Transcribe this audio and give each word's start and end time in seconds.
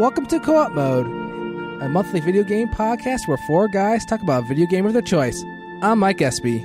Welcome 0.00 0.24
to 0.28 0.40
Co 0.40 0.56
op 0.56 0.72
Mode, 0.72 1.04
a 1.82 1.88
monthly 1.90 2.20
video 2.20 2.42
game 2.42 2.68
podcast 2.68 3.28
where 3.28 3.36
four 3.46 3.68
guys 3.68 4.02
talk 4.06 4.22
about 4.22 4.44
a 4.44 4.46
video 4.46 4.64
game 4.64 4.86
of 4.86 4.94
their 4.94 5.02
choice. 5.02 5.44
I'm 5.82 5.98
Mike 5.98 6.22
Espy. 6.22 6.64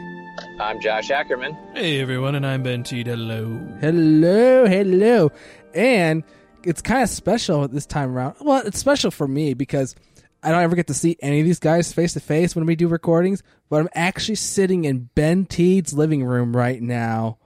I'm 0.58 0.80
Josh 0.80 1.12
Ackerman. 1.12 1.54
Hey 1.74 2.00
everyone, 2.00 2.36
and 2.36 2.48
I'm 2.48 2.64
Ben 2.64 2.84
Teed. 2.84 3.08
Hello. 3.08 3.60
Hello, 3.82 4.66
hello. 4.66 5.34
And 5.74 6.24
it's 6.64 6.82
kind 6.82 7.04
of 7.04 7.10
special 7.10 7.68
this 7.68 7.86
time 7.86 8.16
around. 8.16 8.36
Well, 8.40 8.66
it's 8.66 8.80
special 8.80 9.12
for 9.12 9.28
me 9.28 9.54
because 9.54 9.96
I 10.42 10.50
don't 10.50 10.62
ever 10.62 10.78
get 10.78 10.88
to 10.88 10.94
see 10.94 11.18
any 11.20 11.42
of 11.42 11.46
these 11.46 11.60
guys 11.60 11.92
face 11.92 12.14
to 12.14 12.22
face 12.22 12.56
when 12.56 12.66
we 12.66 12.78
do 12.78 12.88
recordings, 12.88 13.44
but 13.70 13.82
I'm 13.82 13.90
actually 13.96 14.36
sitting 14.36 14.86
in 14.86 15.10
Ben 15.14 15.46
Teed's 15.46 15.94
living 15.94 16.24
room 16.24 16.56
right 16.56 16.82
now. 16.82 17.40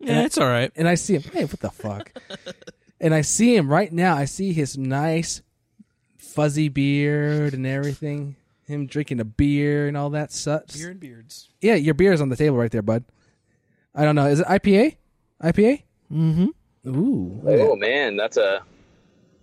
Yeah, 0.00 0.22
it's 0.22 0.38
all 0.38 0.48
right. 0.48 0.72
And 0.74 0.88
I 0.88 0.94
see 0.94 1.16
him. 1.16 1.22
Hey, 1.34 1.44
what 1.44 1.60
the 1.60 1.68
fuck? 1.68 2.12
and 3.02 3.12
I 3.12 3.20
see 3.20 3.54
him 3.54 3.68
right 3.68 3.92
now. 3.92 4.16
I 4.16 4.24
see 4.24 4.52
his 4.52 4.78
nice 4.78 5.42
fuzzy 6.16 6.68
beard 6.68 7.52
and 7.52 7.66
everything. 7.66 8.36
Him 8.64 8.86
drinking 8.86 9.20
a 9.20 9.24
beer 9.24 9.88
and 9.88 9.96
all 9.96 10.10
that 10.10 10.32
such. 10.32 10.74
Beer 10.74 10.90
and 10.90 11.00
beards. 11.00 11.48
Yeah, 11.60 11.74
your 11.74 11.94
beer 11.94 12.12
is 12.12 12.20
on 12.20 12.30
the 12.30 12.36
table 12.36 12.56
right 12.56 12.70
there, 12.70 12.80
bud. 12.80 13.04
I 13.94 14.04
don't 14.04 14.14
know. 14.14 14.26
Is 14.26 14.40
it 14.40 14.46
IPA? 14.46 14.96
IPA? 15.42 15.82
Mm-hmm. 16.10 16.46
Ooh. 16.88 17.40
look 17.42 17.60
Oh 17.60 17.76
man, 17.76 18.16
that's 18.16 18.36
a 18.36 18.62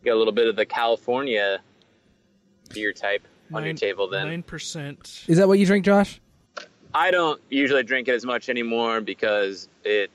got 0.03 0.13
a 0.13 0.15
little 0.15 0.33
bit 0.33 0.47
of 0.47 0.55
the 0.55 0.65
California 0.65 1.59
beer 2.73 2.93
type 2.93 3.27
on 3.53 3.65
your 3.65 3.73
table. 3.73 4.09
Then 4.09 4.27
nine 4.27 4.43
percent. 4.43 5.25
Is 5.27 5.37
that 5.37 5.47
what 5.47 5.59
you 5.59 5.65
drink, 5.65 5.85
Josh? 5.85 6.21
I 6.93 7.11
don't 7.11 7.39
usually 7.49 7.83
drink 7.83 8.07
it 8.07 8.15
as 8.15 8.25
much 8.25 8.49
anymore 8.49 9.01
because 9.01 9.67
it 9.83 10.09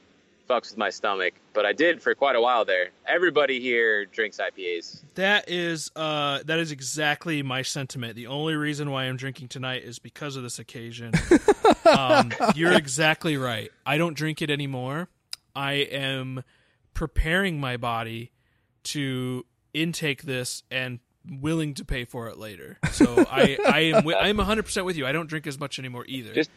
fucks 0.48 0.70
with 0.70 0.78
my 0.78 0.90
stomach. 0.90 1.34
But 1.52 1.64
I 1.66 1.72
did 1.72 2.02
for 2.02 2.14
quite 2.14 2.36
a 2.36 2.40
while 2.40 2.64
there. 2.64 2.90
Everybody 3.06 3.60
here 3.60 4.04
drinks 4.04 4.38
IPAs. 4.38 5.02
That 5.14 5.48
is 5.48 5.90
uh 5.96 6.40
that 6.44 6.58
is 6.58 6.72
exactly 6.72 7.42
my 7.42 7.62
sentiment. 7.62 8.16
The 8.16 8.26
only 8.26 8.54
reason 8.54 8.90
why 8.90 9.04
I'm 9.04 9.16
drinking 9.16 9.48
tonight 9.48 9.84
is 9.84 9.98
because 9.98 10.36
of 10.36 10.42
this 10.42 10.58
occasion. 10.58 11.12
um, 11.86 12.32
you're 12.54 12.72
exactly 12.74 13.36
right. 13.36 13.70
I 13.86 13.98
don't 13.98 14.14
drink 14.16 14.42
it 14.42 14.50
anymore. 14.50 15.08
I 15.54 15.72
am 15.74 16.42
preparing 16.94 17.60
my 17.60 17.76
body 17.76 18.32
to 18.84 19.44
intake 19.72 20.22
this 20.22 20.62
and 20.70 21.00
willing 21.40 21.72
to 21.74 21.84
pay 21.84 22.04
for 22.04 22.28
it 22.28 22.36
later. 22.38 22.78
So 22.92 23.24
I 23.30 23.56
I 23.66 23.80
am 23.80 24.06
I 24.08 24.28
am 24.28 24.36
100% 24.36 24.84
with 24.84 24.96
you. 24.96 25.06
I 25.06 25.12
don't 25.12 25.28
drink 25.28 25.46
as 25.46 25.58
much 25.58 25.78
anymore 25.78 26.04
either. 26.06 26.34
Just- 26.34 26.50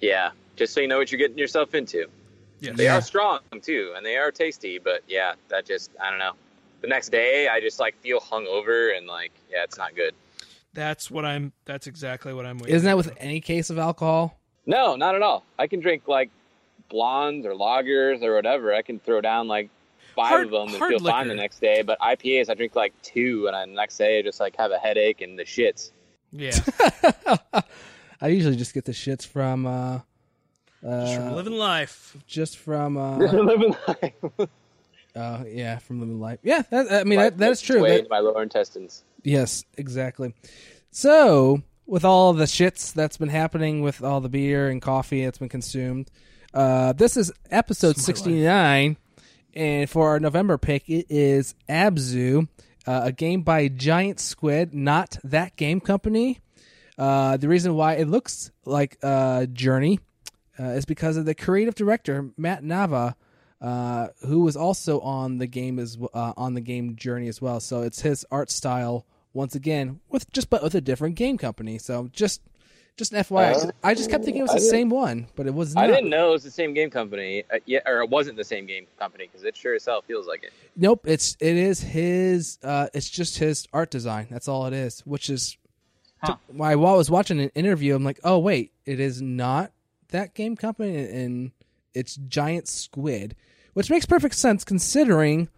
Yeah, 0.00 0.30
just 0.56 0.74
so 0.74 0.80
you 0.80 0.88
know 0.88 0.98
what 0.98 1.12
you're 1.12 1.18
getting 1.18 1.38
yourself 1.38 1.74
into. 1.74 2.06
Yes. 2.64 2.76
They 2.76 2.88
are 2.88 3.00
strong 3.00 3.40
too, 3.62 3.92
and 3.96 4.04
they 4.04 4.16
are 4.16 4.30
tasty. 4.30 4.78
But 4.78 5.02
yeah, 5.08 5.34
that 5.48 5.66
just 5.66 5.90
I 6.02 6.10
don't 6.10 6.18
know. 6.18 6.32
The 6.80 6.88
next 6.88 7.10
day, 7.10 7.48
I 7.48 7.60
just 7.60 7.80
like 7.80 7.96
feel 8.00 8.20
hungover 8.20 8.96
and 8.96 9.06
like 9.06 9.32
yeah, 9.50 9.64
it's 9.64 9.78
not 9.78 9.94
good. 9.94 10.14
That's 10.74 11.10
what 11.10 11.24
I'm 11.24 11.52
that's 11.64 11.86
exactly 11.86 12.34
what 12.34 12.46
I'm 12.46 12.58
waiting. 12.58 12.74
Isn't 12.74 12.86
that 12.86 12.92
for. 12.92 13.08
with 13.08 13.16
any 13.18 13.40
case 13.40 13.70
of 13.70 13.78
alcohol? 13.78 14.38
No, 14.66 14.96
not 14.96 15.14
at 15.14 15.22
all. 15.22 15.44
I 15.58 15.66
can 15.66 15.80
drink 15.80 16.08
like 16.08 16.30
blondes 16.88 17.46
or 17.46 17.52
lagers 17.52 18.22
or 18.22 18.34
whatever. 18.34 18.74
I 18.74 18.82
can 18.82 18.98
throw 18.98 19.20
down 19.20 19.48
like 19.48 19.70
five 20.14 20.28
Hard- 20.28 20.46
of 20.46 20.50
them 20.52 20.68
and 20.68 20.76
hard 20.78 20.90
feel 20.90 21.00
fine 21.00 21.28
the 21.28 21.34
next 21.34 21.60
day. 21.60 21.82
But 21.82 21.98
IPAs, 22.00 22.48
I 22.48 22.54
drink 22.54 22.74
like 22.76 22.92
two, 23.02 23.46
and 23.46 23.56
I, 23.56 23.66
the 23.66 23.72
next 23.72 23.98
day 23.98 24.18
I 24.18 24.22
just 24.22 24.40
like 24.40 24.56
have 24.56 24.70
a 24.70 24.78
headache 24.78 25.20
and 25.20 25.38
the 25.38 25.44
shits. 25.44 25.90
Yeah. 26.32 26.52
I 28.20 28.28
usually 28.28 28.56
just 28.56 28.74
get 28.74 28.84
the 28.84 28.92
shits 28.92 29.26
from 29.26 29.66
uh 29.66 30.00
Just 30.84 31.14
from 31.16 31.28
uh 31.28 31.34
living 31.34 31.54
life. 31.54 32.16
just 32.26 32.58
from 32.58 32.96
uh 32.96 33.16
Living 33.18 33.74
life. 33.88 34.14
uh 35.16 35.44
yeah, 35.48 35.78
from 35.78 36.00
living 36.00 36.20
life. 36.20 36.40
Yeah, 36.42 36.62
that, 36.70 36.92
I 36.92 37.04
mean 37.04 37.18
Life 37.18 37.32
that, 37.32 37.38
that 37.38 37.50
is 37.52 37.60
true. 37.62 37.76
its 37.76 37.82
way 37.82 37.90
That- 37.90 37.98
into 38.00 38.10
my 38.10 38.18
lower 38.20 38.42
intestines. 38.42 39.02
Yes, 39.22 39.64
exactly. 39.78 40.34
So, 40.90 41.62
with 41.86 42.04
all 42.04 42.34
the 42.34 42.44
shits 42.44 42.92
that's 42.92 43.16
been 43.16 43.30
happening 43.30 43.80
with 43.80 44.02
all 44.02 44.20
the 44.20 44.28
beer 44.28 44.68
and 44.68 44.82
coffee 44.82 45.24
that's 45.24 45.38
been 45.38 45.48
consumed, 45.48 46.10
uh, 46.52 46.92
this 46.92 47.16
is 47.16 47.32
episode 47.50 47.96
69. 47.96 48.96
And 49.54 49.88
for 49.88 50.08
our 50.10 50.20
November 50.20 50.58
pick, 50.58 50.88
it 50.90 51.06
is 51.08 51.54
Abzu, 51.68 52.48
uh, 52.86 53.00
a 53.04 53.12
game 53.12 53.42
by 53.42 53.68
Giant 53.68 54.20
Squid, 54.20 54.74
not 54.74 55.16
that 55.24 55.56
game 55.56 55.80
company. 55.80 56.40
Uh, 56.98 57.36
the 57.38 57.48
reason 57.48 57.74
why 57.74 57.94
it 57.94 58.06
looks 58.08 58.50
like 58.66 58.98
uh, 59.02 59.46
Journey 59.46 60.00
uh, 60.58 60.64
is 60.64 60.84
because 60.84 61.16
of 61.16 61.24
the 61.24 61.34
creative 61.34 61.74
director, 61.74 62.30
Matt 62.36 62.62
Nava, 62.62 63.14
uh, 63.60 64.08
who 64.26 64.40
was 64.40 64.56
also 64.56 65.00
on 65.00 65.38
the 65.38 65.46
game 65.46 65.78
as 65.78 65.96
uh, 66.12 66.32
on 66.36 66.54
the 66.54 66.60
game 66.60 66.96
Journey 66.96 67.28
as 67.28 67.40
well. 67.40 67.60
So 67.60 67.82
it's 67.82 68.02
his 68.02 68.24
art 68.30 68.50
style 68.50 69.06
once 69.32 69.54
again 69.54 70.00
with 70.08 70.30
just 70.32 70.50
but 70.50 70.62
with 70.62 70.74
a 70.74 70.80
different 70.80 71.16
game 71.16 71.38
company. 71.38 71.78
So 71.78 72.08
just 72.12 72.42
just 72.96 73.12
an 73.12 73.18
FYI, 73.24 73.64
Uh, 73.68 73.72
I 73.82 73.94
just 73.94 74.08
kept 74.08 74.24
thinking 74.24 74.40
it 74.40 74.42
was 74.44 74.52
I 74.52 74.54
the 74.54 74.60
same 74.60 74.88
one, 74.88 75.26
but 75.34 75.46
it 75.46 75.54
was 75.54 75.74
not. 75.74 75.84
I 75.84 75.86
didn't 75.88 76.10
know 76.10 76.28
it 76.28 76.32
was 76.32 76.44
the 76.44 76.50
same 76.50 76.74
game 76.74 76.90
company, 76.90 77.42
uh, 77.52 77.58
yeah, 77.66 77.80
or 77.86 78.02
it 78.02 78.10
wasn't 78.10 78.36
the 78.36 78.44
same 78.44 78.66
game 78.66 78.86
company 78.98 79.26
because 79.26 79.44
it 79.44 79.56
sure 79.56 79.74
as 79.74 79.84
hell 79.84 80.02
feels 80.02 80.28
like 80.28 80.44
it. 80.44 80.52
Nope, 80.76 81.06
it's 81.06 81.36
it 81.40 81.56
is 81.56 81.80
his. 81.80 82.58
Uh, 82.62 82.86
it's 82.94 83.10
just 83.10 83.38
his 83.38 83.66
art 83.72 83.90
design. 83.90 84.28
That's 84.30 84.46
all 84.46 84.66
it 84.66 84.72
is. 84.74 85.00
Which 85.00 85.28
is 85.30 85.56
Huh. 86.22 86.36
why 86.46 86.74
while 86.76 86.94
I 86.94 86.96
was 86.96 87.10
watching 87.10 87.38
an 87.40 87.50
interview, 87.54 87.94
I'm 87.94 88.04
like, 88.04 88.20
oh 88.24 88.38
wait, 88.38 88.72
it 88.86 89.00
is 89.00 89.20
not 89.20 89.72
that 90.14 90.34
game 90.34 90.56
company, 90.56 90.96
and 90.96 91.52
it's 91.92 92.16
Giant 92.16 92.66
Squid, 92.68 93.36
which 93.74 93.90
makes 93.90 94.06
perfect 94.06 94.34
sense 94.34 94.64
considering 94.64 95.48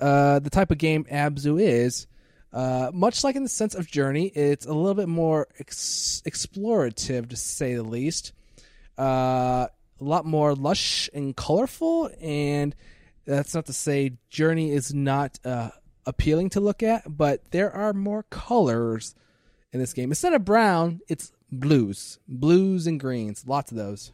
uh, 0.00 0.38
the 0.38 0.50
type 0.50 0.70
of 0.70 0.78
game 0.78 1.04
Abzu 1.04 1.60
is. 1.60 2.06
Uh, 2.52 2.90
much 2.94 3.24
like 3.24 3.34
in 3.34 3.42
the 3.42 3.48
sense 3.48 3.74
of 3.74 3.88
Journey, 3.88 4.26
it's 4.28 4.64
a 4.64 4.72
little 4.72 4.94
bit 4.94 5.08
more 5.08 5.48
ex- 5.58 6.22
explorative, 6.24 7.28
to 7.30 7.36
say 7.36 7.74
the 7.74 7.82
least. 7.82 8.32
Uh, 8.96 9.66
a 10.00 10.04
lot 10.04 10.24
more 10.24 10.54
lush 10.54 11.10
and 11.12 11.36
colorful, 11.36 12.10
and 12.20 12.74
that's 13.24 13.54
not 13.54 13.66
to 13.66 13.72
say 13.72 14.12
Journey 14.30 14.70
is 14.70 14.94
not 14.94 15.40
uh, 15.44 15.70
appealing 16.06 16.50
to 16.50 16.60
look 16.60 16.82
at, 16.82 17.02
but 17.06 17.50
there 17.50 17.72
are 17.72 17.92
more 17.92 18.22
colors 18.24 19.16
in 19.72 19.80
this 19.80 19.92
game. 19.92 20.12
Instead 20.12 20.34
of 20.34 20.44
brown, 20.44 21.00
it's 21.08 21.32
blues, 21.50 22.18
blues 22.28 22.86
and 22.86 22.98
greens, 22.98 23.44
lots 23.46 23.70
of 23.70 23.76
those. 23.76 24.12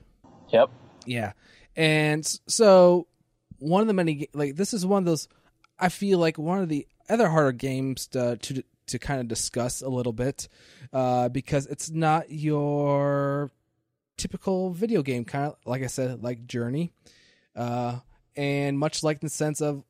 Yep. 0.51 0.71
Yeah, 1.07 1.33
and 1.77 2.27
so 2.47 3.07
one 3.59 3.81
of 3.83 3.87
the 3.87 3.95
many 3.95 4.29
like 4.35 4.57
this 4.57 4.75
is 4.75 4.85
one 4.85 5.03
of 5.03 5.07
those. 5.07 5.29
I 5.79 5.89
feel 5.89 6.19
like 6.19 6.39
one 6.39 6.61
of 6.61 6.69
the 6.69 6.87
other 7.09 7.29
harder 7.29 7.53
games 7.53 8.07
to 8.09 8.37
to, 8.37 8.63
to 8.89 8.99
kind 8.99 9.21
of 9.21 9.29
discuss 9.29 9.83
a 9.83 9.89
little 9.89 10.13
bit 10.13 10.49
uh, 10.93 11.29
because 11.29 11.67
it's 11.67 11.91
not 11.91 12.31
your 12.31 13.51
typical 14.17 14.71
video 14.71 15.03
game 15.03 15.25
kind 15.25 15.47
of 15.47 15.57
like 15.65 15.83
I 15.83 15.87
said 15.87 16.23
like 16.23 16.47
Journey, 16.47 16.93
uh, 17.57 18.01
and 18.37 18.79
much 18.79 19.03
like 19.03 19.17
in 19.17 19.27
the 19.27 19.31
sense 19.31 19.61
of 19.61 19.85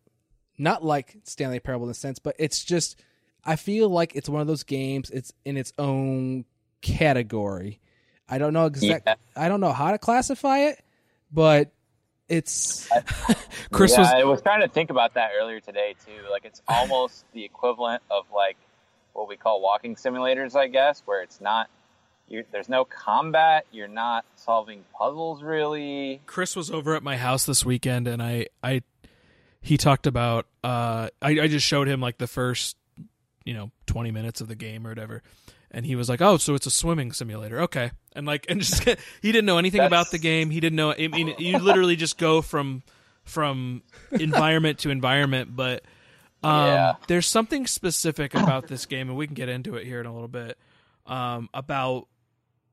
not 0.58 0.84
like 0.84 1.16
Stanley 1.24 1.58
Parable 1.58 1.86
in 1.86 1.88
the 1.88 1.94
sense, 1.94 2.18
but 2.18 2.36
it's 2.38 2.64
just 2.64 3.02
I 3.44 3.56
feel 3.56 3.88
like 3.88 4.14
it's 4.14 4.28
one 4.28 4.40
of 4.42 4.46
those 4.46 4.62
games. 4.62 5.10
It's 5.10 5.32
in 5.44 5.56
its 5.56 5.72
own 5.78 6.44
category. 6.80 7.80
I 8.28 8.38
don't 8.38 8.52
know 8.52 8.66
exact. 8.66 9.04
Yeah. 9.06 9.14
I 9.36 9.48
don't 9.48 9.60
know 9.60 9.72
how 9.72 9.90
to 9.90 9.98
classify 9.98 10.60
it, 10.60 10.82
but 11.32 11.72
it's 12.28 12.88
Chris 13.72 13.92
yeah, 13.92 14.00
was 14.00 14.08
I 14.08 14.24
was 14.24 14.40
trying 14.40 14.60
to 14.60 14.68
think 14.68 14.90
about 14.90 15.14
that 15.14 15.32
earlier 15.38 15.60
today 15.60 15.96
too. 16.06 16.30
Like 16.30 16.44
it's 16.44 16.62
almost 16.68 17.24
the 17.32 17.44
equivalent 17.44 18.02
of 18.10 18.24
like 18.34 18.56
what 19.12 19.28
we 19.28 19.36
call 19.36 19.60
walking 19.60 19.96
simulators, 19.96 20.54
I 20.56 20.68
guess, 20.68 21.02
where 21.04 21.22
it's 21.22 21.40
not. 21.40 21.68
You, 22.28 22.44
there's 22.52 22.68
no 22.68 22.84
combat. 22.84 23.66
You're 23.72 23.88
not 23.88 24.24
solving 24.36 24.84
puzzles 24.96 25.42
really. 25.42 26.20
Chris 26.26 26.54
was 26.54 26.70
over 26.70 26.94
at 26.94 27.02
my 27.02 27.16
house 27.16 27.44
this 27.44 27.64
weekend, 27.64 28.06
and 28.06 28.22
I, 28.22 28.46
I, 28.62 28.82
he 29.60 29.76
talked 29.76 30.06
about. 30.06 30.46
Uh, 30.62 31.08
I, 31.20 31.30
I 31.40 31.48
just 31.48 31.66
showed 31.66 31.88
him 31.88 32.00
like 32.00 32.18
the 32.18 32.28
first, 32.28 32.76
you 33.44 33.52
know, 33.52 33.72
twenty 33.86 34.12
minutes 34.12 34.40
of 34.40 34.46
the 34.46 34.54
game 34.54 34.86
or 34.86 34.90
whatever, 34.90 35.24
and 35.70 35.86
he 35.86 35.94
was 35.96 36.08
like, 36.08 36.20
"Oh, 36.20 36.36
so 36.36 36.54
it's 36.54 36.66
a 36.66 36.70
swimming 36.70 37.12
simulator, 37.12 37.60
okay?" 37.62 37.90
And 38.14 38.26
like, 38.26 38.46
and 38.48 38.60
just 38.60 38.84
he 39.22 39.32
didn't 39.32 39.46
know 39.46 39.58
anything 39.58 39.78
That's- 39.78 39.90
about 39.90 40.10
the 40.10 40.18
game. 40.18 40.50
He 40.50 40.60
didn't 40.60 40.76
know. 40.76 40.92
I 40.92 41.08
mean, 41.08 41.34
you 41.38 41.58
literally 41.58 41.96
just 41.96 42.18
go 42.18 42.42
from 42.42 42.82
from 43.24 43.82
environment 44.12 44.78
to 44.80 44.90
environment, 44.90 45.54
but. 45.54 45.84
Um, 46.42 46.66
Yeah. 46.68 46.94
There's 47.06 47.26
something 47.26 47.66
specific 47.66 48.32
about 48.34 48.66
this 48.66 48.86
game, 48.86 49.08
and 49.10 49.18
we 49.18 49.26
can 49.26 49.34
get 49.34 49.50
into 49.50 49.74
it 49.76 49.84
here 49.86 50.00
in 50.00 50.06
a 50.06 50.12
little 50.12 50.26
bit. 50.26 50.56
Um, 51.04 51.50
about 51.52 52.06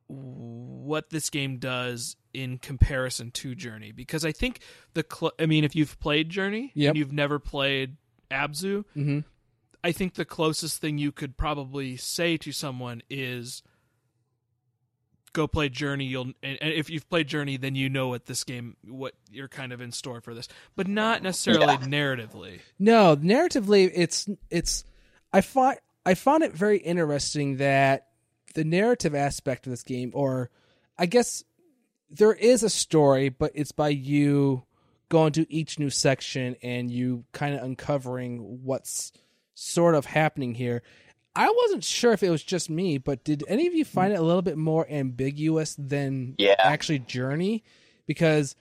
what 0.08 1.10
this 1.10 1.30
game 1.30 1.58
does 1.58 2.16
in 2.34 2.58
comparison 2.60 3.32
to 3.32 3.56
Journey 3.56 3.92
because 3.92 4.24
I 4.24 4.32
think 4.32 4.60
the 4.94 5.06
cl- 5.10 5.34
I 5.40 5.46
mean 5.48 5.64
if 5.64 5.76
you've 5.76 6.00
played 6.00 6.30
Journey 6.30 6.72
Yep. 6.76 6.90
and 6.92 6.98
you've 6.98 7.12
never 7.12 7.40
played 7.40 7.98
Abzu, 8.32 8.86
Mhm. 8.96 9.24
I 9.88 9.94
think 9.94 10.16
the 10.16 10.26
closest 10.26 10.82
thing 10.82 10.98
you 10.98 11.14
could 11.14 11.38
probably 11.38 11.96
say 11.96 12.36
to 12.36 12.52
someone 12.52 13.04
is 13.10 13.64
go 15.32 15.48
play 15.48 15.70
Journey. 15.70 16.04
You'll 16.04 16.34
and, 16.44 16.58
and 16.60 16.74
if 16.74 16.90
you've 16.90 17.10
played 17.10 17.30
Journey, 17.30 17.56
then 17.56 17.74
you 17.74 17.88
know 17.88 18.10
what 18.10 18.26
this 18.26 18.44
game, 18.44 18.76
what 18.86 19.14
you're 19.32 19.48
kind 19.48 19.72
of 19.72 19.80
in 19.80 19.94
store 19.94 20.20
for 20.20 20.34
this, 20.34 20.50
but 20.76 20.90
not 20.90 21.24
necessarily 21.24 21.78
narratively. 21.78 22.60
No, 22.78 23.16
narratively, 23.16 23.90
it's 23.96 24.28
it's. 24.50 24.84
I 25.32 25.40
find 25.40 25.78
I 26.06 26.16
found 26.16 26.44
it 26.44 26.52
very 26.52 26.80
interesting 26.80 27.56
that 27.58 28.08
the 28.56 28.66
narrative 28.66 29.16
aspect 29.16 29.68
of 29.68 29.70
this 29.70 29.84
game, 29.84 30.12
or 30.14 30.50
I 30.98 31.06
guess 31.06 31.46
there 32.10 32.34
is 32.34 32.62
a 32.62 32.70
story, 32.70 33.30
but 33.30 33.54
it's 33.56 33.72
by 33.72 33.88
you 33.88 34.66
going 35.08 35.32
to 35.32 35.50
each 35.50 35.80
new 35.80 35.90
section 35.90 36.58
and 36.62 36.92
you 36.92 37.24
kind 37.32 37.56
of 37.56 37.64
uncovering 37.64 38.66
what's 38.66 39.14
sort 39.60 39.96
of 39.96 40.06
happening 40.06 40.54
here. 40.54 40.84
I 41.36 41.50
wasn't 41.50 41.84
sure 41.84 42.14
if 42.14 42.22
it 42.22 42.30
was 42.30 42.44
just 42.44 42.70
me, 42.70 43.00
but 43.00 43.24
did 43.24 43.44
any 43.48 43.66
of 43.66 43.74
you 43.74 43.86
find 43.86 44.14
it 44.14 44.18
a 44.20 44.22
little 44.22 44.44
bit 44.44 44.56
more 44.58 44.88
ambiguous 44.90 45.76
than 45.80 46.36
Yeah. 46.38 46.56
actually 46.60 47.00
Journey? 47.00 47.64
Because 48.06 48.56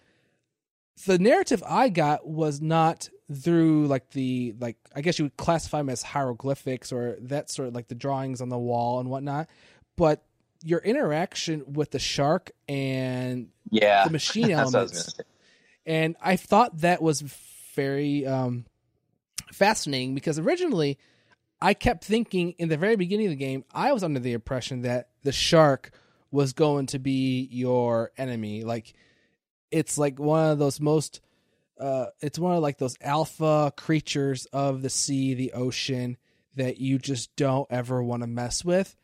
the 1.06 1.18
narrative 1.18 1.62
I 1.66 1.90
got 1.90 2.26
was 2.26 2.62
not 2.62 3.10
through 3.30 3.86
like 3.88 4.10
the 4.10 4.54
like 4.58 4.76
I 4.94 5.02
guess 5.02 5.18
you 5.18 5.26
would 5.26 5.36
classify 5.36 5.78
them 5.78 5.90
as 5.90 6.02
hieroglyphics 6.02 6.92
or 6.92 7.18
that 7.22 7.50
sort 7.50 7.68
of 7.68 7.74
like 7.74 7.88
the 7.88 7.94
drawings 7.94 8.40
on 8.40 8.48
the 8.48 8.58
wall 8.58 8.98
and 9.00 9.10
whatnot, 9.10 9.48
but 9.96 10.22
your 10.64 10.78
interaction 10.80 11.62
with 11.74 11.90
the 11.90 11.98
shark 11.98 12.52
and 12.68 13.48
Yeah. 13.70 14.04
the 14.04 14.10
machine 14.10 14.48
what 14.48 14.58
I 14.58 14.62
elements 14.62 15.14
and 15.84 16.16
I 16.22 16.36
thought 16.36 16.78
that 16.78 17.02
was 17.02 17.20
very 17.74 18.26
um, 18.26 18.64
fascinating 19.52 20.14
because 20.14 20.38
originally 20.38 20.98
I 21.60 21.74
kept 21.74 22.04
thinking 22.04 22.52
in 22.58 22.68
the 22.68 22.76
very 22.76 22.96
beginning 22.96 23.26
of 23.26 23.30
the 23.30 23.36
game 23.36 23.64
I 23.72 23.92
was 23.92 24.02
under 24.04 24.20
the 24.20 24.32
impression 24.32 24.82
that 24.82 25.08
the 25.22 25.32
shark 25.32 25.90
was 26.30 26.52
going 26.52 26.86
to 26.86 26.98
be 26.98 27.48
your 27.50 28.10
enemy. 28.18 28.64
Like 28.64 28.94
it's 29.70 29.98
like 29.98 30.18
one 30.18 30.50
of 30.50 30.58
those 30.58 30.80
most 30.80 31.20
uh, 31.78 32.06
it's 32.20 32.38
one 32.38 32.56
of 32.56 32.62
like 32.62 32.78
those 32.78 32.96
alpha 33.02 33.72
creatures 33.76 34.46
of 34.46 34.82
the 34.82 34.90
sea, 34.90 35.34
the 35.34 35.52
ocean 35.52 36.16
that 36.54 36.78
you 36.78 36.98
just 36.98 37.34
don't 37.36 37.66
ever 37.70 38.02
want 38.02 38.22
to 38.22 38.26
mess 38.26 38.64
with. 38.64 38.96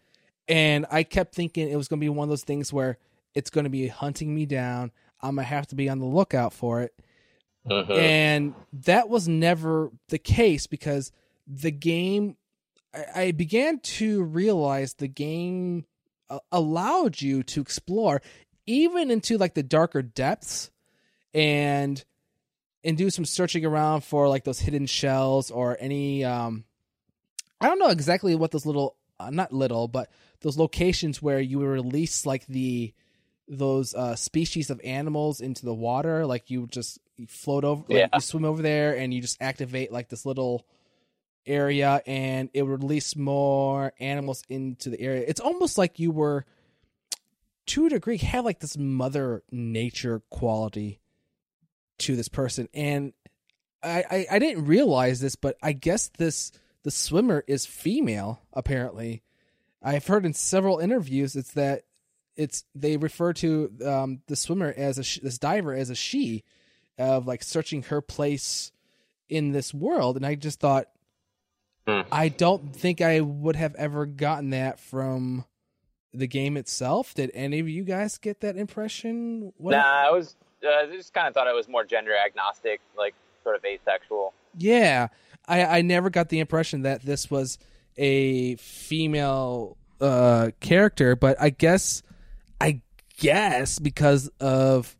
And 0.48 0.86
I 0.90 1.02
kept 1.02 1.34
thinking 1.34 1.68
it 1.68 1.76
was 1.76 1.88
going 1.88 2.00
to 2.00 2.04
be 2.04 2.08
one 2.08 2.24
of 2.24 2.30
those 2.30 2.44
things 2.44 2.72
where 2.72 2.98
it's 3.34 3.50
going 3.50 3.64
to 3.64 3.70
be 3.70 3.88
hunting 3.88 4.34
me 4.34 4.46
down. 4.46 4.90
I'm 5.20 5.36
going 5.36 5.44
to 5.44 5.54
have 5.54 5.66
to 5.68 5.74
be 5.74 5.88
on 5.88 5.98
the 5.98 6.06
lookout 6.06 6.52
for 6.52 6.80
it. 6.80 6.94
Mhm. 7.68 7.96
And 7.96 8.54
that 8.72 9.08
was 9.08 9.28
never 9.28 9.90
the 10.08 10.18
case 10.18 10.66
because 10.66 11.12
the 11.46 11.70
game, 11.70 12.36
I, 12.94 13.22
I 13.22 13.30
began 13.32 13.78
to 13.80 14.22
realize 14.22 14.94
the 14.94 15.08
game 15.08 15.84
uh, 16.28 16.40
allowed 16.50 17.20
you 17.20 17.42
to 17.44 17.60
explore 17.60 18.22
even 18.66 19.10
into 19.10 19.38
like 19.38 19.54
the 19.54 19.62
darker 19.62 20.02
depths 20.02 20.70
and 21.34 22.04
and 22.84 22.96
do 22.96 23.10
some 23.10 23.24
searching 23.24 23.64
around 23.64 24.02
for 24.02 24.28
like 24.28 24.44
those 24.44 24.60
hidden 24.60 24.86
shells 24.86 25.50
or 25.50 25.76
any 25.78 26.24
um 26.24 26.64
I 27.60 27.66
don't 27.66 27.78
know 27.78 27.90
exactly 27.90 28.34
what 28.34 28.50
those 28.50 28.66
little 28.66 28.96
uh, 29.20 29.30
not 29.30 29.52
little 29.52 29.88
but 29.88 30.10
those 30.40 30.56
locations 30.56 31.20
where 31.22 31.40
you 31.40 31.58
would 31.58 31.68
release 31.68 32.24
like 32.26 32.46
the 32.46 32.92
those 33.48 33.94
uh 33.94 34.16
species 34.16 34.70
of 34.70 34.80
animals 34.84 35.40
into 35.40 35.64
the 35.64 35.74
water 35.74 36.24
like 36.26 36.50
you 36.50 36.66
just 36.68 36.98
you 37.16 37.26
float 37.26 37.64
over 37.64 37.82
like, 37.88 37.98
Yeah. 37.98 38.08
you 38.14 38.20
swim 38.20 38.44
over 38.44 38.62
there 38.62 38.96
and 38.96 39.12
you 39.12 39.20
just 39.20 39.40
activate 39.40 39.92
like 39.92 40.08
this 40.08 40.24
little 40.26 40.66
area 41.46 42.00
and 42.06 42.48
it 42.54 42.62
would 42.62 42.82
release 42.82 43.16
more 43.16 43.92
animals 43.98 44.42
into 44.48 44.90
the 44.90 45.00
area. 45.00 45.24
It's 45.26 45.40
almost 45.40 45.76
like 45.78 45.98
you 45.98 46.10
were 46.10 46.44
to 47.66 47.86
a 47.86 47.90
degree 47.90 48.18
have 48.18 48.44
like 48.44 48.60
this 48.60 48.76
mother 48.76 49.42
nature 49.50 50.22
quality 50.30 51.00
to 51.98 52.16
this 52.16 52.28
person. 52.28 52.68
And 52.74 53.12
I, 53.84 54.04
I 54.10 54.26
i 54.32 54.38
didn't 54.38 54.66
realize 54.66 55.20
this 55.20 55.34
but 55.34 55.56
i 55.60 55.72
guess 55.72 56.08
this 56.16 56.52
the 56.84 56.90
swimmer 56.92 57.42
is 57.48 57.66
female 57.66 58.40
apparently. 58.52 59.22
I've 59.82 60.06
heard 60.06 60.24
in 60.24 60.34
several 60.34 60.78
interviews 60.78 61.34
it's 61.34 61.52
that 61.54 61.82
it's 62.36 62.64
they 62.76 62.96
refer 62.96 63.32
to 63.34 63.72
um 63.84 64.20
the 64.28 64.36
swimmer 64.36 64.72
as 64.76 64.98
a 64.98 65.02
sh- 65.02 65.18
this 65.22 65.38
diver 65.38 65.74
as 65.74 65.90
a 65.90 65.96
she 65.96 66.44
of 66.98 67.26
like 67.26 67.42
searching 67.42 67.82
her 67.84 68.00
place 68.00 68.72
in 69.28 69.52
this 69.52 69.72
world 69.72 70.16
and 70.16 70.26
i 70.26 70.34
just 70.34 70.60
thought 70.60 70.86
Hmm. 71.86 72.02
i 72.12 72.28
don't 72.28 72.76
think 72.76 73.00
i 73.00 73.20
would 73.20 73.56
have 73.56 73.74
ever 73.74 74.06
gotten 74.06 74.50
that 74.50 74.78
from 74.78 75.44
the 76.14 76.26
game 76.28 76.56
itself 76.56 77.12
did 77.14 77.30
any 77.34 77.58
of 77.58 77.68
you 77.68 77.82
guys 77.82 78.18
get 78.18 78.40
that 78.40 78.56
impression 78.56 79.52
what 79.56 79.72
Nah, 79.72 79.78
I 79.82 80.10
was. 80.10 80.36
Uh, 80.64 80.68
I 80.68 80.86
just 80.86 81.12
kind 81.14 81.26
of 81.26 81.34
thought 81.34 81.48
it 81.48 81.54
was 81.54 81.66
more 81.68 81.84
gender 81.84 82.12
agnostic, 82.14 82.80
like 82.96 83.14
sort 83.42 83.56
of 83.56 83.64
asexual. 83.64 84.32
Yeah, 84.56 85.08
I 85.48 85.78
I 85.78 85.82
never 85.82 86.08
got 86.10 86.28
the 86.28 86.38
impression 86.38 86.82
that 86.82 87.02
this 87.02 87.30
was 87.30 87.58
a 87.96 88.54
female 88.56 89.76
uh 90.00 90.50
character, 90.60 91.16
but 91.16 91.40
I 91.40 91.50
guess 91.50 92.02
I 92.60 92.82
guess 93.18 93.78
because 93.80 94.28
of 94.38 94.94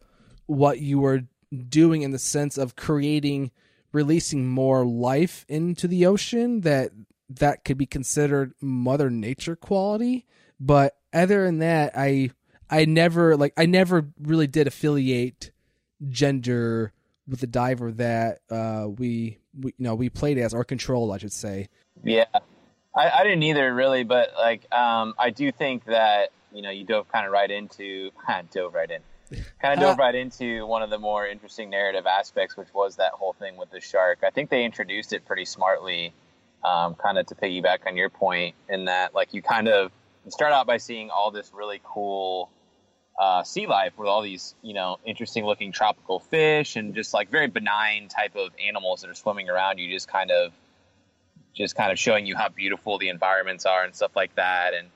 what 0.46 0.80
you 0.80 0.98
were 0.98 1.24
doing 1.69 2.02
in 2.02 2.10
the 2.10 2.19
sense 2.19 2.58
of 2.58 2.76
creating 2.76 3.50
releasing 3.93 4.46
more 4.46 4.87
life 4.87 5.44
into 5.49 5.87
the 5.87 6.06
ocean 6.06 6.62
that 6.62 6.90
that 7.28 7.64
could 7.64 7.76
be 7.76 7.87
considered 7.87 8.54
mother 8.60 9.10
nature 9.10 9.56
quality. 9.56 10.26
But 10.58 10.96
other 11.12 11.44
than 11.44 11.58
that 11.58 11.93
i 11.96 12.31
i 12.70 12.84
never 12.84 13.37
like 13.37 13.52
i 13.56 13.66
never 13.66 14.08
really 14.20 14.46
did 14.46 14.66
affiliate 14.66 15.50
gender 16.08 16.93
with 17.28 17.40
the 17.40 17.46
diver 17.46 17.93
that 17.93 18.40
uh 18.50 18.87
we, 18.88 19.38
we 19.58 19.75
you 19.76 19.84
know 19.84 19.94
we 19.94 20.08
played 20.08 20.38
as 20.38 20.55
or 20.55 20.64
controlled 20.64 21.12
i 21.12 21.19
should 21.19 21.32
say. 21.32 21.69
Yeah, 22.02 22.25
I, 22.94 23.10
I 23.10 23.22
didn't 23.22 23.43
either 23.43 23.75
really, 23.75 24.05
but 24.05 24.32
like 24.37 24.72
um, 24.72 25.15
I 25.19 25.31
do 25.31 25.53
think 25.53 25.84
that 25.86 26.31
you 26.53 26.62
know 26.62 26.70
you 26.70 26.84
dove 26.84 27.10
kind 27.10 27.26
of 27.26 27.32
right 27.32 27.50
into 27.50 28.10
dove 28.53 28.74
right 28.74 28.91
in, 28.91 29.00
kind 29.60 29.74
of 29.74 29.81
dove 29.81 29.98
right 29.98 30.15
into 30.15 30.67
one 30.67 30.82
of 30.82 30.91
the 30.91 30.98
more 30.98 31.27
interesting 31.27 31.70
narrative 31.70 32.06
aspects, 32.06 32.56
which 32.56 32.72
was 32.74 32.96
that 32.96 33.12
whole 33.12 33.32
thing 33.32 33.56
with 33.56 33.70
the 33.70 33.81
shark. 33.81 34.20
I 34.24 34.31
think 34.31 34.51
they 34.51 34.65
introduced 34.65 35.12
it 35.12 35.24
pretty 35.24 35.44
smartly, 35.44 36.12
um, 36.65 36.94
kind 36.94 37.19
of 37.19 37.27
to 37.27 37.34
piggyback 37.34 37.86
on 37.86 37.96
your 37.96 38.10
point 38.10 38.55
in 38.69 38.86
that 38.86 39.15
like 39.15 39.34
you 39.34 39.43
kind 39.43 39.69
of 39.69 39.91
you 40.24 40.31
start 40.31 40.53
out 40.53 40.67
by 40.67 40.77
seeing 40.77 41.10
all 41.10 41.31
this 41.31 41.51
really 41.55 41.81
cool 41.84 42.51
uh, 43.19 43.43
sea 43.43 43.67
life 43.67 43.93
with 43.98 44.08
all 44.08 44.22
these 44.22 44.55
you 44.62 44.74
know 44.74 44.98
interesting 45.05 45.44
looking 45.44 45.72
tropical 45.72 46.19
fish 46.19 46.77
and 46.77 46.94
just 46.94 47.12
like 47.12 47.31
very 47.31 47.46
benign 47.46 48.08
type 48.08 48.34
of 48.36 48.51
animals 48.67 49.03
that 49.03 49.10
are 49.10 49.15
swimming 49.15 49.51
around 49.51 49.79
you 49.79 49.91
just 49.93 50.08
kind 50.08 50.31
of 50.31 50.53
just 51.55 51.77
kind 51.77 51.93
of 51.93 51.98
showing 51.98 52.24
you 52.24 52.34
how 52.34 52.48
beautiful 52.48 52.98
the 52.98 53.08
environments 53.10 53.67
are 53.67 53.84
and 53.84 53.94
stuff 53.94 54.17
like 54.17 54.34
that 54.36 54.72
and 54.72 54.89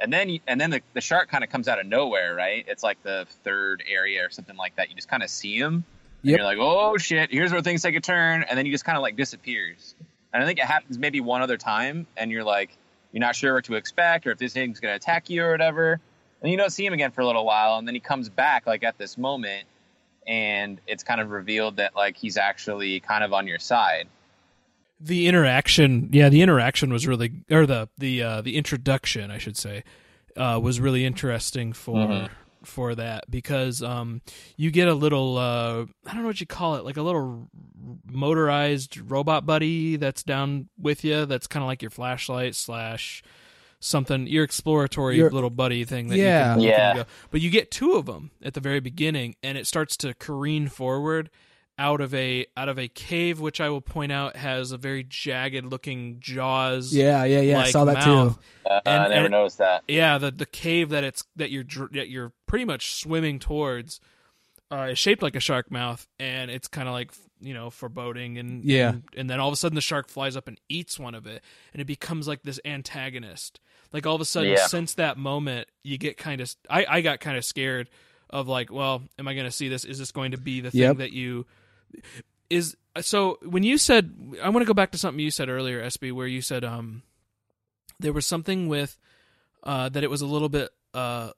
and 0.00 0.12
then 0.12 0.28
you, 0.28 0.40
and 0.46 0.60
then 0.60 0.70
the, 0.70 0.80
the 0.94 1.00
shark 1.00 1.28
kind 1.28 1.44
of 1.44 1.50
comes 1.50 1.68
out 1.68 1.78
of 1.78 1.86
nowhere 1.86 2.34
right? 2.34 2.64
It's 2.68 2.82
like 2.82 3.02
the 3.02 3.26
third 3.44 3.82
area 3.88 4.24
or 4.24 4.30
something 4.30 4.56
like 4.56 4.76
that. 4.76 4.88
You 4.88 4.94
just 4.96 5.08
kind 5.08 5.22
of 5.22 5.30
see 5.30 5.56
him 5.58 5.74
and 5.74 5.84
Yep. 6.22 6.36
you're 6.38 6.46
like 6.46 6.58
oh 6.60 6.98
shit 6.98 7.30
here's 7.32 7.50
where 7.52 7.62
things 7.62 7.82
take 7.82 7.96
a 7.96 8.00
turn 8.00 8.42
and 8.42 8.58
then 8.58 8.66
he 8.66 8.72
just 8.72 8.84
kind 8.84 8.96
of 8.96 9.02
like 9.02 9.16
disappears. 9.16 9.94
And 10.32 10.42
i 10.42 10.46
think 10.46 10.58
it 10.58 10.66
happens 10.66 10.98
maybe 10.98 11.20
one 11.20 11.42
other 11.42 11.56
time 11.56 12.06
and 12.16 12.30
you're 12.30 12.44
like 12.44 12.76
you're 13.12 13.20
not 13.20 13.34
sure 13.34 13.54
what 13.54 13.64
to 13.64 13.74
expect 13.74 14.26
or 14.26 14.30
if 14.32 14.38
this 14.38 14.52
thing's 14.52 14.78
going 14.80 14.92
to 14.92 14.96
attack 14.96 15.30
you 15.30 15.42
or 15.42 15.50
whatever. 15.50 15.98
And 16.42 16.50
you 16.50 16.56
don't 16.56 16.70
see 16.70 16.86
him 16.86 16.92
again 16.92 17.10
for 17.10 17.20
a 17.22 17.26
little 17.26 17.44
while 17.44 17.78
and 17.78 17.86
then 17.88 17.94
he 17.94 18.00
comes 18.00 18.28
back 18.28 18.66
like 18.66 18.84
at 18.84 18.96
this 18.98 19.18
moment 19.18 19.64
and 20.26 20.80
it's 20.86 21.02
kind 21.02 21.20
of 21.20 21.30
revealed 21.30 21.76
that 21.76 21.96
like 21.96 22.16
he's 22.16 22.36
actually 22.36 23.00
kind 23.00 23.24
of 23.24 23.32
on 23.32 23.46
your 23.46 23.58
side 23.58 24.06
the 25.02 25.26
interaction 25.26 26.08
yeah 26.12 26.28
the 26.28 26.42
interaction 26.42 26.92
was 26.92 27.06
really 27.06 27.32
or 27.50 27.64
the 27.66 27.88
the 27.98 28.22
uh 28.22 28.40
the 28.42 28.56
introduction 28.56 29.30
i 29.30 29.38
should 29.38 29.56
say 29.56 29.82
uh 30.36 30.60
was 30.62 30.78
really 30.78 31.04
interesting 31.06 31.72
for 31.72 31.96
Mhm. 32.06 32.28
for 32.64 32.94
that 32.94 33.24
because 33.30 33.82
um 33.82 34.20
you 34.58 34.70
get 34.70 34.88
a 34.88 34.94
little 34.94 35.38
uh 35.38 35.84
i 36.06 36.12
don't 36.12 36.20
know 36.22 36.26
what 36.26 36.40
you 36.40 36.46
call 36.46 36.74
it 36.76 36.84
like 36.84 36.98
a 36.98 37.02
little 37.02 37.48
motorized 38.06 38.98
robot 39.10 39.46
buddy 39.46 39.96
that's 39.96 40.22
down 40.22 40.68
with 40.78 41.04
you 41.04 41.26
that's 41.26 41.46
kind 41.46 41.62
of 41.62 41.66
like 41.66 41.82
your 41.82 41.90
flashlight 41.90 42.54
slash 42.54 43.22
something 43.80 44.26
your 44.26 44.44
exploratory 44.44 45.16
Your- 45.16 45.30
little 45.30 45.50
buddy 45.50 45.84
thing 45.84 46.08
that 46.08 46.18
Yeah. 46.18 46.50
you 46.50 46.54
can, 46.54 46.60
you 46.62 46.68
can 46.70 46.78
Yeah. 46.96 47.02
go. 47.04 47.08
but 47.30 47.40
you 47.40 47.48
get 47.50 47.70
two 47.70 47.92
of 47.94 48.06
them 48.06 48.30
at 48.42 48.52
the 48.54 48.60
very 48.60 48.80
beginning 48.80 49.36
and 49.42 49.56
it 49.56 49.66
starts 49.66 49.96
to 49.98 50.12
careen 50.14 50.68
forward 50.68 51.30
out 51.80 52.00
of 52.02 52.12
a 52.14 52.44
out 52.58 52.68
of 52.68 52.78
a 52.78 52.86
cave 52.88 53.40
which 53.40 53.58
i 53.60 53.68
will 53.70 53.80
point 53.80 54.12
out 54.12 54.36
has 54.36 54.70
a 54.70 54.76
very 54.76 55.02
jagged 55.02 55.64
looking 55.64 56.18
jaws 56.20 56.92
yeah 56.94 57.24
yeah 57.24 57.40
yeah 57.40 57.58
i 57.60 57.70
saw 57.70 57.84
that 57.86 57.94
mouth. 58.06 58.34
too 58.34 58.70
uh, 58.70 58.80
And- 58.84 59.02
i 59.04 59.08
never 59.08 59.24
and- 59.24 59.32
noticed 59.32 59.58
that 59.58 59.82
yeah 59.88 60.18
the 60.18 60.30
the 60.30 60.44
cave 60.46 60.90
that 60.90 61.04
it's 61.04 61.24
that 61.36 61.50
you're 61.50 61.64
that 61.92 62.10
you're 62.10 62.32
pretty 62.46 62.66
much 62.66 62.94
swimming 62.94 63.38
towards 63.38 63.98
uh, 64.70 64.88
is 64.92 64.98
shaped 64.98 65.22
like 65.22 65.34
a 65.34 65.40
shark 65.40 65.70
mouth 65.72 66.06
and 66.20 66.50
it's 66.50 66.68
kind 66.68 66.86
of 66.86 66.92
like 66.94 67.10
you 67.40 67.54
know 67.54 67.70
foreboding 67.70 68.36
and 68.38 68.62
Yeah. 68.64 68.90
and, 68.90 69.02
and 69.16 69.30
then 69.30 69.40
all 69.40 69.48
of 69.48 69.54
a 69.54 69.56
sudden 69.56 69.74
the 69.74 69.80
shark 69.80 70.08
flies 70.08 70.36
up 70.36 70.46
and 70.46 70.60
eats 70.68 70.98
one 70.98 71.14
of 71.14 71.26
it 71.26 71.42
and 71.72 71.80
it 71.80 71.86
becomes 71.86 72.28
like 72.28 72.42
this 72.42 72.60
antagonist 72.64 73.58
like 73.92 74.06
all 74.06 74.14
of 74.14 74.20
a 74.20 74.24
sudden 74.26 74.50
Yeah. 74.50 74.66
since 74.66 74.94
that 74.94 75.16
moment 75.16 75.66
you 75.82 75.96
get 75.98 76.18
kind 76.18 76.40
of 76.40 76.54
i 76.68 76.84
i 76.88 77.00
got 77.00 77.20
kind 77.20 77.36
of 77.38 77.44
scared 77.44 77.88
of 78.28 78.46
like 78.46 78.70
well 78.70 79.02
am 79.18 79.26
i 79.26 79.34
going 79.34 79.46
to 79.46 79.50
see 79.50 79.68
this 79.68 79.84
is 79.84 79.98
this 79.98 80.12
going 80.12 80.32
to 80.32 80.38
be 80.38 80.60
the 80.60 80.70
thing 80.70 80.80
Yep. 80.82 80.96
that 80.98 81.12
you 81.12 81.46
is 82.48 82.76
so 83.00 83.38
when 83.42 83.62
you 83.62 83.78
said 83.78 84.12
i 84.42 84.48
want 84.48 84.62
to 84.62 84.66
go 84.66 84.74
back 84.74 84.90
to 84.90 84.98
something 84.98 85.20
you 85.20 85.30
said 85.30 85.48
earlier 85.48 85.80
Espy 85.80 86.10
where 86.10 86.26
you 86.26 86.42
said 86.42 86.64
um 86.64 87.02
there 88.00 88.12
was 88.12 88.26
something 88.26 88.68
with 88.68 88.98
uh, 89.62 89.88
that 89.90 90.02
it 90.02 90.10
was 90.10 90.22
a 90.22 90.26
little 90.26 90.48
bit 90.48 90.70
uh, 90.94 91.30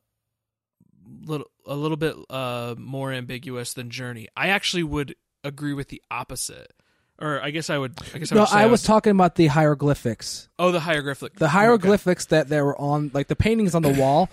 little 1.25 1.47
a 1.67 1.75
little 1.75 1.97
bit 1.97 2.15
uh, 2.31 2.75
more 2.79 3.13
ambiguous 3.13 3.75
than 3.75 3.91
Journey. 3.91 4.29
I 4.37 4.49
actually 4.49 4.85
would 4.85 5.15
agree 5.45 5.75
with 5.75 5.89
the 5.89 6.03
opposite. 6.11 6.73
Or 7.21 7.41
I 7.41 7.51
guess 7.51 7.71
I 7.71 7.79
would. 7.79 7.95
I 8.15 8.19
guess 8.19 8.33
I 8.33 8.37
no, 8.37 8.45
say 8.47 8.57
I 8.57 8.67
was 8.67 8.83
talking 8.83 9.13
about 9.13 9.37
the 9.37 9.47
hieroglyphics. 9.47 10.49
Oh, 10.59 10.73
the 10.73 10.81
hieroglyphic. 10.81 11.37
The 11.37 11.49
hieroglyphics 11.49 12.27
that 12.27 12.49
that 12.49 12.65
were 12.65 12.81
on, 12.81 13.11
like 13.15 13.29
the 13.29 13.37
paintings 13.37 13.75
on 13.75 13.83
the 13.83 13.91
wall. 14.01 14.31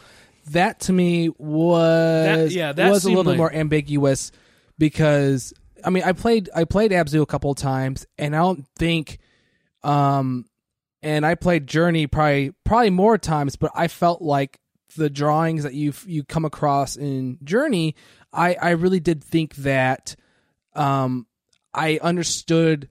That 0.51 0.79
to 0.81 0.93
me 0.93 1.29
was 1.37 2.25
That- 2.25 2.51
yeah, 2.51 2.71
that 2.71 2.89
was 2.89 3.05
a 3.05 3.09
little 3.09 3.25
bit 3.25 3.37
more 3.37 3.53
ambiguous 3.53 4.31
because 4.79 5.53
I 5.83 5.89
mean 5.89 6.03
I 6.03 6.13
played 6.13 6.49
I 6.55 6.63
played 6.63 6.91
Abzu 6.91 7.21
a 7.21 7.25
couple 7.25 7.51
of 7.51 7.57
times 7.57 8.05
and 8.17 8.35
I 8.35 8.39
don't 8.39 8.65
think 8.77 9.19
um 9.83 10.45
and 11.01 11.25
I 11.25 11.35
played 11.35 11.67
Journey 11.67 12.07
probably 12.07 12.53
probably 12.63 12.89
more 12.89 13.17
times 13.17 13.55
but 13.55 13.71
I 13.75 13.87
felt 13.87 14.21
like 14.21 14.59
the 14.97 15.09
drawings 15.09 15.63
that 15.63 15.73
you 15.73 15.93
you 16.05 16.23
come 16.23 16.45
across 16.45 16.95
in 16.95 17.37
Journey 17.43 17.95
I 18.33 18.55
I 18.55 18.69
really 18.71 18.99
did 18.99 19.23
think 19.23 19.55
that 19.55 20.15
um 20.75 21.27
I 21.73 21.99
understood 22.01 22.89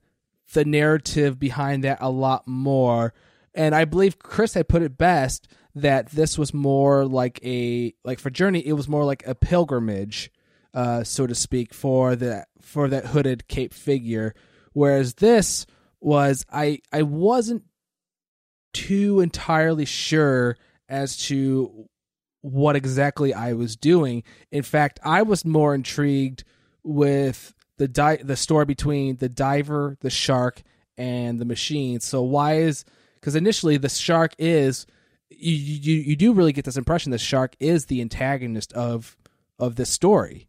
the 0.53 0.65
narrative 0.65 1.39
behind 1.39 1.83
that 1.83 1.99
a 2.01 2.09
lot 2.09 2.47
more. 2.47 3.13
And 3.53 3.75
I 3.75 3.85
believe 3.85 4.19
Chris 4.19 4.53
had 4.53 4.67
put 4.67 4.81
it 4.81 4.97
best 4.97 5.47
that 5.75 6.09
this 6.09 6.37
was 6.37 6.53
more 6.53 7.05
like 7.05 7.39
a 7.43 7.93
like 8.03 8.19
for 8.19 8.29
Journey 8.29 8.65
it 8.65 8.73
was 8.73 8.87
more 8.87 9.05
like 9.05 9.25
a 9.27 9.35
pilgrimage 9.35 10.31
uh, 10.73 11.03
so 11.03 11.27
to 11.27 11.35
speak, 11.35 11.73
for 11.73 12.15
that 12.15 12.47
for 12.61 12.87
that 12.87 13.07
hooded 13.07 13.47
cape 13.47 13.73
figure. 13.73 14.33
Whereas 14.73 15.15
this 15.15 15.65
was 15.99 16.45
I 16.51 16.79
I 16.91 17.01
wasn't 17.01 17.63
too 18.73 19.19
entirely 19.19 19.85
sure 19.85 20.57
as 20.87 21.17
to 21.17 21.87
what 22.41 22.75
exactly 22.75 23.33
I 23.33 23.53
was 23.53 23.75
doing. 23.75 24.23
In 24.51 24.63
fact, 24.63 24.99
I 25.03 25.23
was 25.23 25.43
more 25.43 25.75
intrigued 25.75 26.43
with 26.83 27.53
the 27.77 27.87
di- 27.87 28.17
the 28.23 28.35
story 28.35 28.65
between 28.65 29.17
the 29.17 29.29
diver, 29.29 29.97
the 30.01 30.09
shark, 30.09 30.61
and 30.97 31.39
the 31.39 31.45
machine. 31.45 31.99
So 31.99 32.21
why 32.21 32.57
is 32.57 32.85
because 33.15 33.35
initially 33.35 33.77
the 33.77 33.89
shark 33.89 34.33
is 34.37 34.85
you, 35.29 35.53
you 35.53 35.95
you 36.01 36.15
do 36.15 36.33
really 36.33 36.53
get 36.53 36.65
this 36.65 36.77
impression 36.77 37.11
the 37.11 37.17
shark 37.17 37.55
is 37.59 37.85
the 37.85 38.01
antagonist 38.01 38.73
of 38.73 39.17
of 39.57 39.75
this 39.75 39.89
story 39.89 40.48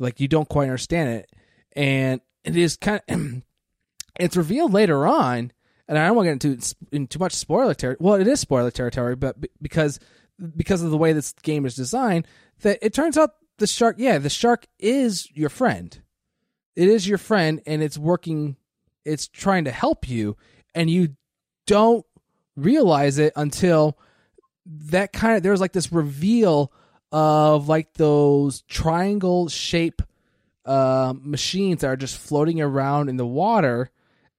like 0.00 0.18
you 0.18 0.26
don't 0.26 0.48
quite 0.48 0.64
understand 0.64 1.10
it. 1.10 1.30
And 1.74 2.20
it 2.42 2.56
is 2.56 2.76
kind 2.76 3.00
of 3.08 3.42
it's 4.18 4.36
revealed 4.36 4.72
later 4.72 5.06
on 5.06 5.52
and 5.86 5.98
i 5.98 6.06
don't 6.06 6.16
want 6.16 6.26
to 6.26 6.48
get 6.48 6.54
into 6.54 6.74
in 6.90 7.06
too 7.06 7.18
much 7.18 7.32
spoiler 7.32 7.74
territory 7.74 7.96
well 8.00 8.20
it 8.20 8.26
is 8.26 8.40
spoiler 8.40 8.70
territory 8.70 9.14
but 9.14 9.36
because 9.62 10.00
because 10.56 10.82
of 10.82 10.90
the 10.90 10.96
way 10.96 11.12
this 11.12 11.32
game 11.42 11.66
is 11.66 11.74
designed 11.74 12.26
that 12.62 12.78
it 12.82 12.94
turns 12.94 13.18
out 13.18 13.34
the 13.58 13.66
shark 13.66 13.96
yeah 13.98 14.18
the 14.18 14.30
shark 14.30 14.66
is 14.78 15.30
your 15.32 15.50
friend. 15.50 16.02
It 16.76 16.88
is 16.88 17.06
your 17.06 17.18
friend 17.18 17.60
and 17.66 17.82
it's 17.82 17.98
working 17.98 18.56
it's 19.04 19.28
trying 19.28 19.64
to 19.64 19.70
help 19.70 20.08
you 20.08 20.36
and 20.74 20.88
you 20.88 21.16
don't 21.66 22.06
realize 22.56 23.18
it 23.18 23.32
until 23.36 23.98
that 24.66 25.12
kind 25.12 25.36
of 25.36 25.42
there's 25.42 25.60
like 25.60 25.72
this 25.72 25.92
reveal 25.92 26.72
of 27.12 27.68
like 27.68 27.94
those 27.94 28.62
triangle 28.62 29.48
shape 29.48 30.02
uh, 30.64 31.14
machines 31.16 31.80
that 31.80 31.88
are 31.88 31.96
just 31.96 32.18
floating 32.18 32.60
around 32.60 33.08
in 33.08 33.16
the 33.16 33.26
water. 33.26 33.90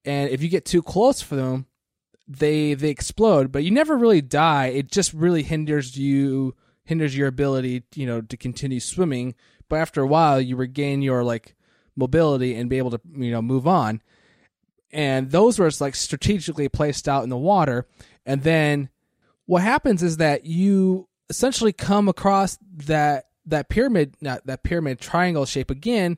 And 0.05 0.29
if 0.29 0.41
you 0.41 0.49
get 0.49 0.65
too 0.65 0.81
close 0.81 1.21
for 1.21 1.35
them 1.35 1.67
they 2.37 2.73
they 2.73 2.89
explode. 2.89 3.51
But 3.51 3.63
you 3.63 3.71
never 3.71 3.97
really 3.97 4.21
die. 4.21 4.67
It 4.67 4.91
just 4.91 5.13
really 5.13 5.43
hinders 5.43 5.97
you 5.97 6.55
hinders 6.83 7.15
your 7.15 7.27
ability 7.27 7.83
you 7.95 8.05
know 8.05 8.21
to 8.21 8.37
continue 8.37 8.79
swimming. 8.79 9.35
But 9.69 9.77
after 9.77 10.01
a 10.01 10.07
while 10.07 10.39
you 10.39 10.55
regain 10.55 11.01
your 11.01 11.23
like 11.23 11.55
mobility 11.95 12.55
and 12.55 12.69
be 12.69 12.77
able 12.77 12.91
to 12.91 13.01
you 13.15 13.31
know 13.31 13.41
move 13.41 13.67
on. 13.67 14.01
And 14.93 15.31
those 15.31 15.57
were 15.57 15.71
like 15.79 15.95
strategically 15.95 16.67
placed 16.69 17.07
out 17.07 17.23
in 17.23 17.29
the 17.29 17.37
water. 17.37 17.87
And 18.25 18.43
then 18.43 18.89
what 19.45 19.63
happens 19.63 20.03
is 20.03 20.17
that 20.17 20.45
you 20.45 21.07
essentially 21.31 21.73
come 21.73 22.07
across 22.07 22.57
that 22.85 23.25
that 23.45 23.69
pyramid 23.69 24.15
not 24.21 24.45
that 24.45 24.63
pyramid 24.63 24.99
triangle 24.99 25.45
shape 25.45 25.71
again 25.71 26.17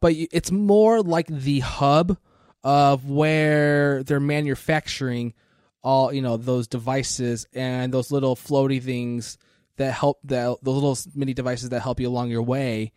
but 0.00 0.12
it's 0.14 0.50
more 0.50 1.02
like 1.02 1.26
the 1.26 1.60
hub 1.60 2.16
of 2.62 3.08
where 3.08 4.02
they're 4.04 4.20
manufacturing 4.20 5.34
all 5.82 6.12
you 6.12 6.22
know 6.22 6.36
those 6.36 6.68
devices 6.68 7.46
and 7.52 7.92
those 7.92 8.10
little 8.10 8.36
floaty 8.36 8.82
things 8.82 9.38
that 9.80 9.92
help 9.92 10.18
that 10.24 10.56
those 10.62 10.74
little 10.74 10.98
mini 11.14 11.32
devices 11.32 11.70
that 11.70 11.80
help 11.80 11.98
you 12.00 12.08
along 12.08 12.28
your 12.28 12.42
way. 12.42 12.92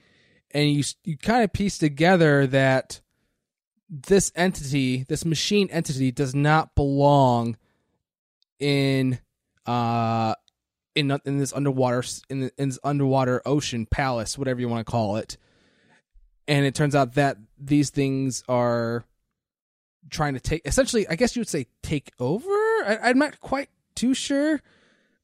And 0.52 0.70
you 0.70 0.84
you 1.06 1.18
kind 1.18 1.44
of 1.44 1.54
piece 1.54 1.78
together 1.78 2.46
that 2.48 3.00
this 3.90 4.32
entity 4.36 5.06
this 5.08 5.24
machine 5.24 5.70
entity 5.72 6.12
does 6.12 6.36
not 6.36 6.76
belong 6.76 7.58
in 8.60 9.20
uh 9.66 10.36
in 10.96 11.18
in 11.26 11.38
this 11.38 11.54
underwater 11.54 12.04
in, 12.30 12.42
the, 12.42 12.52
in 12.58 12.70
this 12.70 12.80
underwater 12.84 13.42
ocean 13.46 13.86
palace 13.86 14.38
whatever 14.38 14.60
you 14.60 14.70
want 14.70 14.86
to 14.86 14.90
call 14.92 15.18
it 15.18 15.38
and 16.48 16.66
it 16.66 16.76
turns 16.76 16.96
out 16.96 17.14
that 17.14 17.38
these 17.58 17.90
things 17.90 18.44
are 18.48 19.06
trying 20.10 20.34
to 20.34 20.40
take 20.40 20.62
essentially 20.66 21.08
i 21.08 21.16
guess 21.16 21.36
you 21.36 21.40
would 21.40 21.50
say 21.50 21.66
take 21.82 22.12
over 22.20 22.50
I, 22.86 23.00
i'm 23.04 23.18
not 23.18 23.40
quite 23.40 23.70
too 23.96 24.14
sure 24.14 24.62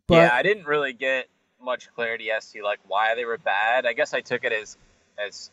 but 0.10 0.16
yeah, 0.16 0.32
I 0.34 0.42
didn't 0.42 0.66
really 0.66 0.92
get 0.94 1.28
much 1.62 1.94
clarity 1.94 2.32
as 2.32 2.52
to 2.52 2.64
like 2.64 2.80
why 2.88 3.14
they 3.16 3.26
were 3.26 3.38
bad. 3.38 3.86
I 3.86 3.94
guess 3.94 4.14
I 4.14 4.22
took 4.22 4.44
it 4.44 4.52
as 4.52 4.76
as 5.24 5.52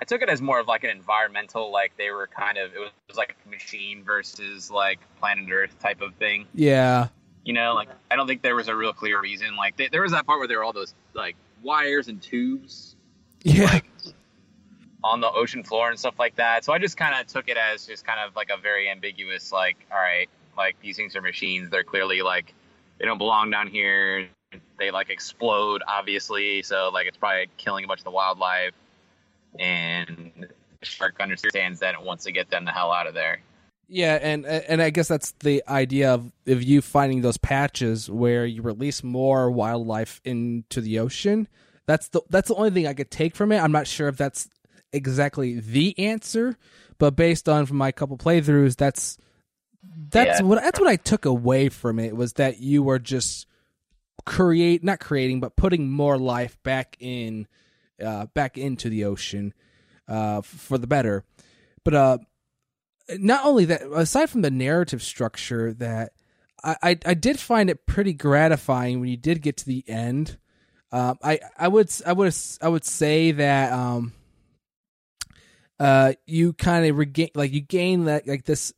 I 0.00 0.06
took 0.06 0.22
it 0.22 0.30
as 0.30 0.40
more 0.40 0.58
of 0.58 0.66
like 0.66 0.84
an 0.84 0.90
environmental, 0.90 1.70
like 1.70 1.92
they 1.98 2.10
were 2.10 2.26
kind 2.26 2.56
of 2.56 2.72
it 2.72 2.78
was, 2.78 2.88
it 2.88 3.08
was 3.08 3.18
like 3.18 3.36
a 3.44 3.50
machine 3.50 4.02
versus 4.02 4.70
like 4.70 5.00
planet 5.18 5.50
Earth 5.52 5.78
type 5.80 6.00
of 6.00 6.14
thing. 6.14 6.46
yeah 6.54 7.08
You 7.44 7.54
know, 7.54 7.74
like 7.74 7.88
I 8.10 8.16
don't 8.16 8.26
think 8.26 8.42
there 8.42 8.54
was 8.54 8.68
a 8.68 8.76
real 8.76 8.92
clear 8.92 9.20
reason. 9.20 9.56
Like 9.56 9.76
they, 9.76 9.88
there 9.88 10.02
was 10.02 10.12
that 10.12 10.26
part 10.26 10.38
where 10.38 10.48
there 10.48 10.58
were 10.58 10.64
all 10.64 10.72
those 10.72 10.94
like 11.14 11.36
wires 11.62 12.08
and 12.08 12.22
tubes 12.22 12.96
yeah 13.42 13.64
like 13.64 13.84
on 15.02 15.20
the 15.20 15.30
ocean 15.30 15.64
floor 15.64 15.90
and 15.90 15.98
stuff 15.98 16.18
like 16.18 16.36
that. 16.36 16.64
So 16.64 16.72
I 16.72 16.78
just 16.78 16.96
kind 16.96 17.18
of 17.18 17.26
took 17.26 17.48
it 17.48 17.56
as 17.56 17.86
just 17.86 18.04
kind 18.04 18.20
of 18.20 18.36
like 18.36 18.50
a 18.50 18.60
very 18.60 18.90
ambiguous, 18.90 19.52
like, 19.52 19.76
all 19.90 19.98
right, 19.98 20.28
like 20.56 20.76
these 20.80 20.96
things 20.96 21.16
are 21.16 21.22
machines. 21.22 21.70
They're 21.70 21.84
clearly 21.84 22.22
like 22.22 22.54
they 22.98 23.06
don't 23.06 23.18
belong 23.18 23.50
down 23.50 23.68
here. 23.68 24.28
They 24.78 24.90
like 24.90 25.10
explode, 25.10 25.82
obviously. 25.86 26.62
So 26.62 26.90
like 26.92 27.06
it's 27.06 27.16
probably 27.16 27.48
killing 27.56 27.84
a 27.84 27.88
bunch 27.88 28.00
of 28.00 28.04
the 28.04 28.10
wildlife. 28.10 28.74
And 29.58 30.32
the 30.80 30.86
shark 30.86 31.16
understands 31.20 31.80
that 31.80 31.94
and 31.94 32.04
wants 32.04 32.24
to 32.24 32.32
get 32.32 32.50
them 32.50 32.64
the 32.64 32.72
hell 32.72 32.92
out 32.92 33.06
of 33.06 33.14
there. 33.14 33.40
Yeah, 33.92 34.18
and 34.22 34.46
and 34.46 34.80
I 34.80 34.90
guess 34.90 35.08
that's 35.08 35.32
the 35.40 35.64
idea 35.68 36.14
of 36.14 36.30
of 36.46 36.62
you 36.62 36.80
finding 36.80 37.22
those 37.22 37.38
patches 37.38 38.08
where 38.08 38.46
you 38.46 38.62
release 38.62 39.02
more 39.02 39.50
wildlife 39.50 40.20
into 40.24 40.80
the 40.80 41.00
ocean. 41.00 41.48
That's 41.86 42.08
the 42.08 42.20
that's 42.30 42.46
the 42.48 42.54
only 42.54 42.70
thing 42.70 42.86
I 42.86 42.94
could 42.94 43.10
take 43.10 43.34
from 43.34 43.50
it. 43.50 43.58
I'm 43.58 43.72
not 43.72 43.88
sure 43.88 44.06
if 44.06 44.16
that's 44.16 44.48
exactly 44.92 45.58
the 45.58 45.98
answer, 45.98 46.56
but 46.98 47.16
based 47.16 47.48
on 47.48 47.66
from 47.66 47.78
my 47.78 47.90
couple 47.90 48.16
playthroughs, 48.16 48.76
that's 48.76 49.18
that's 49.82 50.38
Yeah. 50.40 50.46
what 50.46 50.62
that's 50.62 50.78
what 50.78 50.88
I 50.88 50.94
took 50.94 51.24
away 51.24 51.68
from 51.68 51.98
it 51.98 52.14
was 52.14 52.34
that 52.34 52.60
you 52.60 52.84
were 52.84 53.00
just 53.00 53.48
create 54.24 54.84
not 54.84 55.00
creating 55.00 55.40
but 55.40 55.56
putting 55.56 55.90
more 55.90 56.16
life 56.18 56.62
back 56.62 56.96
in 57.00 57.48
uh 58.04 58.26
back 58.34 58.56
into 58.58 58.88
the 58.88 59.04
ocean 59.04 59.52
uh 60.06 60.42
for 60.42 60.78
the 60.78 60.86
better. 60.86 61.24
But 61.84 61.94
uh 61.94 62.18
not 63.18 63.44
only 63.44 63.66
that, 63.66 63.82
aside 63.92 64.30
from 64.30 64.42
the 64.42 64.50
narrative 64.50 65.02
structure, 65.02 65.72
that 65.74 66.12
I, 66.62 66.76
I, 66.82 66.98
I 67.06 67.14
did 67.14 67.38
find 67.38 67.70
it 67.70 67.86
pretty 67.86 68.12
gratifying 68.12 69.00
when 69.00 69.08
you 69.08 69.16
did 69.16 69.42
get 69.42 69.58
to 69.58 69.66
the 69.66 69.84
end. 69.88 70.38
Um, 70.92 71.18
I 71.22 71.38
I 71.56 71.68
would 71.68 71.90
I 72.04 72.12
would 72.12 72.36
I 72.60 72.68
would 72.68 72.84
say 72.84 73.30
that 73.32 73.72
um, 73.72 74.12
uh, 75.78 76.14
you 76.26 76.52
kind 76.52 76.86
of 76.86 76.98
regain 76.98 77.30
like 77.34 77.52
you 77.52 77.60
gain 77.60 78.04
that 78.04 78.26
like 78.26 78.44
this 78.44 78.72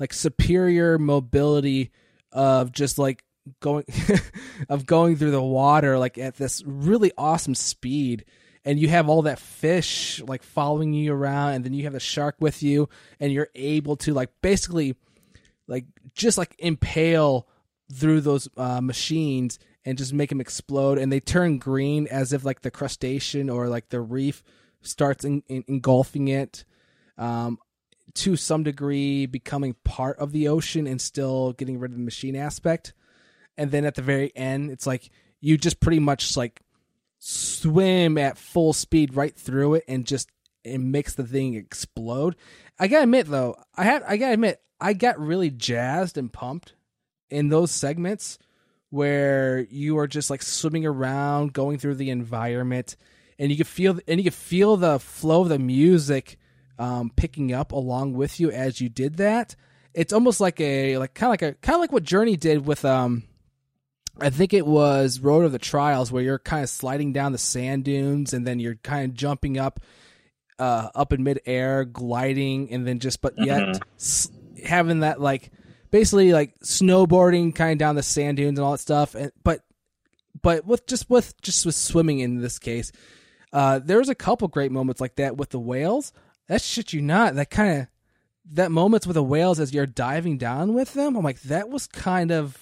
like 0.00 0.14
superior 0.14 0.98
mobility 0.98 1.90
of 2.32 2.72
just 2.72 2.98
like 2.98 3.22
going 3.60 3.84
of 4.68 4.86
going 4.86 5.16
through 5.16 5.30
the 5.30 5.42
water 5.42 5.98
like 5.98 6.16
at 6.16 6.36
this 6.36 6.62
really 6.64 7.12
awesome 7.18 7.54
speed 7.54 8.24
and 8.64 8.78
you 8.78 8.88
have 8.88 9.08
all 9.08 9.22
that 9.22 9.38
fish 9.38 10.20
like 10.26 10.42
following 10.42 10.92
you 10.92 11.12
around 11.12 11.54
and 11.54 11.64
then 11.64 11.72
you 11.72 11.84
have 11.84 11.92
the 11.92 12.00
shark 12.00 12.36
with 12.40 12.62
you 12.62 12.88
and 13.20 13.32
you're 13.32 13.48
able 13.54 13.96
to 13.96 14.14
like 14.14 14.30
basically 14.40 14.96
like 15.66 15.84
just 16.14 16.38
like 16.38 16.54
impale 16.58 17.48
through 17.92 18.20
those 18.20 18.48
uh, 18.56 18.80
machines 18.80 19.58
and 19.84 19.98
just 19.98 20.12
make 20.12 20.28
them 20.28 20.40
explode 20.40 20.98
and 20.98 21.12
they 21.12 21.20
turn 21.20 21.58
green 21.58 22.06
as 22.08 22.32
if 22.32 22.44
like 22.44 22.62
the 22.62 22.70
crustacean 22.70 23.50
or 23.50 23.68
like 23.68 23.88
the 23.88 24.00
reef 24.00 24.42
starts 24.82 25.24
in, 25.24 25.42
in, 25.48 25.64
engulfing 25.68 26.28
it 26.28 26.64
um, 27.18 27.58
to 28.14 28.36
some 28.36 28.62
degree 28.62 29.26
becoming 29.26 29.74
part 29.84 30.18
of 30.18 30.32
the 30.32 30.48
ocean 30.48 30.86
and 30.86 31.00
still 31.00 31.52
getting 31.52 31.78
rid 31.78 31.92
of 31.92 31.96
the 31.96 32.04
machine 32.04 32.36
aspect. 32.36 32.92
And 33.56 33.70
then 33.70 33.84
at 33.84 33.94
the 33.94 34.02
very 34.02 34.34
end, 34.34 34.70
it's 34.70 34.86
like 34.86 35.10
you 35.40 35.56
just 35.56 35.80
pretty 35.80 35.98
much 35.98 36.36
like 36.36 36.62
swim 37.24 38.18
at 38.18 38.36
full 38.36 38.72
speed 38.72 39.14
right 39.14 39.36
through 39.36 39.74
it 39.74 39.84
and 39.86 40.04
just 40.04 40.28
it 40.64 40.78
makes 40.78 41.14
the 41.14 41.22
thing 41.22 41.54
explode. 41.54 42.34
I 42.80 42.88
gotta 42.88 43.04
admit 43.04 43.28
though, 43.28 43.54
I 43.76 43.84
had 43.84 44.02
I 44.02 44.16
gotta 44.16 44.34
admit 44.34 44.60
I 44.80 44.92
got 44.92 45.20
really 45.20 45.48
jazzed 45.48 46.18
and 46.18 46.32
pumped 46.32 46.74
in 47.30 47.48
those 47.48 47.70
segments 47.70 48.40
where 48.90 49.60
you 49.70 49.98
are 49.98 50.08
just 50.08 50.30
like 50.30 50.42
swimming 50.42 50.84
around, 50.84 51.52
going 51.52 51.78
through 51.78 51.94
the 51.94 52.10
environment, 52.10 52.96
and 53.38 53.52
you 53.52 53.56
can 53.56 53.66
feel 53.66 54.00
and 54.08 54.18
you 54.18 54.24
can 54.24 54.32
feel 54.32 54.76
the 54.76 54.98
flow 54.98 55.42
of 55.42 55.48
the 55.48 55.60
music 55.60 56.38
um, 56.76 57.12
picking 57.14 57.52
up 57.52 57.70
along 57.70 58.14
with 58.14 58.40
you 58.40 58.50
as 58.50 58.80
you 58.80 58.88
did 58.88 59.18
that. 59.18 59.54
It's 59.94 60.12
almost 60.12 60.40
like 60.40 60.60
a 60.60 60.98
like 60.98 61.14
kind 61.14 61.28
of 61.28 61.30
like 61.30 61.42
a 61.42 61.54
kind 61.54 61.76
of 61.76 61.80
like 61.80 61.92
what 61.92 62.02
Journey 62.02 62.36
did 62.36 62.66
with 62.66 62.84
um 62.84 63.22
I 64.20 64.30
think 64.30 64.52
it 64.52 64.66
was 64.66 65.20
Road 65.20 65.44
of 65.44 65.52
the 65.52 65.58
Trials 65.58 66.12
where 66.12 66.22
you're 66.22 66.38
kind 66.38 66.62
of 66.62 66.68
sliding 66.68 67.12
down 67.12 67.32
the 67.32 67.38
sand 67.38 67.84
dunes 67.84 68.32
and 68.34 68.46
then 68.46 68.60
you're 68.60 68.76
kind 68.76 69.10
of 69.10 69.14
jumping 69.16 69.58
up 69.58 69.80
uh 70.58 70.90
up 70.94 71.12
in 71.12 71.22
midair, 71.22 71.84
gliding 71.84 72.70
and 72.72 72.86
then 72.86 72.98
just 72.98 73.20
but 73.22 73.34
yet 73.38 73.62
Mhm. 73.62 73.80
s- 73.96 74.30
having 74.64 75.00
that 75.00 75.20
like 75.20 75.50
basically 75.90 76.32
like 76.32 76.58
snowboarding 76.60 77.54
kind 77.54 77.72
of 77.72 77.78
down 77.78 77.94
the 77.96 78.02
sand 78.02 78.36
dunes 78.36 78.58
and 78.58 78.64
all 78.64 78.72
that 78.72 78.78
stuff 78.78 79.14
and 79.14 79.32
but 79.42 79.60
but 80.42 80.66
with 80.66 80.86
just 80.86 81.08
with 81.10 81.40
just 81.42 81.64
with 81.66 81.74
swimming 81.74 82.20
in 82.20 82.40
this 82.40 82.58
case 82.58 82.92
uh 83.52 83.78
there 83.78 83.98
was 83.98 84.08
a 84.08 84.14
couple 84.14 84.46
great 84.48 84.70
moments 84.72 85.00
like 85.00 85.16
that 85.16 85.36
with 85.36 85.50
the 85.50 85.58
whales 85.58 86.12
that 86.48 86.60
shit 86.62 86.92
you 86.92 87.00
not 87.02 87.34
that 87.34 87.50
kind 87.50 87.80
of 87.80 87.86
that 88.52 88.70
moments 88.70 89.06
with 89.06 89.14
the 89.14 89.22
whales 89.22 89.58
as 89.58 89.72
you're 89.74 89.86
diving 89.86 90.36
down 90.38 90.74
with 90.74 90.92
them 90.94 91.16
i'm 91.16 91.24
like 91.24 91.40
that 91.42 91.68
was 91.70 91.86
kind 91.86 92.30
of 92.30 92.56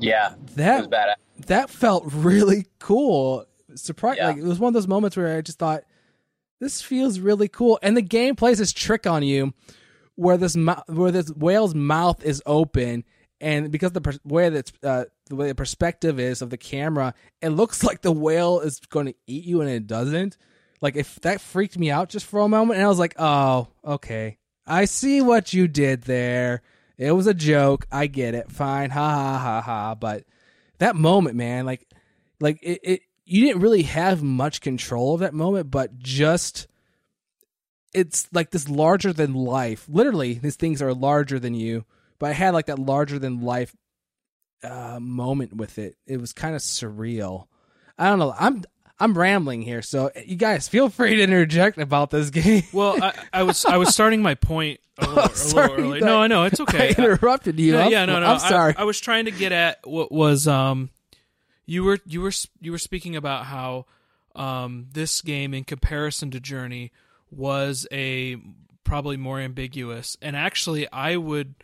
Yeah, 0.00 0.34
that 0.56 0.90
bad. 0.90 1.16
that 1.46 1.70
felt 1.70 2.04
really 2.12 2.66
cool. 2.78 3.46
Surprise 3.74 4.16
Yeah. 4.18 4.28
like 4.28 4.36
it 4.36 4.44
was 4.44 4.58
one 4.58 4.68
of 4.68 4.74
those 4.74 4.86
moments 4.86 5.16
where 5.16 5.36
i 5.36 5.40
just 5.40 5.58
thought 5.58 5.82
this 6.60 6.80
feels 6.80 7.18
really 7.18 7.48
cool. 7.48 7.78
And 7.82 7.96
the 7.96 8.02
game 8.02 8.36
plays 8.36 8.58
this 8.58 8.72
trick 8.72 9.06
on 9.06 9.22
you 9.22 9.52
where 10.14 10.36
this 10.36 10.56
where 10.86 11.10
this 11.10 11.30
whale's 11.30 11.74
mouth 11.74 12.22
is 12.24 12.40
open 12.46 13.04
and 13.40 13.72
because 13.72 13.90
the 13.92 14.00
pers- 14.00 14.20
way 14.24 14.48
that's 14.48 14.72
uh, 14.84 15.04
the 15.26 15.34
way 15.36 15.48
the 15.48 15.54
perspective 15.56 16.20
is 16.20 16.40
of 16.40 16.50
the 16.50 16.56
camera 16.56 17.12
it 17.42 17.48
looks 17.48 17.82
like 17.82 18.00
the 18.02 18.12
whale 18.12 18.60
is 18.60 18.78
going 18.88 19.06
to 19.06 19.14
eat 19.26 19.44
you 19.44 19.60
and 19.60 19.68
it 19.70 19.86
doesn't. 19.88 20.36
Like 20.80 20.94
if 20.96 21.16
that 21.22 21.40
freaked 21.40 21.76
me 21.78 21.90
out 21.90 22.10
just 22.10 22.26
for 22.26 22.40
a 22.40 22.48
moment 22.48 22.78
and 22.78 22.86
i 22.86 22.88
was 22.88 22.98
like 22.98 23.14
oh 23.18 23.68
okay. 23.84 24.38
I 24.66 24.84
see 24.86 25.20
what 25.20 25.52
you 25.52 25.66
did 25.68 26.02
there 26.02 26.62
it 26.96 27.12
was 27.12 27.26
a 27.26 27.34
joke. 27.34 27.86
I 27.90 28.06
get 28.06 28.34
it. 28.34 28.50
Fine. 28.50 28.90
Ha 28.90 29.10
ha 29.10 29.38
ha 29.38 29.60
ha. 29.60 29.94
But 29.94 30.24
that 30.78 30.96
moment 30.96 31.36
man 31.36 31.66
like 31.66 31.88
like 32.40 32.58
it, 32.62 32.80
it 32.82 33.00
you 33.24 33.46
didn't 33.46 33.62
really 33.62 33.82
have 33.82 34.22
much 34.22 34.60
control 34.60 35.14
of 35.14 35.20
that 35.20 35.32
moment 35.32 35.70
but 35.70 35.98
just 35.98 36.66
it's 37.94 38.28
like 38.32 38.50
this 38.50 38.68
larger 38.68 39.12
than 39.12 39.34
life. 39.34 39.86
Literally 39.88 40.34
these 40.34 40.56
things 40.56 40.82
are 40.82 40.94
larger 40.94 41.38
than 41.38 41.54
you 41.54 41.84
but 42.18 42.30
i 42.30 42.32
had 42.32 42.54
like 42.54 42.66
that 42.66 42.78
larger 42.78 43.18
than 43.18 43.42
life 43.42 43.74
uh 44.62 44.98
moment 45.00 45.54
with 45.56 45.78
it. 45.78 45.96
It 46.06 46.20
was 46.20 46.32
kind 46.32 46.54
of 46.54 46.60
surreal. 46.60 47.46
I 47.98 48.08
don't 48.08 48.18
know. 48.18 48.34
I'm 48.38 48.62
i'm 49.04 49.16
rambling 49.16 49.62
here 49.62 49.82
so 49.82 50.10
you 50.24 50.36
guys 50.36 50.66
feel 50.68 50.88
free 50.88 51.16
to 51.16 51.22
interject 51.22 51.78
about 51.78 52.10
this 52.10 52.30
game 52.30 52.62
Well, 52.72 53.02
I, 53.02 53.12
I 53.32 53.42
was 53.42 53.64
I 53.64 53.76
was 53.76 53.92
starting 53.92 54.22
my 54.22 54.34
point 54.34 54.80
a 54.98 55.06
little, 55.08 55.24
a 55.24 55.60
little 55.60 55.84
early. 55.84 56.00
No, 56.00 56.18
I 56.18 56.26
know 56.26 56.44
it's 56.44 56.60
i 56.60 56.62
okay. 56.62 56.88
interrupted 56.96 57.58
you 57.58 57.76
yeah, 57.76 58.04
no, 58.04 58.20
no. 58.20 58.26
i'm 58.26 58.38
sorry 58.38 58.74
I, 58.76 58.82
I 58.82 58.84
was 58.84 59.00
trying 59.00 59.26
to 59.26 59.30
get 59.30 59.52
at 59.52 59.86
what 59.86 60.10
was 60.10 60.48
um, 60.48 60.90
you 61.66 61.84
were 61.84 61.98
you 62.06 62.20
were 62.20 62.32
you 62.60 62.72
were 62.72 62.78
speaking 62.78 63.16
about 63.16 63.46
how 63.46 63.86
um 64.34 64.86
this 64.92 65.20
game 65.20 65.54
in 65.54 65.64
comparison 65.64 66.30
to 66.32 66.40
Journey 66.40 66.92
was 67.30 67.86
a 67.92 68.36
probably 68.84 69.16
more 69.16 69.40
ambiguous, 69.40 70.16
and 70.20 70.36
actually 70.36 70.90
I 70.92 71.16
would 71.16 71.54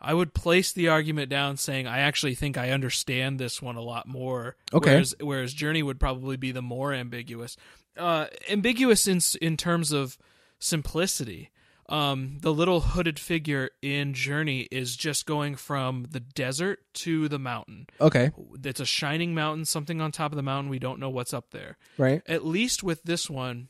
I 0.00 0.14
would 0.14 0.34
place 0.34 0.72
the 0.72 0.88
argument 0.88 1.30
down 1.30 1.56
saying 1.56 1.86
I 1.86 2.00
actually 2.00 2.34
think 2.34 2.58
I 2.58 2.70
understand 2.70 3.38
this 3.38 3.62
one 3.62 3.76
a 3.76 3.82
lot 3.82 4.06
more. 4.06 4.56
Okay. 4.72 4.92
Whereas, 4.92 5.14
whereas 5.20 5.54
Journey 5.54 5.82
would 5.82 5.98
probably 5.98 6.36
be 6.36 6.52
the 6.52 6.62
more 6.62 6.92
ambiguous. 6.92 7.56
Uh, 7.96 8.26
ambiguous 8.48 9.08
in 9.08 9.20
in 9.40 9.56
terms 9.56 9.92
of 9.92 10.18
simplicity. 10.58 11.50
Um, 11.88 12.38
the 12.40 12.52
little 12.52 12.80
hooded 12.80 13.18
figure 13.18 13.70
in 13.80 14.12
Journey 14.12 14.62
is 14.72 14.96
just 14.96 15.24
going 15.24 15.54
from 15.54 16.08
the 16.10 16.18
desert 16.18 16.80
to 16.94 17.28
the 17.28 17.38
mountain. 17.38 17.86
okay 18.00 18.32
It's 18.64 18.80
a 18.80 18.84
shining 18.84 19.34
mountain, 19.34 19.64
something 19.64 20.00
on 20.00 20.10
top 20.10 20.32
of 20.32 20.36
the 20.36 20.42
mountain. 20.42 20.68
We 20.68 20.80
don't 20.80 20.98
know 20.98 21.10
what's 21.10 21.32
up 21.32 21.52
there. 21.52 21.78
right 21.96 22.22
At 22.26 22.44
least 22.44 22.82
with 22.82 23.04
this 23.04 23.30
one, 23.30 23.68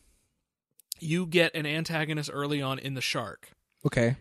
you 0.99 1.27
get 1.27 1.55
an 1.55 1.67
antagonist 1.67 2.31
early 2.33 2.63
on 2.63 2.79
in 2.79 2.95
the 2.95 3.03
shark. 3.03 3.51
okay 3.85 4.17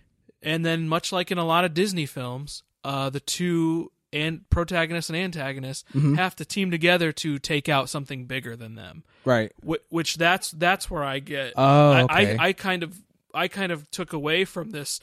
And 0.45 0.63
then, 0.65 0.87
much 0.87 1.11
like 1.11 1.31
in 1.31 1.37
a 1.37 1.43
lot 1.45 1.65
of 1.65 1.73
Disney 1.73 2.05
films, 2.05 2.63
uh, 2.83 3.09
the 3.09 3.19
two 3.19 3.91
and 4.13 4.49
protagonist 4.49 5.09
and 5.09 5.17
antagonist 5.17 5.85
Mhm. 5.93 6.15
have 6.15 6.35
to 6.37 6.45
team 6.45 6.71
together 6.71 7.11
to 7.11 7.37
take 7.39 7.67
out 7.67 7.89
something 7.89 8.25
bigger 8.27 8.55
than 8.55 8.75
them. 8.75 9.03
right 9.25 9.51
Wh- 9.67 9.81
Which 9.91 10.15
that's 10.15 10.51
that's 10.51 10.89
where 10.89 11.03
I 11.03 11.19
get. 11.19 11.53
oh 11.57 11.91
I, 11.91 12.01
okay 12.03 12.37
I 12.37 12.47
I 12.49 12.53
kind 12.53 12.83
of 12.83 13.01
I 13.33 13.47
kind 13.49 13.71
of 13.73 13.89
took 13.91 14.13
away 14.13 14.45
from 14.45 14.69
this 14.69 15.01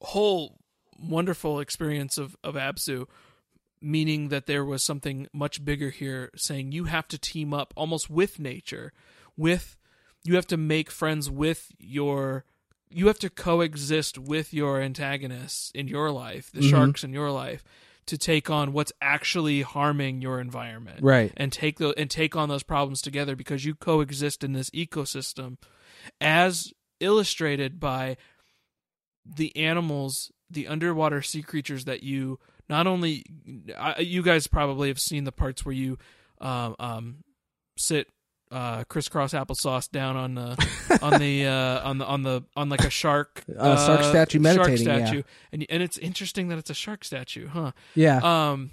whole 0.00 0.58
wonderful 0.98 1.60
experience 1.60 2.18
of 2.18 2.36
of 2.42 2.54
Abzu, 2.54 3.06
meaning 3.80 4.28
that 4.28 4.46
there 4.46 4.64
was 4.64 4.82
something 4.82 5.26
much 5.32 5.64
bigger 5.64 5.90
here, 5.90 6.30
saying 6.36 6.72
you 6.72 6.84
have 6.84 7.06
to 7.08 7.18
team 7.18 7.52
up 7.54 7.72
almost 7.76 8.10
with 8.10 8.38
nature, 8.38 8.92
with 9.36 9.76
you 10.24 10.34
have 10.34 10.46
to 10.48 10.56
make 10.56 10.90
friends 10.90 11.30
with 11.30 11.70
your 11.78 12.44
you 12.90 13.06
have 13.06 13.18
to 13.20 13.30
coexist 13.30 14.18
with 14.18 14.52
your 14.52 14.80
antagonists 14.80 15.70
in 15.74 15.88
your 15.88 16.10
life, 16.10 16.50
the 16.52 16.60
Mhm. 16.60 16.70
sharks 16.70 17.04
in 17.04 17.12
your 17.12 17.30
life, 17.30 17.62
to 18.06 18.18
take 18.18 18.50
on 18.50 18.72
what's 18.72 18.92
actually 19.00 19.62
harming 19.62 20.20
your 20.20 20.40
environment 20.40 20.98
right 21.02 21.32
and 21.36 21.52
take 21.52 21.78
the 21.78 21.96
and 21.96 22.10
take 22.10 22.34
on 22.34 22.48
those 22.48 22.64
problems 22.64 23.00
together 23.00 23.36
because 23.36 23.64
you 23.64 23.74
coexist 23.74 24.42
in 24.42 24.52
this 24.52 24.68
ecosystem 24.70 25.56
as 26.20 26.72
illustrated 26.98 27.78
by 27.78 28.16
the 29.24 29.54
animals 29.56 30.32
the 30.48 30.66
underwater 30.66 31.22
sea 31.22 31.42
creatures 31.42 31.84
that 31.84 32.02
you 32.02 32.40
not 32.68 32.86
only 32.88 33.24
I, 33.76 34.00
you 34.00 34.22
guys 34.22 34.48
probably 34.48 34.88
have 34.88 34.98
seen 34.98 35.22
the 35.24 35.30
parts 35.32 35.64
where 35.64 35.74
you 35.74 35.98
um, 36.40 36.74
um 36.80 37.24
sit 37.76 38.08
uh 38.50 38.84
crisscross 38.84 39.32
applesauce 39.32 39.90
down 39.90 40.16
on 40.16 40.34
the 40.34 40.98
on 41.02 41.20
the 41.20 41.46
uh 41.46 41.88
on 41.88 41.98
the 41.98 42.04
on 42.06 42.22
the 42.22 42.42
on 42.56 42.68
like 42.68 42.84
a 42.84 42.90
shark 42.90 43.44
Uh, 43.56 43.76
shark 43.86 44.02
statue 44.04 44.38
meditating, 44.40 44.84
shark 44.86 45.00
statue. 45.06 45.22
And 45.52 45.66
and 45.70 45.82
it's 45.82 45.98
interesting 45.98 46.48
that 46.48 46.58
it's 46.58 46.70
a 46.70 46.74
shark 46.74 47.04
statue 47.04 47.48
huh? 47.48 47.72
Yeah. 47.94 48.18
Um 48.22 48.72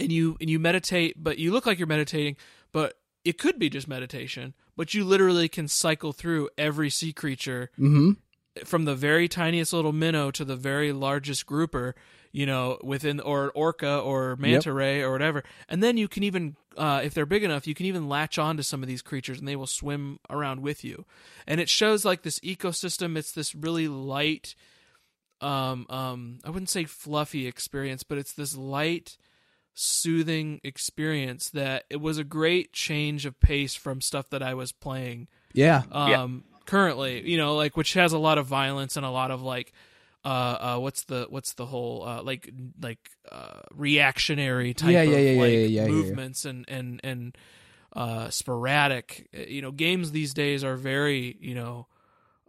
and 0.00 0.12
you 0.12 0.36
and 0.40 0.48
you 0.48 0.58
meditate 0.58 1.22
but 1.22 1.38
you 1.38 1.52
look 1.52 1.66
like 1.66 1.78
you're 1.78 1.88
meditating 1.88 2.36
but 2.72 2.94
it 3.24 3.38
could 3.38 3.58
be 3.58 3.68
just 3.68 3.88
meditation 3.88 4.54
but 4.76 4.94
you 4.94 5.04
literally 5.04 5.48
can 5.48 5.66
cycle 5.66 6.12
through 6.12 6.48
every 6.56 6.88
sea 6.88 7.12
creature 7.12 7.70
mm-hmm. 7.78 8.12
from 8.64 8.84
the 8.84 8.94
very 8.94 9.26
tiniest 9.28 9.72
little 9.72 9.92
minnow 9.92 10.30
to 10.30 10.44
the 10.44 10.56
very 10.56 10.92
largest 10.92 11.46
grouper 11.46 11.96
you 12.32 12.46
know 12.46 12.78
within 12.82 13.20
or 13.20 13.50
orca 13.54 13.98
or 13.98 14.36
manta 14.36 14.72
ray 14.72 15.02
or 15.02 15.12
whatever. 15.12 15.44
And 15.68 15.82
then 15.82 15.96
you 15.96 16.08
can 16.08 16.22
even 16.22 16.56
uh, 16.76 17.00
if 17.02 17.14
they're 17.14 17.26
big 17.26 17.44
enough 17.44 17.66
you 17.66 17.74
can 17.74 17.86
even 17.86 18.08
latch 18.08 18.38
on 18.38 18.56
to 18.56 18.62
some 18.62 18.82
of 18.82 18.88
these 18.88 19.02
creatures 19.02 19.38
and 19.38 19.48
they 19.48 19.56
will 19.56 19.66
swim 19.66 20.18
around 20.30 20.60
with 20.60 20.84
you. 20.84 21.04
And 21.46 21.60
it 21.60 21.68
shows 21.68 22.04
like 22.04 22.22
this 22.22 22.40
ecosystem. 22.40 23.16
It's 23.16 23.32
this 23.32 23.54
really 23.54 23.88
light 23.88 24.54
um 25.40 25.86
um 25.88 26.38
i 26.44 26.50
wouldn't 26.50 26.68
say 26.68 26.84
fluffy 26.84 27.46
experience 27.46 28.02
but 28.02 28.18
it's 28.18 28.32
this 28.32 28.56
light 28.56 29.16
soothing 29.74 30.60
experience 30.64 31.50
that 31.50 31.84
it 31.88 32.00
was 32.00 32.18
a 32.18 32.24
great 32.24 32.72
change 32.72 33.24
of 33.24 33.38
pace 33.38 33.74
from 33.74 34.00
stuff 34.00 34.28
that 34.30 34.42
i 34.42 34.52
was 34.52 34.72
playing 34.72 35.28
yeah. 35.94 36.16
um 36.16 36.42
currently 36.64 37.28
you 37.28 37.38
know 37.38 37.54
like 37.54 37.76
which 37.76 37.94
has 37.94 38.12
a 38.12 38.18
lot 38.18 38.36
of 38.36 38.46
violence 38.46 38.96
and 38.96 39.06
a 39.06 39.10
lot 39.10 39.30
of 39.30 39.40
like 39.42 39.72
uh 40.24 40.28
uh 40.28 40.78
what's 40.78 41.04
the 41.04 41.26
what's 41.30 41.54
the 41.54 41.66
whole 41.66 42.02
uh 42.04 42.22
like 42.22 42.50
like 42.82 43.10
uh 43.30 43.60
reactionary 43.72 44.74
type 44.74 44.94
Yeah, 44.96 45.02
of 45.02 45.12
yeah, 45.12 45.18
yeah, 45.18 45.32
yeah, 45.32 45.58
like 45.60 45.70
yeah, 45.70 45.86
movements 45.88 46.44
and 46.44 46.64
and 46.68 47.00
and 47.04 47.38
uh 47.94 48.28
sporadic 48.30 49.28
Uh, 49.36 49.42
you 49.42 49.62
know 49.62 49.70
games 49.72 50.10
these 50.12 50.34
days 50.34 50.64
are 50.64 50.76
very 50.76 51.36
you 51.40 51.54
know 51.54 51.86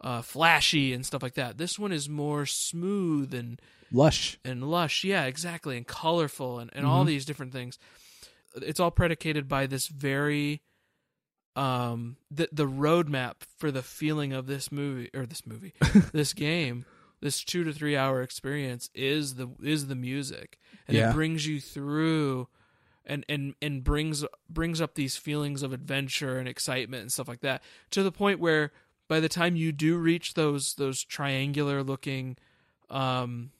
uh 0.02 0.20
flashy 0.22 0.92
and 0.92 1.04
stuff 1.06 1.22
like 1.22 1.34
that. 1.34 1.58
This 1.58 1.78
one 1.78 1.92
is 1.92 2.08
more 2.08 2.44
smooth 2.46 3.32
and 3.34 3.60
lush. 3.92 4.38
and 4.44 4.70
lush. 4.70 5.04
Yeah 5.04 5.24
exactly. 5.26 5.76
And 5.76 5.86
colorful 5.86 6.58
and, 6.58 6.70
and 6.74 6.84
Mm-hmm. 6.84 6.94
all 6.94 7.04
these 7.04 7.24
different 7.24 7.52
things. 7.52 7.78
It's 8.56 8.80
all 8.80 8.90
predicated 8.90 9.46
by 9.48 9.66
this 9.66 9.86
very 9.88 10.62
um 11.56 12.16
the 12.30 12.48
the 12.52 12.66
roadmap 12.66 13.34
for 13.58 13.70
the 13.70 13.82
feeling 13.82 14.32
of 14.32 14.46
this 14.46 14.70
movie 14.70 15.10
or 15.14 15.26
this 15.26 15.46
movie 15.46 15.72
this 16.12 16.32
game 16.32 16.84
this 17.20 17.42
two 17.44 17.64
to 17.64 17.72
three 17.72 17.96
hour 17.96 18.22
experience 18.22 18.90
is 18.94 19.34
the 19.34 19.48
is 19.62 19.86
the 19.88 19.94
music, 19.94 20.58
and 20.88 20.96
Yeah. 20.96 21.10
it 21.10 21.14
brings 21.14 21.46
you 21.46 21.60
through, 21.60 22.48
and 23.04 23.24
and 23.28 23.54
and 23.60 23.84
brings 23.84 24.24
brings 24.48 24.80
up 24.80 24.94
these 24.94 25.16
feelings 25.16 25.62
of 25.62 25.72
adventure 25.72 26.38
and 26.38 26.48
excitement 26.48 27.02
and 27.02 27.12
stuff 27.12 27.28
like 27.28 27.40
that 27.40 27.62
to 27.90 28.02
the 28.02 28.12
point 28.12 28.40
where 28.40 28.72
by 29.08 29.20
the 29.20 29.28
time 29.28 29.56
you 29.56 29.72
do 29.72 29.96
reach 29.96 30.34
those 30.34 30.74
those 30.74 31.02
triangular 31.04 31.82
looking 31.82 32.36
um 32.90 33.50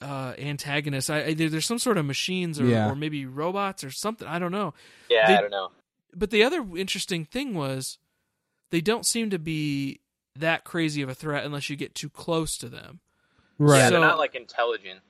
uh 0.00 0.34
antagonists 0.38 1.08
I, 1.10 1.22
I 1.24 1.34
there's 1.34 1.64
some 1.66 1.78
sort 1.78 1.96
of 1.96 2.04
machines 2.04 2.60
or, 2.60 2.66
Yeah. 2.66 2.90
or 2.90 2.94
maybe 2.96 3.24
robots 3.24 3.84
or 3.84 3.90
something 3.90 4.26
i 4.28 4.38
don't 4.38 4.52
know 4.52 4.74
Yeah, 5.08 5.26
They- 5.28 5.36
I 5.36 5.40
don't 5.40 5.50
know. 5.50 5.70
but 6.14 6.30
the 6.30 6.42
other 6.42 6.64
interesting 6.76 7.24
thing 7.24 7.54
was 7.54 7.98
they 8.70 8.80
don't 8.80 9.06
seem 9.06 9.30
to 9.30 9.38
be 9.38 10.00
that 10.36 10.64
crazy 10.64 11.02
of 11.02 11.08
a 11.08 11.14
threat 11.14 11.44
unless 11.44 11.68
you 11.70 11.76
get 11.76 11.94
too 11.94 12.08
close 12.10 12.56
to 12.58 12.68
them. 12.68 13.00
Right. 13.58 13.78
Yeah, 13.78 13.86
So- 13.86 13.90
they're 13.92 14.00
not 14.00 14.18
like 14.18 14.34
intelligent. 14.34 15.00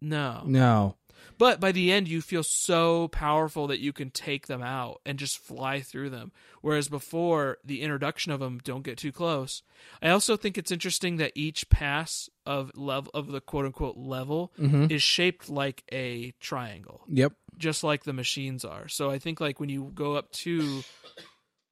No. 0.00 0.42
no. 0.46 0.96
But 1.38 1.58
by 1.58 1.72
the 1.72 1.90
end 1.90 2.06
you 2.08 2.20
feel 2.20 2.42
so 2.44 3.08
powerful 3.08 3.66
that 3.68 3.80
you 3.80 3.92
can 3.92 4.10
take 4.10 4.46
them 4.46 4.62
out 4.62 5.00
and 5.06 5.18
just 5.18 5.38
fly 5.38 5.80
through 5.80 6.10
them. 6.10 6.30
Whereas 6.60 6.88
before 6.88 7.58
the 7.64 7.80
introduction 7.80 8.30
of 8.30 8.38
them 8.40 8.60
don't 8.62 8.84
get 8.84 8.98
too 8.98 9.10
close. 9.10 9.62
I 10.02 10.10
also 10.10 10.36
think 10.36 10.56
it's 10.58 10.70
interesting 10.70 11.16
that 11.16 11.32
each 11.34 11.68
pass 11.70 12.28
of 12.46 12.70
level 12.76 13.10
of 13.14 13.28
the 13.28 13.40
quote 13.40 13.64
unquote 13.64 13.96
level 13.96 14.52
Mhm. 14.58 14.90
is 14.90 15.02
shaped 15.02 15.48
like 15.48 15.82
a 15.92 16.32
triangle. 16.40 17.02
Yep. 17.08 17.32
just 17.56 17.84
like 17.84 18.02
the 18.02 18.12
machines 18.12 18.64
are. 18.64 18.88
So 18.88 19.10
I 19.10 19.18
think 19.20 19.40
like 19.40 19.60
when 19.60 19.68
you 19.68 19.92
go 19.94 20.14
up 20.14 20.32
to 20.32 20.82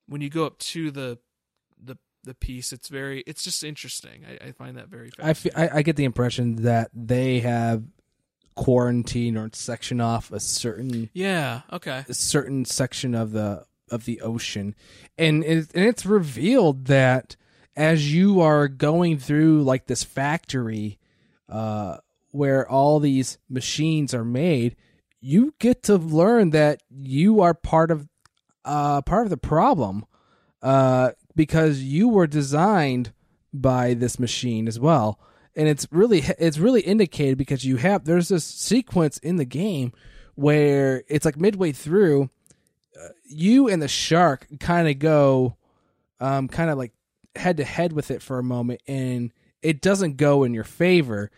when 0.07 0.21
you 0.21 0.31
go 0.31 0.47
up 0.47 0.57
to 0.61 0.91
the 0.93 1.19
the 2.25 2.35
piece, 2.35 2.73
it's 2.73 2.89
very 2.89 3.23
it's 3.27 3.43
just 3.43 3.65
interesting. 3.65 4.25
I, 4.29 4.49
I 4.49 4.53
find 4.53 4.77
that 4.77 4.89
very 4.89 5.11
I, 5.23 5.35
I 5.57 5.69
I 5.79 5.83
get 5.83 5.97
the 5.97 6.05
impression 6.05 6.63
that 6.63 6.91
they 6.95 7.41
have 7.41 7.85
quarantined 8.55 9.39
or 9.39 9.51
section 9.53 10.01
off 10.01 10.31
a 10.31 10.41
certain 10.41 11.11
yeah. 11.13 11.63
Okay. 11.73 12.05
a 12.09 12.15
certain 12.15 12.65
section 12.65 13.15
of 13.15 13.33
the 13.33 13.65
of 13.91 14.05
the 14.05 14.21
ocean, 14.21 14.75
and 15.19 15.45
it, 15.45 15.71
and 15.75 15.85
it's 15.85 16.07
revealed 16.07 16.87
that 16.87 17.37
as 17.77 18.13
you 18.13 18.41
are 18.41 18.69
going 18.69 19.19
through 19.19 19.63
like 19.63 19.87
this 19.87 20.03
factory, 20.03 20.99
uh, 21.49 21.99
where 22.31 22.69
all 22.69 23.01
these 23.01 23.39
machines 23.49 24.15
are 24.15 24.25
made, 24.25 24.77
you 25.21 25.55
get 25.59 25.83
to 25.85 25.97
learn 25.97 26.51
that 26.51 26.83
you 26.91 27.41
are 27.41 27.55
part 27.55 27.91
of 27.91 28.09
uh 28.65 29.03
part 29.03 29.27
of 29.27 29.31
the 29.31 29.37
problem, 29.37 30.05
uh, 30.63 31.11
because 31.35 31.83
you 31.83 32.09
were 32.09 32.27
designed 32.27 33.13
by 33.53 33.95
this 33.95 34.19
machine 34.19 34.69
as 34.69 34.79
well. 34.79 35.19
And 35.55 35.69
it's 35.69 35.87
really 35.91 36.21
it's 36.39 36.59
really 36.59 36.81
indicated 36.81 37.37
because 37.37 37.65
you 37.65 37.77
have 37.77 38.05
there's 38.05 38.29
this 38.29 38.45
sequence 38.45 39.19
in 39.19 39.37
the 39.37 39.45
game 39.45 39.93
where 40.35 41.05
it's 41.09 41.27
like 41.27 41.37
midway 41.37 41.73
through 41.73 42.31
you 43.25 43.69
and 43.69 43.81
the 43.81 43.89
shark 43.89 44.47
kind 44.61 44.89
of 44.89 44.99
go 44.99 45.57
um 46.21 46.49
kind 46.49 46.71
of 46.71 46.79
like 46.79 46.93
head 47.35 47.57
to 47.57 47.65
head 47.65 47.93
with 47.93 48.11
it 48.11 48.23
for 48.23 48.39
a 48.39 48.43
moment 48.45 48.81
and 48.87 49.33
it 49.63 49.81
doesn't 49.81 50.17
go 50.17 50.45
in 50.45 50.53
your 50.53 50.65
favor 50.65 51.31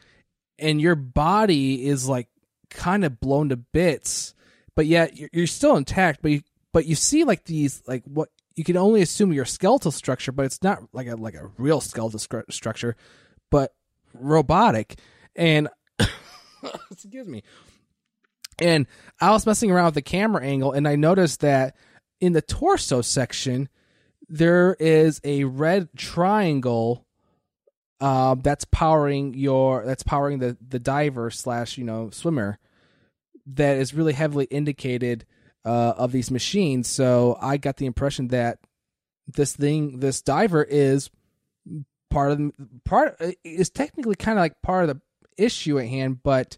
and 0.59 0.81
your 0.81 0.95
body 0.95 1.87
is 1.87 2.09
like 2.09 2.29
kind 2.71 3.05
of 3.05 3.21
blown 3.21 3.49
to 3.49 3.57
bits 3.57 4.35
but 4.75 4.87
yet 4.87 5.17
you're, 5.17 5.31
you're 5.33 5.47
still 5.47 5.77
intact 5.77 6.21
but 6.21 6.31
you 6.31 6.43
but 6.73 6.87
you 6.87 6.95
see 6.95 7.25
like 7.25 7.45
these 7.45 7.83
like 7.87 8.03
what 8.05 8.29
you 8.57 8.65
can 8.65 8.77
only 8.77 9.03
assume 9.03 9.33
your 9.33 9.45
skeletal 9.45 9.91
structure 9.91 10.33
but 10.33 10.47
it's 10.47 10.63
not 10.63 10.81
like 10.93 11.07
a 11.07 11.17
like 11.17 11.35
a 11.35 11.51
real 11.59 11.81
skeletal 11.81 12.19
stru- 12.19 12.51
structure 12.53 12.97
but 13.51 13.73
robotic. 14.15 14.99
And 15.37 15.69
excuse 16.91 17.27
me. 17.27 17.43
And 18.61 18.87
I 19.21 19.33
was 19.33 19.47
messing 19.47 19.71
around 19.71 19.87
with 19.87 19.95
the 19.95 20.03
camera 20.03 20.45
angle, 20.45 20.73
and 20.73 20.87
I 20.87 20.95
noticed 20.95 21.41
that 21.41 21.75
in 22.21 22.33
the 22.33 22.43
torso 22.43 23.03
section, 23.03 23.69
there 24.29 24.77
is 24.79 25.21
a 25.25 25.45
red 25.45 25.89
triangle 25.97 27.05
uh, 28.01 28.37
that's 28.37 28.65
powering 28.67 29.35
your 29.35 29.85
that's 29.85 30.03
powering 30.03 30.39
the 30.39 30.57
the 30.67 30.79
diver 30.79 31.31
slash 31.31 31.79
you 31.79 31.85
know 31.85 32.11
swimmer 32.11 32.59
that 33.47 33.77
is 33.77 33.95
really 33.95 34.13
heavily 34.13 34.47
indicated 34.47 35.25
uh, 35.65 35.95
of 35.97 36.13
these 36.13 36.31
machines. 36.31 36.89
So 36.89 37.37
I 37.41 37.57
got 37.57 37.77
the 37.77 37.87
impression 37.87 38.29
that 38.29 38.59
this 39.27 39.57
thing, 39.57 40.01
this 40.01 40.23
diver, 40.23 40.63
is 40.63 41.11
part 42.11 42.33
of 42.33 42.39
the, 42.39 42.53
part 42.85 43.21
is 43.43 43.71
technically 43.71 44.15
kind 44.15 44.39
of 44.39 44.43
like 44.43 44.61
part 44.63 44.89
of 44.89 44.97
the 44.97 45.01
issue 45.43 45.79
at 45.79 45.89
hand, 45.89 46.23
but 46.23 46.57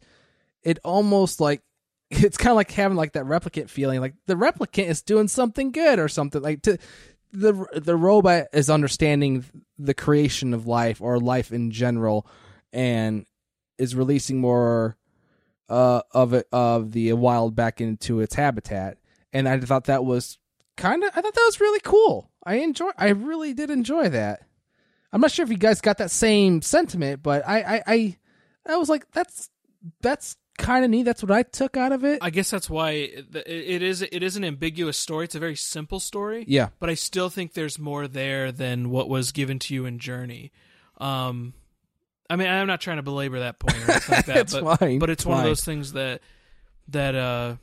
it 0.62 0.79
almost 0.85 1.40
like 1.40 1.62
it's 2.11 2.37
kind 2.37 2.51
of 2.51 2.57
like 2.57 2.71
having 2.71 2.97
like 2.97 3.12
that 3.12 3.25
replicant 3.25 3.71
feeling 3.71 4.01
like 4.01 4.14
the 4.27 4.35
replicant 4.35 4.87
is 4.87 5.03
doing 5.03 5.29
something 5.29 5.73
good 5.73 5.99
or 5.99 6.09
something 6.09 6.40
like 6.42 6.62
to 6.62 6.79
the 7.33 7.66
the 7.75 7.97
robot 7.97 8.47
is 8.53 8.71
understanding 8.71 9.45
the 9.79 9.95
creation 9.95 10.55
of 10.55 10.66
life 10.66 11.01
or 11.01 11.19
life 11.19 11.53
in 11.53 11.71
general 11.71 12.27
and 12.73 13.27
is 13.79 13.97
releasing 13.97 14.40
more 14.40 14.97
uh 15.68 16.00
of 16.12 16.33
it 16.35 16.46
of 16.52 16.92
the 16.92 17.12
wild 17.12 17.55
back 17.55 17.81
into 17.81 18.20
its 18.20 18.35
habitat 18.35 18.98
and 19.33 19.48
i 19.48 19.59
thought 19.59 19.85
that 19.85 20.05
was 20.05 20.38
kind 20.76 21.02
of 21.02 21.11
i 21.16 21.20
thought 21.20 21.35
that 21.35 21.46
was 21.46 21.61
really 21.61 21.81
cool 21.81 22.31
i 22.44 22.57
enjoy 22.57 22.90
i 22.98 23.09
really 23.09 23.52
did 23.55 23.70
enjoy 23.70 24.09
that 24.09 24.40
i'm 25.12 25.20
not 25.20 25.31
sure 25.31 25.44
if 25.44 25.50
you 25.50 25.57
guys 25.57 25.81
got 25.81 25.98
that 25.98 26.11
same 26.11 26.62
sentiment 26.62 27.22
but 27.22 27.46
i 27.48 27.61
i 27.76 27.83
i, 27.87 28.16
I 28.66 28.76
was 28.76 28.88
like 28.88 29.11
that's 29.12 29.50
that's 30.00 30.37
kind 30.59 30.85
of 30.85 30.90
neat 30.90 31.02
that's 31.02 31.22
what 31.22 31.31
i 31.31 31.42
took 31.42 31.76
out 31.76 31.92
of 31.92 32.02
it 32.02 32.18
I 32.22 32.31
guess 32.31 32.50
that's 32.50 32.70
why 32.70 32.90
it, 32.92 33.26
it 33.46 33.83
is 33.83 34.00
it 34.00 34.22
is 34.22 34.37
an 34.37 34.44
ambiguous 34.44 34.96
story. 34.96 35.26
It's 35.26 35.35
a 35.35 35.38
very 35.38 35.55
simple 35.55 36.00
story. 36.00 36.44
yeah 36.48 36.68
but 36.79 36.88
I 36.88 36.94
still 36.94 37.29
think 37.29 37.52
there's 37.52 37.79
more 37.79 38.09
there 38.09 38.50
than 38.52 38.88
what 38.88 39.09
was 39.11 39.33
given 39.33 39.59
to 39.59 39.74
you 39.74 39.85
in 39.85 39.98
Journey. 39.98 40.52
Um, 40.98 41.52
I 42.29 42.37
mean, 42.37 42.49
I'm 42.49 42.67
not 42.67 42.81
trying 42.81 42.97
to 42.97 43.03
belabor 43.03 43.41
that 43.41 43.59
point 43.59 43.77
or 43.77 43.91
anything 43.93 44.15
like 44.17 44.27
that, 44.27 44.37
It's 44.39 44.55
but 44.55 44.79
fine. 44.79 44.99
but 44.99 45.11
it's 45.11 45.25
one 45.27 45.37
fine. 45.39 45.45
of 45.47 45.51
those 45.51 45.65
things 45.65 45.93
that 45.93 46.21
that 46.89 47.15
uh, 47.15 47.57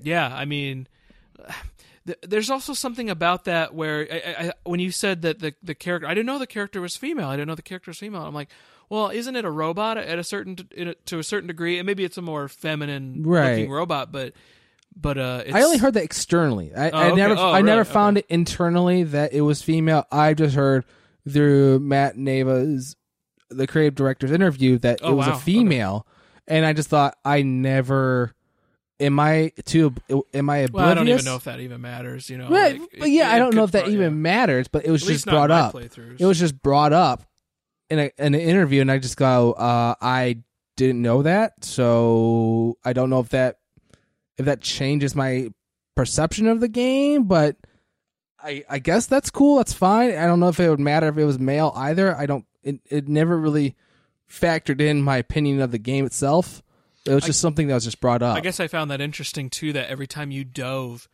yeah. 0.00 0.28
I 0.34 0.44
mean, 0.44 0.86
th- 2.06 2.18
there's 2.22 2.50
also 2.50 2.72
something 2.74 3.10
about 3.10 3.44
that 3.44 3.74
where 3.74 4.06
I, 4.10 4.46
I, 4.48 4.52
when 4.64 4.80
you 4.80 4.90
said 4.90 5.22
that 5.22 5.38
the 5.40 5.54
the 5.62 5.74
character, 5.74 6.06
I 6.08 6.14
didn't 6.14 6.26
know 6.26 6.38
the 6.38 6.46
character 6.46 6.80
was 6.80 6.96
female. 6.96 7.28
I 7.28 7.36
didn't 7.36 7.48
know 7.48 7.54
the 7.54 7.62
character 7.62 7.90
was 7.90 7.98
female. 7.98 8.22
I'm 8.22 8.34
like. 8.34 8.48
Well, 8.90 9.08
isn't 9.08 9.34
it 9.34 9.46
a 9.46 9.50
robot 9.50 9.96
at 9.96 10.18
a 10.18 10.22
certain 10.22 10.56
in 10.76 10.88
a, 10.88 10.94
to 11.06 11.18
a 11.18 11.22
certain 11.24 11.46
degree, 11.46 11.78
and 11.78 11.86
maybe 11.86 12.04
it's 12.04 12.18
a 12.18 12.22
more 12.22 12.48
feminine 12.48 13.22
Right. 13.24 13.52
looking 13.56 13.70
robot, 13.70 14.12
but 14.12 14.34
but 14.94 15.16
uh, 15.16 15.42
it's, 15.46 15.54
I 15.56 15.62
only 15.62 15.78
heard 15.78 15.94
that 15.94 16.04
externally. 16.04 16.70
I, 16.74 16.90
Oh, 16.90 16.98
I 16.98 17.06
okay. 17.06 17.16
never, 17.16 17.34
Oh, 17.34 17.50
I 17.50 17.62
never 17.62 17.80
really? 17.80 17.92
found 17.92 18.18
it 18.18 18.26
internally 18.28 19.04
that 19.04 19.32
it 19.32 19.40
was 19.40 19.62
female. 19.62 20.06
I 20.12 20.34
just 20.34 20.54
heard 20.54 20.84
through 21.28 21.78
Matt 21.80 22.18
Nava's, 22.18 22.94
the 23.54 23.66
creative 23.66 23.94
director's 23.94 24.30
interview, 24.30 24.78
that 24.78 25.00
Oh, 25.02 25.12
it 25.12 25.14
was 25.14 25.26
wow. 25.26 25.32
a 25.32 25.36
Okay. 25.36 25.44
female, 25.44 26.06
and 26.46 26.66
I 26.66 26.72
just 26.72 26.88
thought 26.88 27.16
I 27.24 27.42
never. 27.42 28.34
Am 29.00 29.18
I 29.18 29.50
too? 29.64 29.92
Am 30.32 30.48
I 30.48 30.58
oblivious? 30.58 30.70
Well, 30.72 30.88
I 30.88 30.94
don't 30.94 31.08
even 31.08 31.24
know 31.24 31.34
if 31.36 31.44
that 31.44 31.58
even 31.60 31.80
matters. 31.80 32.30
You 32.30 32.38
know, 32.38 32.48
Right, 32.48 32.78
like, 32.80 32.90
but 33.00 33.08
it- 33.08 33.12
yeah, 33.12 33.32
I 33.32 33.38
don't 33.40 33.54
know 33.54 33.64
if 33.64 33.72
that 33.72 33.84
pro- 33.84 33.92
even 33.92 34.04
yeah. 34.04 34.08
matters. 34.10 34.68
But 34.68 34.84
it 34.86 34.90
was 34.92 35.02
At 35.02 35.08
just 35.08 35.26
brought 35.26 35.50
up. 35.50 35.74
It 35.74 36.24
was 36.24 36.38
just 36.38 36.62
brought 36.62 36.92
up 36.92 37.24
in, 37.90 37.98
a, 37.98 38.10
in 38.18 38.34
an 38.34 38.40
interview, 38.40 38.80
and 38.80 38.90
I 38.92 38.98
just 38.98 39.16
go, 39.16 39.52
uh, 39.54 39.94
I 40.00 40.38
didn't 40.76 41.02
know 41.02 41.22
that, 41.22 41.64
so 41.64 42.78
I 42.84 42.92
don't 42.92 43.10
know 43.10 43.20
if 43.20 43.30
that 43.30 43.58
if 44.38 44.46
that 44.46 44.60
changes 44.60 45.14
my 45.16 45.48
perception 45.96 46.46
of 46.46 46.60
the 46.60 46.68
game. 46.68 47.24
But 47.24 47.56
I 48.40 48.64
I 48.70 48.78
guess 48.78 49.06
that's 49.06 49.28
cool. 49.30 49.56
That's 49.56 49.72
fine. 49.72 50.10
I 50.16 50.26
don't 50.26 50.38
know 50.40 50.48
if 50.48 50.60
it 50.60 50.68
would 50.70 50.80
matter 50.80 51.08
if 51.08 51.18
it 51.18 51.24
was 51.24 51.38
male 51.40 51.72
either. 51.74 52.16
I 52.16 52.26
don't. 52.26 52.44
It 52.64 52.80
it 52.90 53.08
never 53.08 53.38
really 53.38 53.76
factored 54.28 54.80
in 54.80 55.02
my 55.02 55.18
opinion 55.18 55.60
of 55.60 55.70
the 55.70 55.78
game 55.78 56.04
itself. 56.04 56.62
It 57.06 57.14
was 57.14 57.24
I- 57.24 57.28
just 57.28 57.40
something 57.40 57.68
that 57.68 57.74
was 57.74 57.84
just 57.84 58.00
brought 58.00 58.22
up. 58.22 58.36
I 58.36 58.40
guess 58.40 58.58
I 58.58 58.66
found 58.66 58.90
that 58.90 59.00
interesting 59.00 59.50
too. 59.50 59.72
That 59.72 59.88
every 59.88 60.06
time 60.06 60.30
you 60.30 60.44
dove, 60.44 61.08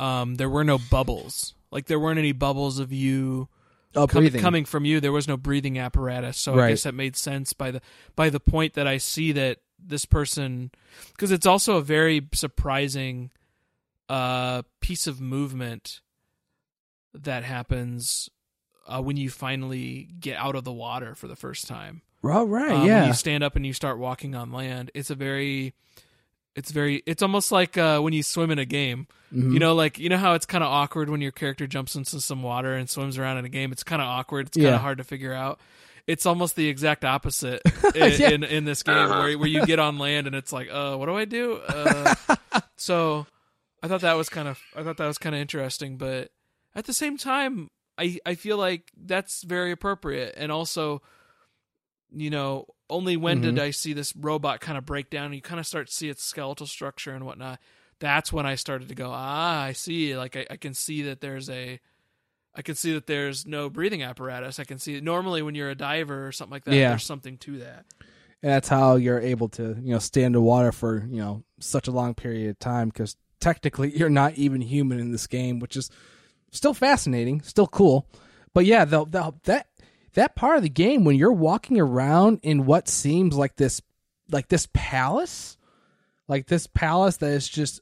um, 0.00 0.36
there 0.36 0.48
were 0.48 0.64
no 0.64 0.78
bubbles. 0.78 1.54
Like 1.70 1.86
there 1.86 1.98
weren't 1.98 2.18
any 2.18 2.32
bubbles 2.32 2.78
of 2.78 2.92
you 2.92 3.48
oh, 3.96 4.06
com- 4.06 4.28
coming 4.30 4.64
from 4.64 4.84
you. 4.84 5.00
There 5.00 5.12
was 5.12 5.28
no 5.28 5.36
breathing 5.36 5.78
apparatus. 5.78 6.38
So 6.38 6.58
I 6.58 6.70
guess 6.70 6.84
that 6.84 6.94
made 6.94 7.16
sense 7.16 7.52
by 7.52 7.72
the 7.72 7.80
by 8.14 8.30
the 8.30 8.40
point 8.40 8.74
that 8.74 8.86
I 8.86 8.98
see 8.98 9.32
that 9.32 9.58
this 9.78 10.04
person 10.04 10.70
because 11.10 11.30
it's 11.30 11.46
also 11.46 11.76
a 11.76 11.82
very 11.82 12.26
surprising 12.32 13.30
uh 14.08 14.62
piece 14.80 15.06
of 15.06 15.20
movement 15.20 16.00
that 17.12 17.44
happens 17.44 18.28
uh, 18.86 19.00
when 19.02 19.16
you 19.16 19.30
finally 19.30 20.08
get 20.20 20.36
out 20.38 20.54
of 20.56 20.64
the 20.64 20.72
water 20.72 21.14
for 21.14 21.28
the 21.28 21.36
first 21.36 21.66
time. 21.66 22.02
Oh, 22.22 22.44
right. 22.44 22.70
Um, 22.72 22.86
yeah. 22.86 23.00
When 23.00 23.08
you 23.08 23.14
stand 23.14 23.44
up 23.44 23.56
and 23.56 23.66
you 23.66 23.72
start 23.72 23.98
walking 23.98 24.34
on 24.34 24.50
land, 24.52 24.90
it's 24.94 25.10
a 25.10 25.14
very, 25.14 25.74
it's 26.56 26.70
very, 26.70 27.02
it's 27.06 27.22
almost 27.22 27.52
like 27.52 27.76
uh, 27.76 28.00
when 28.00 28.12
you 28.12 28.22
swim 28.22 28.50
in 28.50 28.58
a 28.58 28.64
game. 28.64 29.06
Mhm. 29.32 29.52
You 29.52 29.58
know, 29.58 29.74
like 29.74 29.98
you 29.98 30.08
know 30.08 30.16
how 30.16 30.34
it's 30.34 30.46
kind 30.46 30.62
of 30.62 30.70
awkward 30.70 31.10
when 31.10 31.20
your 31.20 31.32
character 31.32 31.66
jumps 31.66 31.96
into 31.96 32.20
some 32.20 32.42
water 32.42 32.74
and 32.74 32.88
swims 32.88 33.18
around 33.18 33.38
in 33.38 33.44
a 33.44 33.48
game. 33.48 33.72
It's 33.72 33.82
kind 33.82 34.00
of 34.00 34.06
awkward. 34.06 34.46
It's 34.46 34.56
kind 34.56 34.68
of 34.68 34.72
Yeah. 34.74 34.78
hard 34.78 34.98
to 34.98 35.04
figure 35.04 35.32
out. 35.34 35.58
it's 36.06 36.26
almost 36.26 36.54
the 36.54 36.68
exact 36.68 37.02
opposite 37.04 37.62
in, 37.94 38.12
Yeah. 38.20 38.28
in, 38.30 38.44
in 38.44 38.64
this 38.66 38.82
game 38.82 39.08
where, 39.08 39.38
where 39.38 39.48
you 39.48 39.64
get 39.64 39.78
on 39.78 39.96
land 39.98 40.26
and 40.26 40.36
it's 40.36 40.52
like, 40.52 40.68
uh, 40.70 40.94
what 40.96 41.06
do 41.06 41.16
I 41.16 41.24
do? 41.24 41.54
Uh, 41.66 42.14
so 42.76 43.26
I 43.82 43.88
thought 43.88 44.02
that 44.02 44.12
was 44.12 44.28
kind 44.28 44.46
of 44.46 44.60
I 44.76 44.82
thought 44.82 44.98
that 44.98 45.06
was 45.06 45.16
kind 45.18 45.34
of 45.34 45.40
interesting, 45.40 45.96
but 45.96 46.30
at 46.74 46.84
the 46.84 46.92
same 46.92 47.16
time, 47.16 47.70
I 47.98 48.18
I 48.26 48.34
feel 48.34 48.56
like 48.56 48.90
that's 48.96 49.42
very 49.44 49.70
appropriate, 49.72 50.34
and 50.36 50.50
also, 50.50 51.02
you 52.12 52.30
know, 52.30 52.66
only 52.90 53.16
when 53.16 53.40
did 53.40 53.58
I 53.58 53.70
see 53.70 53.92
this 53.92 54.14
robot 54.16 54.60
kind 54.60 54.76
of 54.78 54.84
break 54.84 55.10
down? 55.10 55.26
And 55.26 55.34
you 55.34 55.40
kind 55.42 55.60
of 55.60 55.66
start 55.66 55.88
to 55.88 55.92
see 55.92 56.08
its 56.08 56.22
skeletal 56.24 56.66
structure 56.66 57.12
and 57.14 57.24
whatnot. 57.24 57.60
That's 58.00 58.32
when 58.32 58.44
I 58.46 58.56
started 58.56 58.88
to 58.88 58.94
go, 58.94 59.10
ah, 59.12 59.62
I 59.62 59.72
see. 59.72 60.16
Like 60.16 60.36
I, 60.36 60.46
I 60.50 60.56
can 60.56 60.74
see 60.74 61.02
that 61.02 61.20
there's 61.20 61.48
a 61.48 61.80
I 62.54 62.62
can 62.62 62.74
see 62.74 62.92
that 62.92 63.06
there's 63.06 63.46
no 63.46 63.68
breathing 63.70 64.02
apparatus. 64.02 64.60
I 64.60 64.64
can 64.64 64.78
see 64.78 65.00
normally 65.00 65.42
when 65.42 65.54
you're 65.54 65.70
a 65.70 65.74
diver 65.74 66.26
or 66.26 66.32
something 66.32 66.52
like 66.52 66.64
that, 66.64 66.74
Yeah. 66.74 66.90
there's 66.90 67.04
something 67.04 67.36
to 67.38 67.58
that. 67.58 67.84
And 68.42 68.52
that's 68.52 68.68
how 68.68 68.96
you're 68.96 69.20
able 69.20 69.48
to, 69.50 69.76
you 69.80 69.92
know, 69.92 69.98
stay 69.98 70.24
underwater 70.24 70.70
for, 70.70 71.06
you 71.10 71.20
know, 71.20 71.44
such 71.60 71.88
a 71.88 71.90
long 71.90 72.14
period 72.14 72.50
of 72.50 72.58
time 72.58 72.88
because 72.90 73.16
technically 73.40 73.96
you're 73.96 74.10
not 74.10 74.34
even 74.34 74.60
human 74.60 75.00
in 75.00 75.10
this 75.12 75.26
game, 75.26 75.58
which 75.60 75.76
is 75.76 75.90
still 76.54 76.74
fascinating, 76.74 77.42
still 77.42 77.66
cool. 77.66 78.06
But 78.52 78.64
yeah, 78.64 78.84
the, 78.84 79.04
the, 79.04 79.34
that 79.44 79.68
that 80.14 80.36
part 80.36 80.56
of 80.56 80.62
the 80.62 80.68
game 80.68 81.04
when 81.04 81.16
you're 81.16 81.32
walking 81.32 81.80
around 81.80 82.40
in 82.42 82.66
what 82.66 82.88
seems 82.88 83.36
like 83.36 83.56
this 83.56 83.82
like 84.30 84.48
this 84.48 84.68
palace, 84.72 85.56
like 86.28 86.46
this 86.46 86.66
palace 86.66 87.18
that 87.18 87.30
is 87.30 87.48
just 87.48 87.80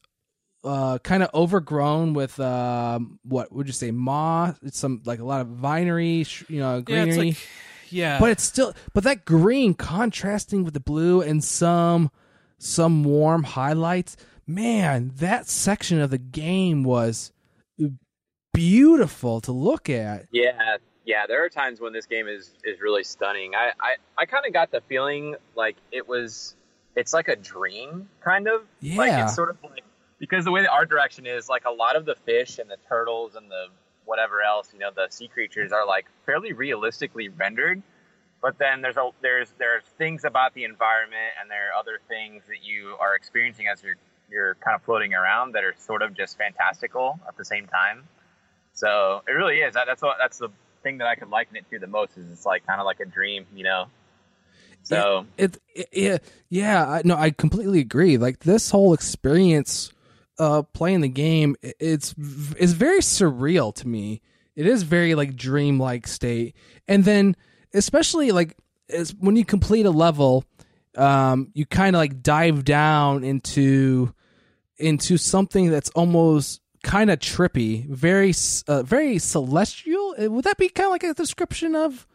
uh, 0.65 0.99
kind 0.99 1.23
of 1.23 1.31
overgrown 1.35 2.15
with 2.15 2.39
um, 2.41 3.19
what 3.23 3.53
would 3.53 3.67
you 3.67 3.73
say 3.73 3.91
moss? 3.91 4.57
It's 4.63 4.79
some 4.79 5.03
like 5.05 5.21
a 5.21 5.25
lot 5.25 5.41
of 5.43 5.49
vinery, 5.49 6.27
you 6.49 6.61
know, 6.61 6.77
Yeah, 6.77 6.81
greenery 6.81 7.09
it's 7.09 7.19
like 7.19 7.49
yeah, 7.91 8.19
but 8.19 8.31
it's 8.31 8.43
still 8.43 8.75
but 8.95 9.05
that 9.05 9.25
green 9.25 9.75
contrasting 9.75 10.65
with 10.65 10.73
the 10.75 10.81
blue 10.81 11.21
and 11.21 11.45
some 11.45 12.11
some 12.59 13.05
warm 13.05 13.43
highlights 13.43 14.17
man 14.47 15.11
that 15.17 15.49
section 15.49 16.01
of 16.01 16.11
the 16.11 16.19
game 16.19 16.85
was 16.85 17.33
beautiful 18.53 19.41
to 19.43 19.53
look 19.53 19.89
at 19.91 20.27
Yeah, 20.31 20.77
yeah. 21.05 21.27
There 21.27 21.45
are 21.45 21.49
times 21.49 21.81
when 21.81 21.93
this 21.93 22.07
game 22.07 22.29
is 22.29 22.51
is 22.65 22.81
really 22.81 23.05
stunning. 23.05 23.55
I 23.55 23.73
I, 23.81 23.97
I 24.19 24.27
kind 24.27 24.47
of 24.47 24.53
got 24.53 24.71
the 24.71 24.81
feeling 24.89 25.37
like 25.57 25.77
it 25.91 26.07
was. 26.09 26.55
It's 26.95 27.15
like 27.15 27.29
a 27.29 27.37
dream, 27.37 28.09
kind 28.23 28.47
of. 28.49 28.65
Yeah. 28.81 28.97
Like 28.99 29.25
it's 29.25 29.35
sort 29.35 29.51
of 29.51 29.57
like 29.63 29.85
because 30.19 30.45
the 30.45 30.53
way 30.53 30.63
the 30.63 30.69
art 30.69 30.91
direction 30.91 31.27
is, 31.27 31.49
like 31.49 31.65
a 31.65 31.71
lot 31.71 31.97
of 31.97 32.05
the 32.05 32.15
fish 32.27 32.59
and 32.59 32.71
the 32.71 32.77
turtles 32.89 33.35
and 33.35 33.51
the 33.51 33.67
whatever 34.05 34.43
else, 34.43 34.71
you 34.73 34.79
know, 34.79 34.91
the 34.95 35.09
sea 35.11 35.29
creatures 35.29 35.73
are 35.73 35.87
like 35.87 36.07
fairly 36.27 36.53
realistically 36.53 37.29
rendered. 37.29 37.83
But 38.41 38.59
then 38.59 38.83
there's 38.83 38.97
a 38.97 39.11
there's 39.21 39.53
there's 39.59 39.85
things 39.99 40.25
about 40.25 40.55
the 40.55 40.65
environment 40.65 41.33
and 41.41 41.51
there 41.51 41.71
are 41.71 41.79
other 41.79 42.01
things 42.09 42.43
that 42.49 42.65
you 42.65 42.97
are 43.01 43.15
experiencing 43.15 43.67
as 43.73 43.83
you're 43.83 43.97
you're 44.31 44.55
kind 44.57 44.75
of 44.75 44.83
floating 44.83 45.15
around 45.15 45.53
that 45.53 45.63
are 45.63 45.75
sort 45.79 46.03
of 46.03 46.15
just 46.15 46.39
fantastical 46.39 47.21
at 47.29 47.37
the 47.37 47.45
same 47.45 47.67
time. 47.67 48.05
So 48.75 49.23
it 49.29 49.33
really 49.33 49.57
is. 49.59 49.75
That, 49.75 49.87
that's 49.87 50.03
what 50.03 50.17
that's 50.19 50.39
the 50.39 50.49
thing 50.83 50.99
that 50.99 51.07
I 51.07 51.15
could 51.15 51.31
liken 51.31 51.57
it 51.57 51.65
to 51.71 51.79
the 51.79 51.87
most. 51.87 52.17
Is 52.17 52.31
it's 52.31 52.47
like 52.47 52.67
kind 52.67 52.81
of 52.81 52.87
like 52.87 53.01
a 53.01 53.05
dream, 53.05 53.47
you 53.55 53.65
know. 53.65 53.87
So 54.85 55.27
it, 55.37 55.59
it 55.75 55.89
yeah 55.93 56.19
yeah 56.49 56.85
I, 56.89 57.03
no 57.05 57.17
i 57.17 57.31
completely 57.31 57.79
agree 57.81 58.19
like 58.19 58.41
this 58.41 58.71
whole 58.71 58.95
experience 58.95 59.93
uh 60.39 60.63
playing 60.63 61.01
the 61.03 61.09
game 61.09 61.57
i- 61.65 61.73
it's 61.79 62.15
is 62.59 62.73
very 62.73 62.99
surreal 62.99 63.75
to 63.77 63.87
me 63.89 64.21
it 64.57 64.67
is 64.67 64.83
very 64.83 65.15
like 65.15 65.37
dreamlike 65.37 66.07
state 66.07 66.57
and 66.89 67.05
then 67.05 67.37
especially 67.73 68.33
like 68.33 68.57
when 69.21 69.37
you 69.37 69.45
complete 69.45 69.87
a 69.87 69.91
level 69.91 70.45
um 70.97 71.51
you 71.55 71.65
kind 71.65 71.95
of 71.95 72.01
like 72.01 72.23
dive 72.23 72.65
down 72.65 73.23
into 73.25 74.13
into 74.79 75.17
something 75.17 75.71
that's 75.71 75.91
almost 75.91 76.61
kind 76.83 77.11
of 77.11 77.19
trippy 77.21 77.87
very 77.89 78.33
uh, 78.69 78.83
very 78.83 79.19
celestial 79.19 80.15
Uh, 80.21 80.31
would 80.31 80.45
that 80.45 80.57
be 80.59 80.69
kind 80.69 80.87
of 80.87 80.91
like 80.91 81.05
a 81.05 81.15
description 81.15 81.75
of 81.75 82.07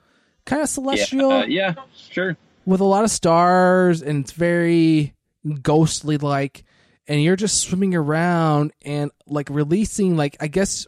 kind 0.46 0.62
of 0.62 0.70
celestial 0.70 1.30
yeah, 1.30 1.38
uh, 1.40 1.46
yeah, 1.46 1.74
sure. 2.12 2.38
with 2.66 2.80
a 2.82 2.86
lot 2.86 3.04
of 3.04 3.10
stars 3.12 4.02
and 4.02 4.24
it's 4.24 4.34
very 4.34 5.14
ghostly 5.62 6.18
like 6.18 6.64
and 7.08 7.24
you're 7.24 7.36
just 7.38 7.60
swimming 7.62 7.96
around 7.96 8.74
and 8.84 9.12
like 9.26 9.50
releasing 9.50 10.18
like 10.18 10.36
i 10.42 10.48
guess 10.48 10.86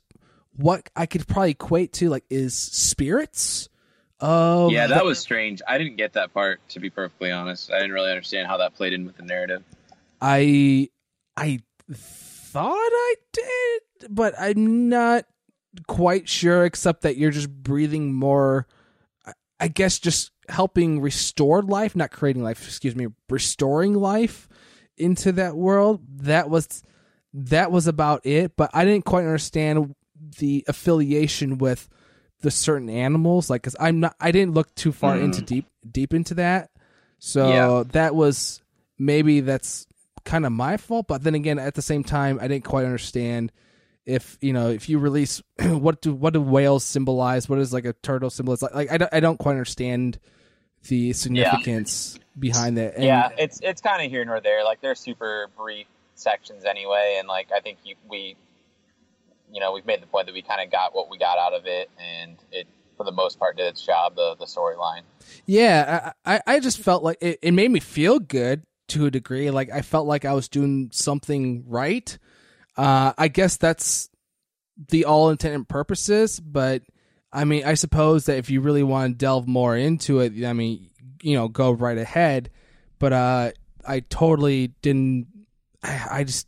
what 0.57 0.89
i 0.97 1.05
could 1.05 1.25
probably 1.27 1.51
equate 1.51 1.93
to 1.93 2.09
like 2.09 2.25
is 2.29 2.53
spirits 2.57 3.69
of 4.21 4.71
Yeah, 4.73 4.87
that 4.87 4.97
the- 4.99 5.05
was 5.05 5.17
strange. 5.17 5.61
I 5.65 5.77
didn't 5.77 5.95
get 5.95 6.11
that 6.13 6.33
part 6.33 6.59
to 6.69 6.81
be 6.81 6.89
perfectly 6.89 7.31
honest. 7.31 7.71
I 7.71 7.77
didn't 7.77 7.93
really 7.93 8.09
understand 8.09 8.47
how 8.47 8.57
that 8.57 8.75
played 8.75 8.91
in 8.91 9.05
with 9.05 9.15
the 9.15 9.23
narrative. 9.23 9.63
i 10.19 10.89
i 11.37 11.59
thought 12.51 12.73
i 12.73 13.15
did 13.33 13.81
but 14.15 14.33
i'm 14.39 14.89
not 14.89 15.25
quite 15.87 16.27
sure 16.27 16.65
except 16.65 17.01
that 17.03 17.17
you're 17.17 17.31
just 17.31 17.49
breathing 17.49 18.13
more 18.13 18.65
I- 19.59 19.67
guess 19.67 19.99
just 19.99 20.31
helping 20.47 20.99
restore 21.01 21.61
life 21.61 21.95
not 21.95 22.11
creating 22.11 22.43
life 22.43 22.65
excuse 22.65 22.95
me 22.95 23.07
restoring 23.29 23.93
life 23.93 24.47
into 24.97 25.31
that 25.33 25.55
world 25.55 26.01
that 26.23 26.49
was 26.49 26.81
that 27.33 27.71
was 27.71 27.85
about 27.87 28.25
it 28.25 28.53
but 28.57 28.71
i 28.73 28.83
didn't 28.83 29.05
quite 29.05 29.25
understand 29.25 29.93
the 30.39 30.65
affiliation 30.67 31.57
with 31.59 31.87
the 32.41 32.49
certain 32.51 32.89
animals 32.89 33.49
like 33.49 33.61
because 33.61 33.75
i'm 33.79 33.99
not 33.99 34.15
i 34.19 34.31
didn't 34.31 34.53
look 34.55 34.73
too 34.75 34.91
far 34.91 35.15
Mm. 35.17 35.25
into 35.25 35.41
deep 35.41 35.67
deep 35.91 36.13
into 36.13 36.33
that 36.35 36.71
so 37.19 37.49
Yeah. 37.49 37.83
that 37.91 38.15
was 38.15 38.61
maybe 38.97 39.41
that's 39.41 39.85
kind 40.29 40.45
of 40.45 40.51
my 40.51 40.77
fault 40.77 41.07
but 41.07 41.23
then 41.23 41.35
again 41.35 41.57
at 41.57 41.73
the 41.73 41.81
same 41.81 42.03
time 42.03 42.37
i 42.41 42.47
didn't 42.47 42.63
quite 42.63 42.85
understand 42.85 43.51
if 44.05 44.37
you 44.41 44.53
know 44.53 44.69
if 44.69 44.87
you 44.87 44.99
release 44.99 45.41
what 45.59 46.01
do 46.01 46.13
what 46.13 46.33
do 46.33 46.41
whales 46.41 46.83
symbolize 46.83 47.49
What 47.49 47.59
is 47.59 47.73
like 47.73 47.85
a 47.85 47.93
turtle 47.93 48.29
symbolize 48.29 48.61
like, 48.61 48.73
like 48.73 48.91
I, 48.91 48.97
don't, 48.97 49.13
I 49.13 49.19
don't 49.19 49.37
quite 49.37 49.53
understand 49.53 50.19
the 50.87 51.13
significance 51.13 52.17
behind 52.37 52.77
that 52.77 52.95
and 52.95 53.03
yeah, 53.03 53.29
it's 53.37 53.59
it's 53.61 53.81
kind 53.81 54.03
of 54.03 54.09
here 54.09 54.23
nor 54.23 54.39
there. 54.39 54.63
Like 54.63 54.81
they're 54.81 54.95
super 54.95 55.49
brief 55.57 55.87
sections 56.15 56.65
anyway, 56.65 57.17
and 57.19 57.27
like 57.27 57.51
I 57.55 57.59
think 57.59 57.79
you, 57.83 57.95
we, 58.09 58.35
you 59.51 59.59
know, 59.59 59.71
we've 59.73 59.85
made 59.85 60.01
the 60.01 60.07
point 60.07 60.27
that 60.27 60.33
we 60.33 60.41
kind 60.41 60.61
of 60.61 60.71
got 60.71 60.95
what 60.95 61.09
we 61.09 61.17
got 61.17 61.37
out 61.37 61.53
of 61.53 61.65
it, 61.65 61.89
and 61.99 62.37
it 62.51 62.67
for 62.97 63.03
the 63.03 63.11
most 63.11 63.39
part 63.39 63.57
did 63.57 63.67
its 63.67 63.85
job. 63.85 64.15
The 64.15 64.35
the 64.37 64.45
storyline. 64.45 65.01
Yeah, 65.45 66.11
I, 66.25 66.35
I 66.35 66.41
I 66.55 66.59
just 66.59 66.79
felt 66.79 67.03
like 67.03 67.17
it, 67.21 67.39
it 67.41 67.51
made 67.53 67.71
me 67.71 67.79
feel 67.79 68.19
good 68.19 68.63
to 68.89 69.05
a 69.05 69.11
degree. 69.11 69.51
Like 69.51 69.71
I 69.71 69.81
felt 69.81 70.07
like 70.07 70.25
I 70.25 70.33
was 70.33 70.49
doing 70.49 70.89
something 70.91 71.63
right. 71.67 72.17
Uh, 72.77 73.13
I 73.17 73.27
guess 73.27 73.57
that's 73.57 74.09
the 74.89 75.05
all 75.05 75.29
intent 75.29 75.55
and 75.55 75.67
purposes, 75.67 76.39
but 76.39 76.83
I 77.31 77.43
mean, 77.43 77.65
I 77.65 77.75
suppose 77.75 78.25
that 78.25 78.37
if 78.37 78.49
you 78.49 78.61
really 78.61 78.83
want 78.83 79.11
to 79.11 79.17
delve 79.17 79.47
more 79.47 79.75
into 79.75 80.19
it, 80.19 80.43
I 80.45 80.53
mean, 80.53 80.89
you 81.21 81.35
know, 81.35 81.47
go 81.47 81.71
right 81.71 81.97
ahead. 81.97 82.49
But 82.97 83.13
uh, 83.13 83.51
I 83.87 83.99
totally 84.01 84.67
didn't. 84.81 85.27
I, 85.83 86.07
I 86.11 86.23
just, 86.23 86.47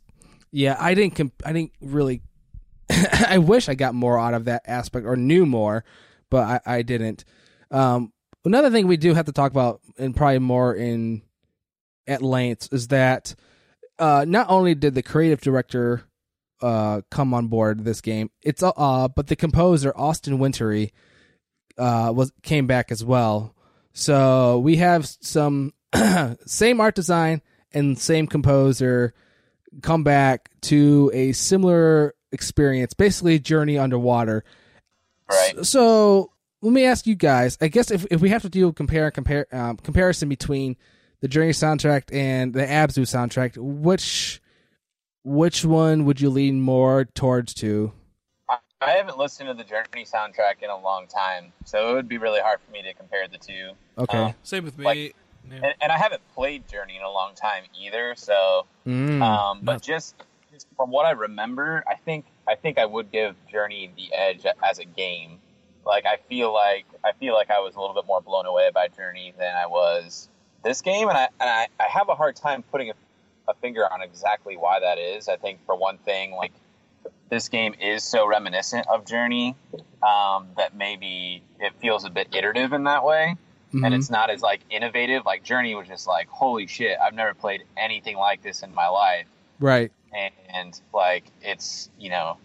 yeah, 0.50 0.76
I 0.78 0.94
didn't. 0.94 1.14
Comp- 1.14 1.42
I 1.44 1.52
didn't 1.52 1.72
really. 1.80 2.22
I 2.90 3.38
wish 3.38 3.68
I 3.68 3.74
got 3.74 3.94
more 3.94 4.18
out 4.18 4.34
of 4.34 4.46
that 4.46 4.62
aspect 4.66 5.06
or 5.06 5.16
knew 5.16 5.46
more, 5.46 5.84
but 6.30 6.62
I, 6.66 6.78
I 6.78 6.82
didn't. 6.82 7.24
Um, 7.70 8.12
another 8.44 8.70
thing 8.70 8.86
we 8.86 8.96
do 8.96 9.14
have 9.14 9.26
to 9.26 9.32
talk 9.32 9.52
about, 9.52 9.80
and 9.98 10.16
probably 10.16 10.40
more 10.40 10.74
in 10.74 11.22
at 12.06 12.22
length, 12.22 12.68
is 12.72 12.88
that 12.88 13.34
uh, 13.98 14.24
not 14.26 14.48
only 14.48 14.74
did 14.74 14.94
the 14.94 15.02
creative 15.02 15.40
director 15.40 16.02
uh, 16.60 17.02
come 17.10 17.34
on 17.34 17.48
board 17.48 17.84
this 17.84 18.00
game, 18.00 18.30
it's 18.42 18.62
uh, 18.62 19.08
but 19.08 19.26
the 19.26 19.36
composer 19.36 19.92
Austin 19.96 20.38
Wintory 20.38 20.92
uh, 21.78 22.12
was 22.14 22.32
came 22.42 22.66
back 22.66 22.90
as 22.90 23.04
well. 23.04 23.54
So 23.92 24.58
we 24.58 24.76
have 24.76 25.06
some 25.06 25.72
same 26.46 26.80
art 26.80 26.94
design 26.94 27.42
and 27.72 27.98
same 27.98 28.26
composer 28.26 29.14
come 29.80 30.04
back 30.04 30.50
to 30.62 31.10
a 31.14 31.32
similar 31.32 32.14
experience, 32.30 32.94
basically 32.94 33.36
a 33.36 33.38
journey 33.38 33.78
underwater. 33.78 34.44
Right. 35.30 35.64
So 35.64 36.30
let 36.60 36.72
me 36.72 36.84
ask 36.84 37.06
you 37.06 37.14
guys. 37.14 37.56
I 37.60 37.68
guess 37.68 37.90
if, 37.90 38.06
if 38.10 38.20
we 38.20 38.30
have 38.30 38.42
to 38.42 38.48
do 38.48 38.68
a 38.68 38.72
compare 38.72 39.10
compare 39.10 39.46
um, 39.52 39.76
comparison 39.78 40.28
between 40.28 40.76
the 41.22 41.28
Journey 41.28 41.52
soundtrack 41.52 42.12
and 42.12 42.52
the 42.52 42.60
Abzu 42.66 43.02
soundtrack, 43.04 43.56
which 43.56 44.40
which 45.24 45.64
one 45.64 46.04
would 46.04 46.20
you 46.20 46.28
lean 46.30 46.60
more 46.60 47.04
towards 47.04 47.54
to? 47.54 47.92
I, 48.50 48.58
I 48.80 48.90
haven't 48.90 49.16
listened 49.16 49.48
to 49.48 49.54
the 49.54 49.64
Journey 49.64 50.04
soundtrack 50.04 50.62
in 50.62 50.68
a 50.68 50.78
long 50.78 51.06
time, 51.06 51.52
so 51.64 51.90
it 51.90 51.94
would 51.94 52.08
be 52.08 52.18
really 52.18 52.40
hard 52.40 52.58
for 52.66 52.72
me 52.72 52.82
to 52.82 52.92
compare 52.92 53.28
the 53.28 53.38
two. 53.38 53.70
Okay. 53.96 54.18
Um, 54.18 54.34
Same 54.42 54.64
with 54.64 54.76
me. 54.76 54.84
Like- 54.84 55.16
Yeah. 55.50 55.56
and, 55.56 55.74
and 55.80 55.92
I 55.92 55.98
haven't 55.98 56.22
played 56.34 56.68
Journey 56.68 56.96
in 56.96 57.02
a 57.02 57.10
long 57.10 57.34
time 57.34 57.64
either. 57.80 58.14
So, 58.16 58.66
Mm. 58.86 59.22
um, 59.22 59.60
but 59.62 59.72
No. 59.74 59.78
just, 59.78 60.14
just 60.52 60.66
from 60.76 60.90
what 60.90 61.04
I 61.06 61.12
remember, 61.12 61.82
I 61.88 61.94
think 61.96 62.26
I 62.48 62.54
think 62.56 62.78
I 62.78 62.84
would 62.86 63.10
give 63.12 63.34
Journey 63.50 63.90
the 63.96 64.12
edge 64.12 64.44
as 64.68 64.78
a 64.80 64.84
game. 64.84 65.38
like 65.84 66.04
I 66.06 66.16
feel 66.28 66.52
like 66.52 66.84
I 67.04 67.10
feel 67.12 67.34
like 67.34 67.50
I 67.50 67.58
was 67.60 67.74
a 67.76 67.80
little 67.80 67.94
bit 67.94 68.06
more 68.06 68.20
blown 68.20 68.46
away 68.46 68.70
by 68.72 68.86
Journey 68.88 69.32
than 69.38 69.56
I 69.56 69.66
was 69.66 70.28
this 70.62 70.80
game, 70.82 71.08
and 71.08 71.16
I 71.18 71.28
and 71.40 71.50
I, 71.50 71.68
I 71.80 71.88
have 71.88 72.08
a 72.08 72.14
hard 72.14 72.36
time 72.36 72.62
putting 72.70 72.90
a, 72.90 72.94
a 73.48 73.54
finger 73.54 73.84
on 73.92 74.02
exactly 74.02 74.56
why 74.56 74.80
that 74.80 74.98
is. 74.98 75.28
I 75.28 75.36
think 75.36 75.64
for 75.66 75.74
one 75.76 75.98
thing, 75.98 76.32
like 76.32 76.52
this 77.30 77.48
game 77.48 77.74
is 77.80 78.04
so 78.04 78.26
reminiscent 78.26 78.86
of 78.88 79.06
Journey 79.06 79.56
um, 80.02 80.48
that 80.56 80.76
maybe 80.76 81.42
it 81.60 81.72
feels 81.80 82.04
a 82.04 82.10
bit 82.10 82.28
iterative 82.34 82.72
in 82.72 82.84
that 82.84 83.04
way, 83.04 83.36
Mhm. 83.72 83.86
and 83.86 83.94
it's 83.94 84.10
not 84.10 84.30
as 84.30 84.42
like 84.42 84.60
innovative. 84.70 85.24
Like 85.24 85.42
Journey 85.42 85.74
was 85.74 85.88
just 85.88 86.06
like, 86.06 86.28
holy 86.28 86.66
shit, 86.66 86.98
I've 87.00 87.14
never 87.14 87.34
played 87.34 87.64
anything 87.76 88.16
like 88.16 88.42
this 88.42 88.62
in 88.62 88.74
my 88.74 88.88
life 88.88 89.26
right. 89.60 89.90
and 90.52 90.80
like 90.92 91.24
it's 91.40 91.88
you 91.98 92.10
know 92.10 92.36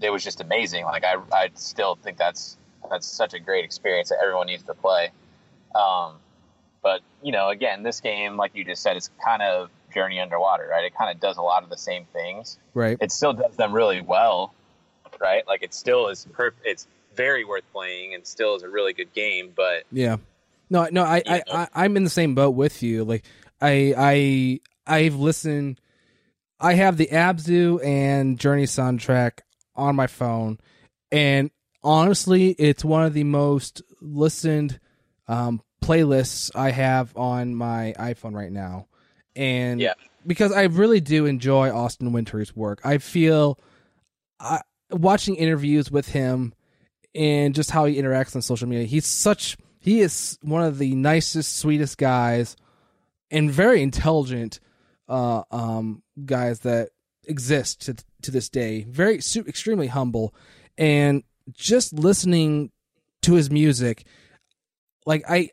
it 0.00 0.10
was 0.10 0.22
just 0.22 0.40
amazing 0.40 0.84
like 0.84 1.02
i 1.04 1.16
i 1.32 1.50
still 1.54 1.96
think 1.96 2.16
that's 2.16 2.56
that's 2.90 3.06
such 3.06 3.34
a 3.34 3.40
great 3.40 3.64
experience 3.64 4.10
that 4.10 4.18
everyone 4.22 4.46
needs 4.46 4.62
to 4.62 4.74
play 4.74 5.10
um 5.74 6.12
but 6.82 7.00
you 7.22 7.32
know 7.32 7.48
again 7.48 7.82
this 7.82 8.00
game 8.00 8.36
like 8.36 8.54
you 8.54 8.64
just 8.64 8.82
said 8.82 8.96
it's 8.96 9.10
kind 9.24 9.42
of 9.42 9.70
journey 9.94 10.20
underwater 10.20 10.68
right 10.70 10.84
it 10.84 10.94
kind 10.96 11.10
of 11.14 11.20
does 11.20 11.36
a 11.36 11.42
lot 11.42 11.62
of 11.62 11.70
the 11.70 11.76
same 11.78 12.04
things 12.12 12.58
Right. 12.74 12.96
it 13.00 13.10
still 13.12 13.32
does 13.32 13.56
them 13.56 13.72
really 13.72 14.00
well 14.00 14.54
right 15.20 15.46
like 15.46 15.62
it 15.62 15.72
still 15.74 16.08
is 16.08 16.26
perf- 16.32 16.52
it's 16.64 16.86
very 17.16 17.44
worth 17.44 17.64
playing 17.72 18.14
and 18.14 18.26
still 18.26 18.54
is 18.54 18.62
a 18.62 18.68
really 18.68 18.92
good 18.92 19.12
game 19.12 19.52
but 19.56 19.84
Yeah. 19.90 20.16
No, 20.70 20.86
no, 20.92 21.02
I, 21.02 21.22
I, 21.26 21.42
I, 21.50 21.68
I'm 21.74 21.96
in 21.96 22.04
the 22.04 22.10
same 22.10 22.34
boat 22.34 22.50
with 22.50 22.82
you. 22.82 23.02
Like, 23.02 23.24
I, 23.58 23.94
I, 23.96 24.60
I've 24.86 25.14
listened. 25.14 25.80
I 26.60 26.74
have 26.74 26.98
the 26.98 27.06
Abzu 27.06 27.82
and 27.82 28.38
Journey 28.38 28.64
soundtrack 28.64 29.38
on 29.74 29.96
my 29.96 30.06
phone, 30.06 30.58
and 31.10 31.50
honestly, 31.82 32.50
it's 32.50 32.84
one 32.84 33.02
of 33.04 33.14
the 33.14 33.24
most 33.24 33.80
listened 34.02 34.78
um, 35.26 35.62
playlists 35.82 36.50
I 36.54 36.70
have 36.70 37.16
on 37.16 37.54
my 37.54 37.94
iPhone 37.98 38.34
right 38.34 38.52
now. 38.52 38.86
And 39.36 39.80
Yeah. 39.80 39.94
because 40.26 40.52
I 40.52 40.64
really 40.64 41.00
do 41.00 41.26
enjoy 41.26 41.70
Austin 41.70 42.12
Wintory's 42.12 42.54
work, 42.56 42.80
I 42.84 42.98
feel 42.98 43.58
I, 44.40 44.60
watching 44.90 45.34
interviews 45.36 45.90
with 45.90 46.08
him 46.08 46.54
and 47.14 47.54
just 47.54 47.70
how 47.70 47.84
he 47.84 47.96
interacts 48.00 48.34
on 48.36 48.42
social 48.42 48.68
media. 48.68 48.86
He's 48.86 49.06
such 49.06 49.56
he 49.80 50.00
is 50.00 50.38
one 50.42 50.62
of 50.62 50.78
the 50.78 50.94
nicest, 50.94 51.56
sweetest 51.56 51.98
guys, 51.98 52.56
and 53.30 53.50
very 53.50 53.80
intelligent 53.82 54.60
uh, 55.08 55.42
um, 55.50 56.02
guys 56.24 56.60
that 56.60 56.90
exist 57.26 57.82
to 57.82 57.94
to 58.22 58.30
this 58.30 58.48
day. 58.48 58.84
Very 58.88 59.20
su- 59.20 59.44
extremely 59.46 59.86
humble, 59.86 60.34
and 60.76 61.22
just 61.52 61.92
listening 61.92 62.70
to 63.22 63.34
his 63.34 63.50
music, 63.50 64.04
like 65.06 65.24
I, 65.28 65.50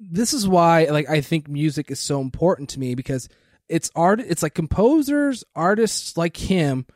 this 0.00 0.32
is 0.32 0.48
why 0.48 0.84
like 0.86 1.08
I 1.08 1.20
think 1.20 1.48
music 1.48 1.90
is 1.90 2.00
so 2.00 2.20
important 2.20 2.70
to 2.70 2.80
me 2.80 2.94
because 2.94 3.28
it's 3.68 3.90
art. 3.94 4.20
It's 4.20 4.42
like 4.42 4.54
composers, 4.54 5.44
artists 5.54 6.16
like 6.16 6.36
him 6.36 6.86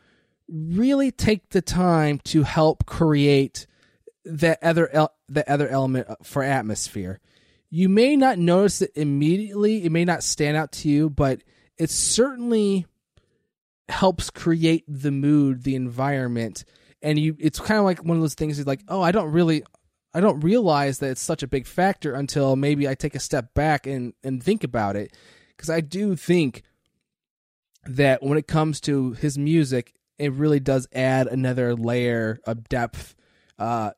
really 0.49 1.11
take 1.11 1.51
the 1.51 1.63
time 1.63 2.19
to 2.25 2.43
help 2.43 2.87
create 2.87 3.67
that 4.25 4.59
other 4.63 4.89
el- 4.93 5.15
the 5.29 5.49
other 5.51 5.69
element 5.69 6.09
for 6.23 6.43
atmosphere. 6.43 7.21
You 7.71 7.89
may 7.89 8.17
not 8.17 8.39
notice 8.39 8.83
it 8.83 8.93
immediately; 8.95 9.85
it 9.85 9.93
may 9.93 10.05
not 10.05 10.23
stand 10.23 10.57
out 10.57 10.73
to 10.73 10.89
you, 10.89 11.11
but 11.11 11.43
it 11.77 11.91
certainly 11.91 12.87
helps 13.89 14.31
create 14.31 14.85
the 14.89 15.11
mood, 15.11 15.63
the 15.63 15.75
environment, 15.75 16.65
and 17.03 17.19
you. 17.19 17.37
It's 17.39 17.61
kind 17.61 17.79
of 17.79 17.85
like 17.85 18.03
one 18.03 18.17
of 18.17 18.23
those 18.23 18.35
things. 18.35 18.65
Like, 18.67 18.83
oh, 18.89 19.03
I 19.03 19.13
don't 19.13 19.33
really, 19.33 19.63
I 20.15 20.21
don't 20.21 20.41
realize 20.41 21.01
that 21.01 21.11
it's 21.11 21.21
such 21.21 21.43
a 21.43 21.49
big 21.49 21.67
factor 21.67 22.15
until 22.15 22.55
maybe 22.57 22.89
I 22.89 22.95
take 22.95 23.15
a 23.15 23.21
step 23.21 23.53
back 23.55 23.87
and 23.87 24.15
and 24.23 24.43
think 24.43 24.63
about 24.65 24.95
it, 24.97 25.13
because 25.49 25.69
I 25.71 25.81
do 25.81 26.15
think 26.17 26.63
that 27.87 28.23
when 28.23 28.39
it 28.39 28.47
comes 28.47 28.81
to 28.83 29.13
his 29.13 29.37
music, 29.37 29.95
it 30.19 30.33
really 30.33 30.61
does 30.61 30.87
add 30.93 31.27
another 31.27 31.75
layer 31.75 32.39
of 32.47 32.69
depth 32.69 33.15
uh, 33.59 33.91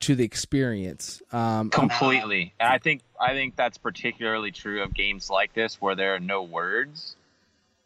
to 0.00 0.14
the 0.14 0.24
experience. 0.24 1.22
Um, 1.32 1.70
completely 1.70 2.52
and 2.60 2.68
i 2.70 2.76
think 2.78 3.00
i 3.18 3.32
think 3.32 3.56
that's 3.56 3.78
particularly 3.78 4.50
true 4.50 4.82
of 4.82 4.92
games 4.92 5.30
like 5.30 5.54
this 5.54 5.80
where 5.80 5.94
there 5.94 6.14
are 6.14 6.20
no 6.20 6.42
words 6.42 7.16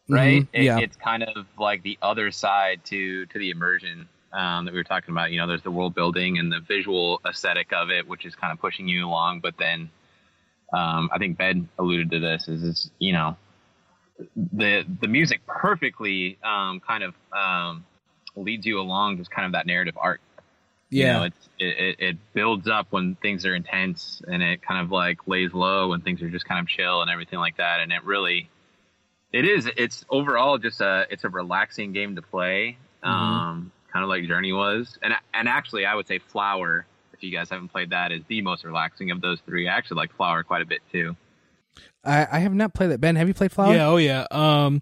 right 0.09 0.41
Mhm, 0.43 0.47
It- 0.51 0.63
yeah. 0.63 0.79
it's 0.79 0.97
kind 0.97 1.23
of 1.23 1.45
like 1.57 1.83
the 1.83 1.97
other 2.01 2.31
side 2.31 2.83
to 2.85 3.25
to 3.27 3.39
the 3.39 3.49
immersion 3.49 4.09
um, 4.35 4.65
that 4.65 4.73
we 4.73 4.79
were 4.79 4.83
talking 4.83 5.11
about 5.11 5.31
you 5.31 5.39
know 5.39 5.47
there's 5.47 5.63
the 5.63 5.71
world 5.71 5.95
building 5.95 6.37
and 6.37 6.51
the 6.51 6.59
visual 6.59 7.21
aesthetic 7.27 7.71
of 7.73 7.89
it 7.89 8.07
which 8.07 8.25
is 8.25 8.35
kind 8.35 8.51
of 8.51 8.59
pushing 8.59 8.87
you 8.87 9.05
along 9.05 9.39
but 9.39 9.55
then 9.57 9.89
um, 10.73 11.09
i 11.13 11.17
think 11.17 11.37
ben 11.37 11.69
alluded 11.79 12.11
to 12.11 12.19
this 12.19 12.47
is 12.47 12.63
it's 12.63 12.91
you 12.99 13.13
know 13.13 13.37
the 14.53 14.85
the 15.01 15.07
music 15.07 15.45
perfectly 15.45 16.37
um, 16.43 16.79
kind 16.79 17.03
of 17.03 17.13
um, 17.35 17.85
leads 18.35 18.65
you 18.65 18.79
along 18.79 19.17
just 19.17 19.31
kind 19.31 19.45
of 19.45 19.53
that 19.53 19.65
narrative 19.65 19.97
arc 19.97 20.21
you 20.89 21.03
yeah, 21.03 21.13
know, 21.13 21.23
it's, 21.23 21.49
it, 21.59 21.65
it, 21.65 21.95
it 21.99 22.17
builds 22.33 22.67
up 22.67 22.87
when 22.91 23.15
things 23.15 23.45
are 23.45 23.55
intense 23.55 24.21
and 24.27 24.43
it 24.43 24.61
kind 24.61 24.81
of 24.81 24.91
like 24.91 25.27
lays 25.27 25.53
low 25.53 25.89
when 25.89 26.01
things 26.01 26.21
are 26.21 26.29
just 26.29 26.45
kind 26.45 26.59
of 26.59 26.67
chill 26.67 27.01
and 27.01 27.09
everything 27.09 27.39
like 27.39 27.57
that. 27.57 27.79
And 27.79 27.91
it 27.91 28.03
really, 28.03 28.49
it 29.33 29.45
is, 29.45 29.69
it's 29.77 30.05
overall 30.09 30.57
just 30.57 30.81
a, 30.81 31.07
it's 31.09 31.23
a 31.23 31.29
relaxing 31.29 31.91
game 31.91 32.15
to 32.15 32.21
play. 32.21 32.77
Um, 33.01 33.71
kind 33.95 34.03
of 34.03 34.09
like 34.09 34.27
Journey 34.27 34.51
was. 34.51 34.99
And, 35.01 35.13
and 35.33 35.47
actually 35.47 35.85
I 35.85 35.95
would 35.95 36.05
say 36.05 36.19
Flower, 36.19 36.85
if 37.13 37.23
you 37.23 37.31
guys 37.31 37.49
haven't 37.49 37.69
played 37.69 37.91
that 37.91 38.11
is 38.11 38.23
the 38.27 38.41
most 38.41 38.65
relaxing 38.65 39.09
of 39.09 39.21
those 39.21 39.39
three. 39.45 39.69
I 39.69 39.77
actually 39.77 39.95
like 39.95 40.13
Flower 40.17 40.43
quite 40.43 40.61
a 40.61 40.65
bit 40.65 40.81
too. 40.91 41.15
I, 42.03 42.27
I 42.29 42.39
have 42.39 42.53
not 42.53 42.73
played 42.73 42.91
that. 42.91 42.99
Ben, 42.99 43.15
have 43.15 43.29
you 43.29 43.33
played 43.33 43.53
Flower? 43.53 43.73
Yeah, 43.73 43.87
oh 43.87 43.95
yeah. 43.95 44.27
Um 44.31 44.81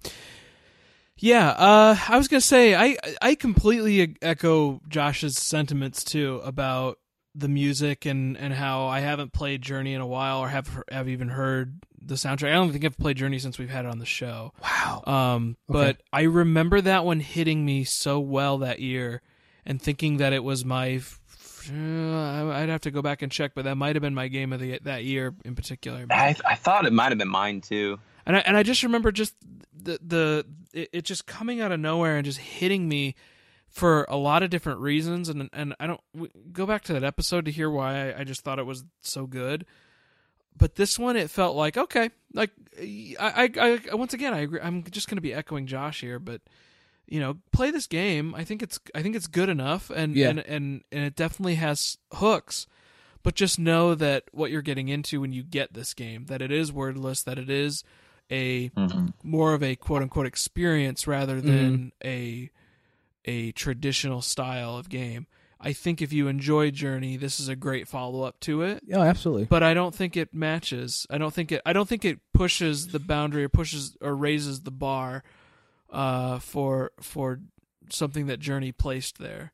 yeah, 1.18 1.50
uh 1.50 1.96
I 2.10 2.18
was 2.18 2.28
going 2.28 2.42
to 2.42 2.48
say 2.48 2.74
I 2.74 2.98
I 3.22 3.36
completely 3.36 4.18
echo 4.24 4.82
Josh's 4.88 5.38
sentiments 5.38 6.04
too 6.04 6.42
about 6.44 6.98
the 7.36 7.48
music 7.48 8.06
and 8.06 8.38
and 8.38 8.54
how 8.54 8.86
I 8.86 9.00
haven't 9.00 9.34
played 9.34 9.62
Journey 9.62 9.94
in 9.94 10.02
a 10.02 10.08
while 10.08 10.40
or 10.40 10.50
have 10.50 10.84
have 10.92 11.10
even 11.10 11.30
heard 11.30 11.80
the 12.02 12.16
soundtrack. 12.16 12.50
I 12.50 12.54
don't 12.54 12.72
think 12.72 12.86
I've 12.86 12.98
played 12.98 13.18
Journey 13.18 13.40
since 13.40 13.58
we've 13.58 13.70
had 13.70 13.86
it 13.86 13.92
on 13.92 14.00
the 14.00 14.06
show. 14.06 14.54
Wow. 14.62 15.04
Um, 15.06 15.58
but 15.68 16.02
I 16.12 16.24
remember 16.24 16.82
that 16.82 17.06
one 17.06 17.20
hitting 17.20 17.66
me 17.66 17.84
so 17.84 18.20
well 18.20 18.60
that 18.60 18.80
year, 18.80 19.22
and 19.66 19.82
thinking 19.82 20.18
that 20.18 20.34
it 20.34 20.44
was 20.44 20.64
my. 20.64 21.02
Uh, 21.72 22.50
I'd 22.50 22.68
have 22.68 22.82
to 22.82 22.92
go 22.92 23.02
back 23.02 23.22
and 23.22 23.32
check, 23.32 23.54
but 23.56 23.64
that 23.64 23.76
might 23.76 23.96
have 23.96 24.02
been 24.02 24.14
my 24.14 24.28
game 24.28 24.52
of 24.52 24.60
the 24.60 24.80
that 24.84 25.06
year 25.06 25.34
in 25.46 25.56
particular. 25.56 26.06
I, 26.12 26.36
I 26.46 26.56
thought 26.56 26.86
it 26.86 26.92
might 26.94 27.12
have 27.12 27.18
been 27.18 27.30
mine 27.30 27.62
too. 27.62 28.00
And 28.26 28.36
I 28.36 28.40
and 28.40 28.58
I 28.58 28.64
just 28.64 28.84
remember 28.84 29.12
just 29.12 29.36
the 29.74 29.98
the 30.06 30.46
it, 30.74 30.90
it 30.92 31.02
just 31.04 31.26
coming 31.26 31.62
out 31.62 31.72
of 31.72 31.80
nowhere 31.80 32.18
and 32.18 32.26
just 32.26 32.40
hitting 32.40 32.88
me 32.90 33.16
for 33.74 34.06
a 34.08 34.16
lot 34.16 34.44
of 34.44 34.52
different 34.52 34.80
reasons. 34.80 35.28
And 35.28 35.50
and 35.52 35.76
I 35.80 35.88
don't 35.88 36.54
go 36.54 36.66
back 36.66 36.84
to 36.86 36.94
that 36.94 37.04
episode 37.04 37.46
to 37.46 37.52
hear 37.52 37.70
why 37.70 38.12
I, 38.12 38.20
I 38.20 38.24
just 38.24 38.42
thought 38.42 38.60
it 38.60 38.66
was 38.66 38.86
so 39.02 39.26
good. 39.26 39.66
But 40.56 40.76
this 40.76 41.00
one, 41.00 41.18
it 41.18 41.32
felt 41.32 41.56
like 41.56 41.76
okay, 41.76 42.12
like 42.34 42.52
I, 43.20 43.50
I, 43.60 43.80
I 43.92 43.96
once 43.96 44.14
again, 44.14 44.34
I 44.34 44.42
agree. 44.42 44.60
I'm 44.62 44.84
just 44.84 45.10
going 45.10 45.18
to 45.18 45.22
be 45.22 45.34
echoing 45.34 45.66
Josh 45.66 46.02
here, 46.02 46.20
but 46.20 46.42
you 47.08 47.20
know, 47.20 47.38
play 47.52 47.72
this 47.72 47.88
game. 47.88 48.34
I 48.36 48.44
think 48.44 48.64
it's, 48.64 48.80
I 48.96 49.02
think 49.02 49.16
it's 49.16 49.28
good 49.28 49.50
enough, 49.50 49.90
and 49.90 50.16
Yeah. 50.16 50.30
and, 50.30 50.40
and 50.40 50.84
and 50.92 51.04
it 51.04 51.16
definitely 51.16 51.56
has 51.56 51.98
hooks. 52.14 52.68
But 53.24 53.36
just 53.36 53.58
know 53.58 53.96
that 53.96 54.26
what 54.34 54.52
you're 54.52 54.62
getting 54.62 54.90
into 54.90 55.22
when 55.22 55.32
you 55.32 55.44
get 55.44 55.74
this 55.74 55.94
game, 55.94 56.26
that 56.26 56.42
it 56.42 56.52
is 56.52 56.72
wordless, 56.72 57.24
that 57.24 57.40
it 57.40 57.50
is 57.50 57.84
a 58.30 58.70
mm-hmm. 58.70 59.08
more 59.24 59.54
of 59.54 59.64
a 59.64 59.76
quote 59.76 60.02
unquote 60.02 60.26
experience 60.26 61.08
rather 61.08 61.42
than 61.42 61.94
mm-hmm. 62.04 62.08
a 62.08 62.50
a 63.26 63.52
traditional 63.54 64.22
style 64.22 64.78
of 64.78 64.90
game. 64.90 65.28
I 65.60 65.72
think 65.72 66.02
if 66.02 66.12
you 66.12 66.28
enjoy 66.28 66.72
Journey, 66.72 67.16
this 67.16 67.40
is 67.40 67.48
a 67.48 67.56
great 67.56 67.88
follow 67.88 68.24
up 68.24 68.40
to 68.42 68.64
it 68.64 68.84
Yeah, 68.86 69.00
absolutely. 69.00 69.46
but 69.46 69.64
I 69.64 69.74
don't 69.74 69.96
think 69.96 70.18
it 70.18 70.34
matches. 70.34 71.08
I 71.10 71.18
don't 71.18 71.34
think 71.34 71.54
it. 71.54 71.62
I 71.66 71.72
don't 71.72 71.88
think 71.88 72.04
it 72.04 72.20
pushes 72.34 72.88
the 72.88 73.00
boundary 73.00 73.46
or 73.46 73.50
pushes 73.50 73.96
or 74.02 74.14
raises 74.14 74.62
the 74.62 74.72
bar 74.72 75.24
uh, 75.90 76.40
for 76.40 76.92
for 77.00 77.40
something 77.90 78.28
that 78.28 78.40
Journey 78.40 78.72
placed 78.74 79.20
there. 79.20 79.54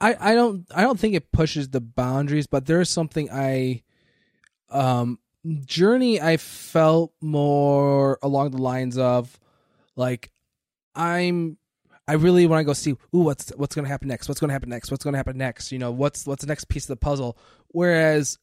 I, 0.00 0.16
I 0.18 0.34
don't 0.34 0.66
I 0.74 0.82
don't 0.82 0.98
think 0.98 1.14
it 1.14 1.30
pushes 1.30 1.68
the 1.68 1.80
boundaries, 1.80 2.46
but 2.46 2.64
there's 2.64 2.88
something 2.88 3.28
I 3.30 3.82
um 4.70 5.18
journey 5.64 6.20
I 6.20 6.36
felt 6.36 7.12
more 7.20 8.18
along 8.22 8.50
the 8.52 8.62
lines 8.62 8.96
of 8.98 9.38
like 9.96 10.30
I'm 10.94 11.56
I 12.10 12.14
really 12.14 12.46
want 12.46 12.60
to 12.60 12.64
go 12.64 12.72
see 12.72 12.90
ooh 13.14 13.20
what's 13.20 13.50
what's 13.50 13.74
going 13.74 13.84
to 13.84 13.90
happen 13.90 14.08
next? 14.08 14.28
What's 14.28 14.40
going 14.40 14.48
to 14.48 14.52
happen 14.52 14.68
next? 14.68 14.90
What's 14.90 15.04
going 15.04 15.12
to 15.12 15.18
happen 15.18 15.38
next? 15.38 15.70
You 15.70 15.78
know 15.78 15.92
what's 15.92 16.26
what's 16.26 16.42
the 16.42 16.48
next 16.48 16.68
piece 16.68 16.84
of 16.84 16.88
the 16.88 16.96
puzzle? 16.96 17.38
Whereas 17.68 18.38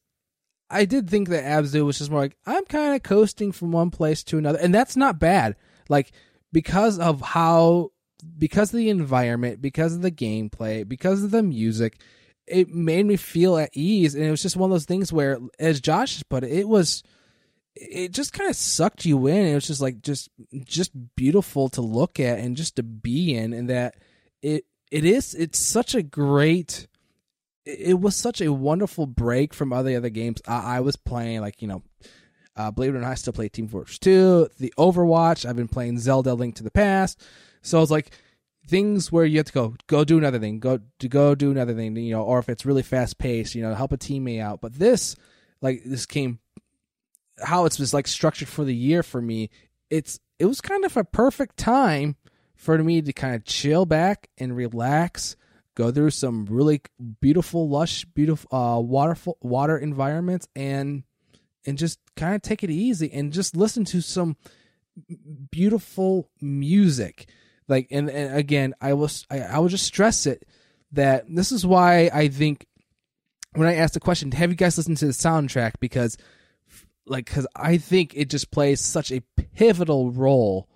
I 0.70 0.86
did 0.86 1.10
think 1.10 1.28
that 1.28 1.44
Abzu 1.44 1.84
was 1.84 1.98
just 1.98 2.10
more 2.10 2.20
like 2.20 2.36
I'm 2.46 2.64
kind 2.64 2.94
of 2.94 3.02
coasting 3.02 3.52
from 3.52 3.72
one 3.72 3.90
place 3.90 4.24
to 4.24 4.38
another 4.38 4.58
and 4.58 4.74
that's 4.74 4.96
not 4.96 5.18
bad. 5.18 5.56
Like 5.88 6.12
because 6.52 6.98
of 6.98 7.20
how 7.20 7.90
because 8.38 8.72
of 8.72 8.78
the 8.78 8.88
environment 8.88 9.60
because 9.60 9.94
of 9.94 10.02
the 10.02 10.10
gameplay 10.10 10.88
because 10.88 11.22
of 11.22 11.30
the 11.30 11.42
music 11.42 12.00
it 12.48 12.70
made 12.70 13.06
me 13.06 13.16
feel 13.16 13.58
at 13.58 13.70
ease, 13.74 14.14
and 14.14 14.24
it 14.24 14.30
was 14.30 14.42
just 14.42 14.56
one 14.56 14.70
of 14.70 14.74
those 14.74 14.84
things 14.84 15.12
where, 15.12 15.38
as 15.58 15.80
Josh 15.80 16.22
put 16.28 16.44
it, 16.44 16.52
it 16.52 16.68
was 16.68 17.02
it 17.80 18.12
just 18.12 18.32
kind 18.32 18.50
of 18.50 18.56
sucked 18.56 19.04
you 19.04 19.26
in. 19.26 19.46
It 19.46 19.54
was 19.54 19.66
just 19.66 19.80
like 19.80 20.02
just 20.02 20.28
just 20.64 20.92
beautiful 21.16 21.68
to 21.70 21.82
look 21.82 22.20
at 22.20 22.38
and 22.38 22.56
just 22.56 22.76
to 22.76 22.82
be 22.82 23.34
in, 23.34 23.52
and 23.52 23.70
that 23.70 23.96
it 24.42 24.64
it 24.90 25.04
is 25.04 25.34
it's 25.34 25.58
such 25.58 25.94
a 25.94 26.02
great. 26.02 26.86
It 27.64 28.00
was 28.00 28.16
such 28.16 28.40
a 28.40 28.52
wonderful 28.52 29.06
break 29.06 29.52
from 29.52 29.74
other 29.74 29.96
other 29.96 30.08
games 30.08 30.40
I, 30.48 30.76
I 30.76 30.80
was 30.80 30.96
playing, 30.96 31.42
like 31.42 31.60
you 31.60 31.68
know, 31.68 31.82
uh, 32.58 32.72
believe 32.72 32.94
it 32.94 32.98
or 32.98 33.02
not, 33.02 33.12
I 33.12 33.14
still 33.14 33.32
play 33.32 33.48
Team 33.48 33.68
Fortress 33.68 34.00
2, 34.00 34.48
the 34.58 34.74
Overwatch. 34.76 35.46
I've 35.46 35.56
been 35.56 35.68
playing 35.68 36.00
Zelda 36.00 36.34
Link 36.34 36.56
to 36.56 36.64
the 36.64 36.72
Past. 36.72 37.22
So 37.62 37.80
it's 37.80 37.90
like 37.90 38.10
things 38.66 39.12
where 39.12 39.24
you 39.24 39.38
have 39.38 39.46
to 39.46 39.52
go, 39.52 39.74
go 39.86 40.04
do 40.04 40.18
another 40.18 40.40
thing, 40.40 40.58
go 40.58 40.80
to 40.98 41.08
go 41.08 41.36
do 41.36 41.52
another 41.52 41.74
thing, 41.74 41.94
you 41.96 42.12
know, 42.12 42.22
or 42.22 42.40
if 42.40 42.48
it's 42.48 42.66
really 42.66 42.82
fast 42.82 43.18
paced, 43.18 43.54
you 43.54 43.62
know, 43.62 43.74
help 43.74 43.92
a 43.92 43.96
teammate 43.96 44.40
out. 44.40 44.60
But 44.60 44.74
this, 44.74 45.14
like, 45.62 45.82
this 45.84 46.04
came 46.04 46.40
how 47.42 47.64
it's 47.64 47.76
just 47.76 47.94
like 47.94 48.06
structured 48.06 48.48
for 48.48 48.64
the 48.64 48.74
year 48.74 49.02
for 49.02 49.20
me, 49.20 49.50
it's 49.90 50.18
it 50.38 50.46
was 50.46 50.60
kind 50.60 50.84
of 50.84 50.96
a 50.96 51.04
perfect 51.04 51.56
time 51.56 52.16
for 52.54 52.78
me 52.78 53.00
to 53.02 53.12
kind 53.12 53.34
of 53.34 53.44
chill 53.44 53.86
back 53.86 54.28
and 54.38 54.56
relax, 54.56 55.36
go 55.74 55.90
through 55.90 56.10
some 56.10 56.46
really 56.46 56.82
beautiful, 57.20 57.68
lush, 57.68 58.04
beautiful 58.04 58.56
uh, 58.56 58.80
waterful 58.80 59.38
water 59.40 59.78
environments, 59.78 60.48
and 60.56 61.04
and 61.66 61.78
just 61.78 61.98
kind 62.16 62.34
of 62.34 62.42
take 62.42 62.64
it 62.64 62.70
easy 62.70 63.10
and 63.12 63.32
just 63.32 63.56
listen 63.56 63.84
to 63.86 64.00
some 64.00 64.36
beautiful 65.50 66.28
music. 66.40 67.28
Like 67.68 67.88
and, 67.90 68.08
and 68.08 68.36
again, 68.36 68.74
I 68.80 68.94
was 68.94 69.26
I, 69.30 69.40
I 69.40 69.58
would 69.58 69.70
just 69.70 69.86
stress 69.86 70.26
it 70.26 70.46
that 70.92 71.24
this 71.28 71.52
is 71.52 71.66
why 71.66 72.10
I 72.12 72.28
think 72.28 72.66
when 73.54 73.68
I 73.68 73.74
asked 73.76 73.94
the 73.94 74.00
question, 74.00 74.32
have 74.32 74.50
you 74.50 74.56
guys 74.56 74.76
listened 74.76 74.96
to 74.98 75.06
the 75.06 75.12
soundtrack? 75.12 75.74
Because 75.80 76.16
like 77.08 77.26
because 77.26 77.46
I 77.54 77.78
think 77.78 78.14
it 78.14 78.30
just 78.30 78.50
plays 78.50 78.80
such 78.80 79.12
a 79.12 79.22
pivotal 79.54 80.10
role 80.10 80.68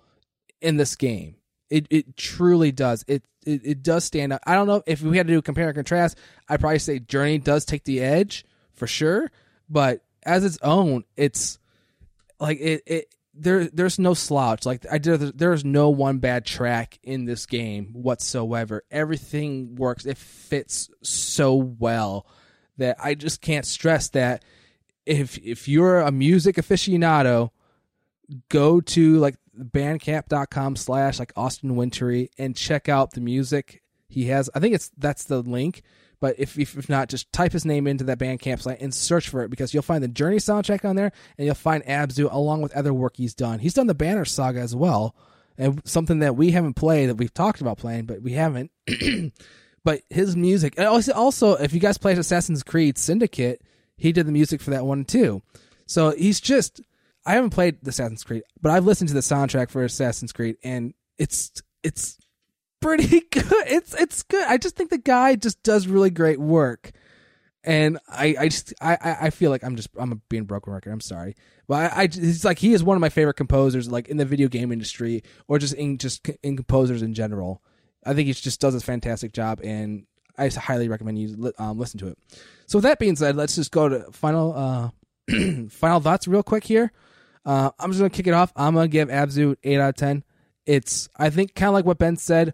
in 0.61 0.77
this 0.77 0.95
game. 0.95 1.35
It 1.69 1.87
it 1.89 2.17
truly 2.17 2.71
does. 2.71 3.03
It 3.07 3.23
it, 3.45 3.61
it 3.63 3.83
does 3.83 4.05
stand 4.05 4.33
out. 4.33 4.41
I 4.45 4.55
don't 4.55 4.67
know 4.67 4.83
if 4.85 5.01
we 5.01 5.17
had 5.17 5.27
to 5.27 5.33
do 5.33 5.39
a 5.39 5.43
compare 5.43 5.67
and 5.67 5.75
contrast. 5.75 6.17
I'd 6.47 6.59
probably 6.59 6.79
say 6.79 6.99
Journey 6.99 7.37
does 7.37 7.65
take 7.65 7.83
the 7.83 8.01
edge 8.01 8.45
for 8.73 8.87
sure, 8.87 9.31
but 9.69 10.03
as 10.23 10.45
its 10.45 10.57
own, 10.61 11.03
it's 11.15 11.59
like 12.39 12.59
it 12.59 12.83
it 12.85 13.15
there 13.33 13.65
there's 13.65 13.99
no 13.99 14.13
slouch. 14.13 14.65
Like 14.65 14.85
I 14.91 14.97
did, 14.97 15.37
there's 15.37 15.65
no 15.65 15.89
one 15.89 16.19
bad 16.19 16.45
track 16.45 16.99
in 17.03 17.25
this 17.25 17.45
game 17.45 17.89
whatsoever. 17.93 18.83
Everything 18.91 19.75
works. 19.75 20.05
It 20.05 20.17
fits 20.17 20.89
so 21.01 21.55
well 21.55 22.27
that 22.77 22.97
I 22.99 23.15
just 23.15 23.41
can't 23.41 23.65
stress 23.65 24.09
that 24.09 24.43
if 25.05 25.37
if 25.39 25.67
you're 25.67 25.99
a 25.99 26.11
music 26.11 26.55
aficionado, 26.55 27.51
go 28.49 28.81
to 28.81 29.17
like 29.17 29.35
bandcamp.com 29.57 30.75
slash 30.75 31.19
like 31.19 31.33
Austin 31.35 31.75
Wintory 31.75 32.29
and 32.37 32.55
check 32.55 32.89
out 32.89 33.11
the 33.11 33.21
music 33.21 33.83
he 34.07 34.25
has. 34.25 34.49
I 34.55 34.59
think 34.59 34.75
it's 34.75 34.91
that's 34.97 35.25
the 35.25 35.41
link. 35.41 35.83
But 36.19 36.39
if, 36.39 36.57
if, 36.57 36.77
if 36.77 36.87
not, 36.87 37.09
just 37.09 37.29
type 37.33 37.51
his 37.51 37.65
name 37.65 37.85
into 37.85 38.05
that 38.05 38.17
Bandcamp 38.17 38.61
site 38.61 38.79
and 38.79 38.95
search 38.95 39.27
for 39.27 39.43
it 39.43 39.49
because 39.49 39.73
you'll 39.73 39.83
find 39.83 40.01
the 40.01 40.07
Journey 40.07 40.37
soundtrack 40.37 40.87
on 40.87 40.95
there 40.95 41.11
and 41.37 41.45
you'll 41.45 41.53
find 41.53 41.83
Abzu 41.83 42.31
along 42.31 42.61
with 42.61 42.73
other 42.77 42.93
work 42.93 43.17
he's 43.17 43.35
done. 43.35 43.59
He's 43.59 43.73
done 43.73 43.87
the 43.87 43.93
Banner 43.93 44.23
Saga 44.23 44.61
as 44.61 44.73
well, 44.73 45.17
and 45.57 45.81
something 45.83 46.19
that 46.19 46.37
we 46.37 46.51
haven't 46.51 46.75
played 46.75 47.09
that 47.09 47.15
we've 47.15 47.33
talked 47.33 47.59
about 47.59 47.77
playing, 47.77 48.05
but 48.05 48.21
we 48.21 48.31
haven't. 48.31 48.71
but 49.83 50.03
his 50.09 50.37
music, 50.37 50.75
and 50.77 50.87
also, 50.87 51.11
also 51.11 51.55
if 51.55 51.73
you 51.73 51.81
guys 51.81 51.97
played 51.97 52.17
Assassin's 52.17 52.63
Creed 52.63 52.97
Syndicate, 52.97 53.61
he 54.03 54.11
did 54.11 54.27
the 54.27 54.33
music 54.33 54.59
for 54.59 54.71
that 54.71 54.85
one 54.85 55.05
too. 55.05 55.41
So 55.85 56.11
he's 56.11 56.41
just 56.41 56.81
I 57.25 57.35
haven't 57.35 57.51
played 57.51 57.77
the 57.81 57.89
Assassin's 57.89 58.25
Creed, 58.25 58.43
but 58.61 58.69
I've 58.69 58.83
listened 58.83 59.07
to 59.07 59.13
the 59.13 59.21
soundtrack 59.21 59.69
for 59.69 59.81
Assassin's 59.81 60.33
Creed 60.33 60.57
and 60.61 60.93
it's 61.17 61.53
it's 61.83 62.17
pretty 62.81 63.21
good. 63.31 63.45
It's 63.65 63.93
it's 63.95 64.21
good. 64.23 64.45
I 64.45 64.57
just 64.57 64.75
think 64.75 64.89
the 64.89 64.97
guy 64.97 65.37
just 65.37 65.63
does 65.63 65.87
really 65.87 66.09
great 66.09 66.37
work. 66.37 66.91
And 67.63 67.97
I, 68.09 68.35
I 68.37 68.47
just 68.49 68.73
I, 68.81 68.97
I 69.21 69.29
feel 69.29 69.49
like 69.49 69.63
I'm 69.63 69.77
just 69.77 69.87
I'm 69.97 70.21
being 70.27 70.43
broken 70.43 70.73
record. 70.73 70.91
I'm 70.91 70.99
sorry, 70.99 71.37
but 71.65 71.93
I, 71.93 72.01
I 72.01 72.03
it's 72.11 72.43
like 72.43 72.59
he 72.59 72.73
is 72.73 72.83
one 72.83 72.97
of 72.97 73.01
my 73.01 73.07
favorite 73.07 73.35
composers, 73.35 73.89
like 73.89 74.09
in 74.09 74.17
the 74.17 74.25
video 74.25 74.49
game 74.49 74.69
industry 74.69 75.23
or 75.47 75.59
just 75.59 75.75
in 75.75 75.97
just 75.97 76.27
in 76.43 76.57
composers 76.57 77.01
in 77.01 77.13
general. 77.13 77.63
I 78.05 78.13
think 78.13 78.27
he 78.27 78.33
just 78.33 78.59
does 78.59 78.75
a 78.75 78.81
fantastic 78.81 79.31
job, 79.31 79.61
and 79.63 80.05
I 80.37 80.49
highly 80.49 80.87
recommend 80.87 81.19
you 81.19 81.53
um, 81.57 81.77
listen 81.77 81.99
to 81.99 82.07
it. 82.07 82.17
So 82.65 82.77
with 82.77 82.83
that 82.83 82.99
being 82.99 83.15
said, 83.15 83.35
let's 83.35 83.55
just 83.55 83.71
go 83.71 83.89
to 83.89 84.11
final 84.11 84.53
uh, 84.53 84.89
final 85.69 85.99
thoughts 85.99 86.27
real 86.27 86.43
quick 86.43 86.63
here. 86.63 86.91
Uh, 87.45 87.71
I'm 87.79 87.91
just 87.91 87.99
gonna 87.99 88.09
kick 88.09 88.27
it 88.27 88.33
off. 88.33 88.51
I'm 88.55 88.73
gonna 88.73 88.87
give 88.87 89.09
Abzu 89.09 89.55
eight 89.63 89.79
out 89.79 89.89
of 89.89 89.95
ten. 89.95 90.23
It's 90.65 91.09
I 91.17 91.29
think 91.29 91.55
kind 91.55 91.67
of 91.67 91.73
like 91.73 91.85
what 91.85 91.97
Ben 91.97 92.17
said. 92.17 92.53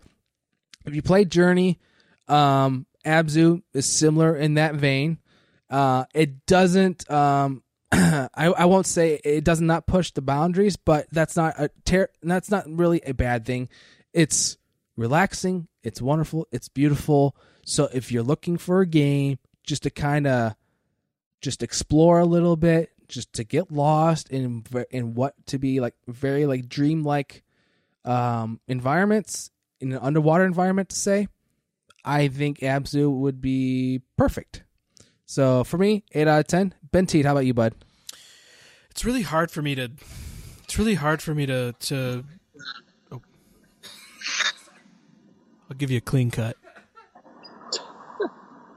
If 0.86 0.96
you 0.96 1.02
play 1.02 1.26
Journey, 1.26 1.80
um, 2.28 2.86
Abzu 3.06 3.62
is 3.74 3.86
similar 3.86 4.36
in 4.36 4.56
that 4.56 4.76
vein. 4.76 5.20
Uh, 5.70 6.06
it 6.14 6.46
doesn't. 6.46 7.10
Um, 7.10 7.64
I, 7.92 8.28
I 8.36 8.66
won't 8.66 8.88
say 8.88 9.20
it 9.24 9.44
does 9.44 9.62
not 9.62 9.88
push 9.88 10.12
the 10.12 10.22
boundaries, 10.22 10.76
but 10.76 11.08
that's 11.12 11.36
not 11.36 11.56
a 11.60 11.70
ter- 11.86 12.10
that's 12.24 12.50
not 12.50 12.66
really 12.68 13.02
a 13.06 13.14
bad 13.14 13.46
thing. 13.46 13.70
It's 14.14 14.58
relaxing. 14.98 15.68
It's 15.84 16.02
wonderful. 16.02 16.48
It's 16.52 16.70
beautiful. 16.70 17.36
So 17.70 17.88
if 17.94 18.12
you're 18.12 18.24
looking 18.24 18.58
for 18.58 18.82
a 18.82 18.86
game 18.88 19.38
just 19.62 19.84
to 19.84 19.92
kind 19.92 20.26
of 20.26 20.56
just 21.40 21.62
explore 21.62 22.18
a 22.18 22.26
little 22.26 22.56
bit, 22.56 22.90
just 23.08 23.32
to 23.34 23.44
get 23.44 23.72
lost 23.72 24.32
in 24.32 24.64
in 24.90 25.14
what 25.14 25.36
to 25.46 25.60
be 25.60 25.80
like 25.80 25.94
very 26.08 26.48
like 26.48 26.68
dreamlike 26.68 27.44
um, 28.06 28.60
environments 28.68 29.52
in 29.80 29.92
an 29.92 30.00
underwater 30.00 30.46
environment 30.46 30.90
to 30.90 30.96
say, 30.96 31.28
I 32.04 32.28
think 32.28 32.58
Abzu 32.62 33.16
would 33.16 33.40
be 33.40 34.02
perfect. 34.18 34.64
So 35.28 35.64
for 35.64 35.78
me, 35.78 36.04
eight 36.14 36.28
out 36.28 36.40
of 36.40 36.48
ten. 36.48 36.74
Ben 36.92 37.06
Teed, 37.06 37.26
how 37.26 37.34
about 37.34 37.46
you, 37.46 37.54
bud? 37.54 37.76
It's 38.90 39.06
really 39.06 39.22
hard 39.22 39.52
for 39.52 39.62
me 39.62 39.76
to. 39.76 39.92
It's 40.64 40.80
really 40.80 40.96
hard 40.96 41.22
for 41.22 41.36
me 41.36 41.46
to 41.46 41.74
to. 41.74 42.26
Oh. 43.12 43.22
I'll 45.70 45.78
give 45.78 45.92
you 45.92 46.00
a 46.00 46.02
clean 46.02 46.32
cut. 46.32 46.58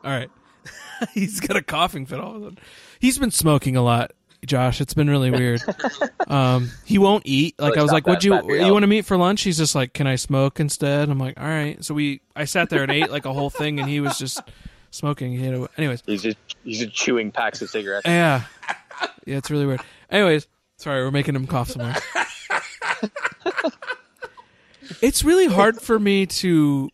All 0.05 0.11
right. 0.11 0.30
He's 1.12 1.40
got 1.40 1.57
a 1.57 1.62
coughing 1.62 2.07
fit 2.07 2.20
all 2.20 2.36
of 2.36 2.42
a 2.42 2.44
sudden. 2.46 2.59
He's 3.00 3.18
been 3.18 3.30
smoking 3.30 3.76
a 3.76 3.82
lot, 3.82 4.12
Josh. 4.46 4.80
It's 4.80 4.94
been 4.94 5.11
really 5.11 5.30
weird. 5.30 5.62
um, 6.28 6.70
he 6.84 6.98
won't 6.98 7.24
eat. 7.26 7.59
Like 7.59 7.76
I 7.76 7.82
was 7.82 7.92
like, 7.92 8.07
"Would 8.07 8.22
you 8.22 8.34
you 8.48 8.72
want 8.72 8.84
to 8.84 8.86
meet 8.86 9.05
for 9.05 9.16
lunch?" 9.16 9.42
He's 9.42 9.59
just 9.59 9.74
like, 9.74 9.92
"Can 9.92 10.07
I 10.07 10.16
smoke 10.16 10.61
instead?" 10.61 11.09
I'm 11.09 11.18
like, 11.18 11.38
"All 11.40 11.46
right." 11.46 11.82
So 11.84 11.94
we 11.94 12.20
I 12.36 12.44
sat 12.44 12.70
there 12.70 12.82
and 12.82 12.92
ate 12.92 13.11
like 13.11 13.24
a 13.24 13.32
whole 13.32 13.50
thing, 13.50 13.80
and 13.80 13.88
he 13.88 14.00
was 14.00 14.18
just 14.18 14.40
smoking. 14.90 15.32
He 15.32 15.44
had 15.44 15.55
a, 15.55 15.68
anyways. 15.76 16.03
He's 16.07 16.22
just 16.22 16.36
he's 16.62 16.78
just 16.78 16.94
chewing 16.94 17.32
packs 17.32 17.61
of 17.62 17.70
cigarettes. 17.70 18.07
Yeah, 18.07 18.44
yeah, 19.26 19.38
it's 19.38 19.50
really 19.50 19.66
weird. 19.66 19.80
Anyways, 20.11 20.46
sorry, 20.76 21.03
we're 21.03 21.11
making 21.11 21.34
him 21.34 21.46
cough 21.46 21.70
some 21.70 21.82
more. 21.82 21.94
it's 25.00 25.24
really 25.24 25.46
hard 25.46 25.80
for 25.80 25.98
me 25.98 26.26
to 26.26 26.90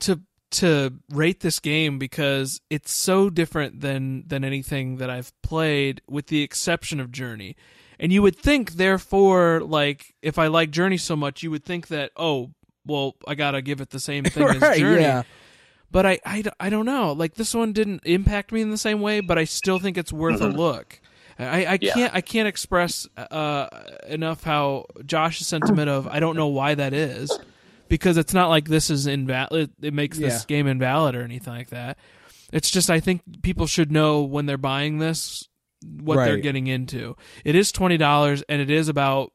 to 0.00 0.20
to 0.54 0.94
rate 1.10 1.40
this 1.40 1.60
game 1.60 1.98
because 1.98 2.60
it's 2.70 2.92
so 2.92 3.30
different 3.30 3.80
than 3.80 4.26
than 4.26 4.44
anything 4.44 4.96
that 4.96 5.10
I've 5.10 5.32
played 5.42 6.00
with 6.08 6.28
the 6.28 6.42
exception 6.42 7.00
of 7.00 7.12
Journey. 7.12 7.56
And 7.98 8.12
you 8.12 8.22
would 8.22 8.36
think 8.36 8.72
therefore 8.72 9.60
like 9.60 10.14
if 10.22 10.38
I 10.38 10.46
like 10.48 10.70
Journey 10.70 10.96
so 10.96 11.16
much 11.16 11.42
you 11.42 11.50
would 11.50 11.64
think 11.64 11.88
that 11.88 12.12
oh 12.16 12.50
well 12.86 13.16
I 13.26 13.34
got 13.34 13.52
to 13.52 13.62
give 13.62 13.80
it 13.80 13.90
the 13.90 14.00
same 14.00 14.24
thing 14.24 14.44
right, 14.46 14.62
as 14.62 14.78
Journey. 14.78 15.02
Yeah. 15.02 15.22
But 15.90 16.06
I, 16.06 16.18
I, 16.26 16.42
I 16.58 16.70
don't 16.70 16.86
know. 16.86 17.12
Like 17.12 17.34
this 17.34 17.54
one 17.54 17.72
didn't 17.72 18.02
impact 18.04 18.50
me 18.50 18.60
in 18.60 18.70
the 18.70 18.78
same 18.78 19.00
way, 19.00 19.20
but 19.20 19.38
I 19.38 19.44
still 19.44 19.78
think 19.78 19.96
it's 19.96 20.12
worth 20.12 20.40
mm-hmm. 20.40 20.56
a 20.56 20.60
look. 20.60 21.00
I, 21.38 21.64
I 21.64 21.78
yeah. 21.80 21.94
can't 21.94 22.14
I 22.14 22.20
can't 22.20 22.48
express 22.48 23.08
uh, 23.16 23.68
enough 24.06 24.44
how 24.44 24.86
Josh's 25.04 25.46
sentiment 25.46 25.90
of 25.90 26.06
I 26.06 26.20
don't 26.20 26.36
know 26.36 26.46
why 26.46 26.74
that 26.74 26.92
is 26.92 27.36
because 27.88 28.16
it's 28.16 28.34
not 28.34 28.48
like 28.48 28.68
this 28.68 28.90
is 28.90 29.06
invalid. 29.06 29.72
It 29.80 29.94
makes 29.94 30.18
this 30.18 30.42
yeah. 30.42 30.46
game 30.46 30.66
invalid 30.66 31.14
or 31.14 31.22
anything 31.22 31.52
like 31.52 31.70
that. 31.70 31.98
It's 32.52 32.70
just 32.70 32.90
I 32.90 33.00
think 33.00 33.42
people 33.42 33.66
should 33.66 33.90
know 33.90 34.22
when 34.22 34.46
they're 34.46 34.58
buying 34.58 34.98
this 34.98 35.48
what 36.00 36.16
right. 36.16 36.26
they're 36.26 36.38
getting 36.38 36.66
into. 36.66 37.16
It 37.44 37.54
is 37.54 37.72
twenty 37.72 37.96
dollars, 37.96 38.42
and 38.48 38.60
it 38.60 38.70
is 38.70 38.88
about. 38.88 39.32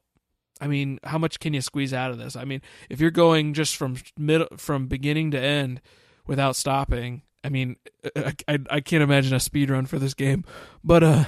I 0.62 0.68
mean, 0.68 1.00
how 1.06 1.18
much 1.18 1.40
can 1.40 1.54
you 1.54 1.62
squeeze 1.62 1.94
out 1.94 2.12
of 2.12 2.18
this? 2.18 2.36
I 2.36 2.44
mean, 2.44 2.62
if 2.90 3.00
you're 3.00 3.12
going 3.12 3.54
just 3.54 3.78
from 3.78 3.96
middle 4.18 4.48
from 4.58 4.88
beginning 4.88 5.32
to 5.32 5.40
end 5.40 5.80
without 6.28 6.58
stopping, 6.58 7.22
I 7.44 7.50
mean, 7.50 7.78
I, 8.16 8.34
I, 8.48 8.60
I 8.70 8.80
can't 8.82 9.04
imagine 9.04 9.34
a 9.34 9.40
speed 9.40 9.70
run 9.70 9.86
for 9.86 10.00
this 10.00 10.14
game, 10.14 10.44
but 10.84 11.04
uh, 11.04 11.26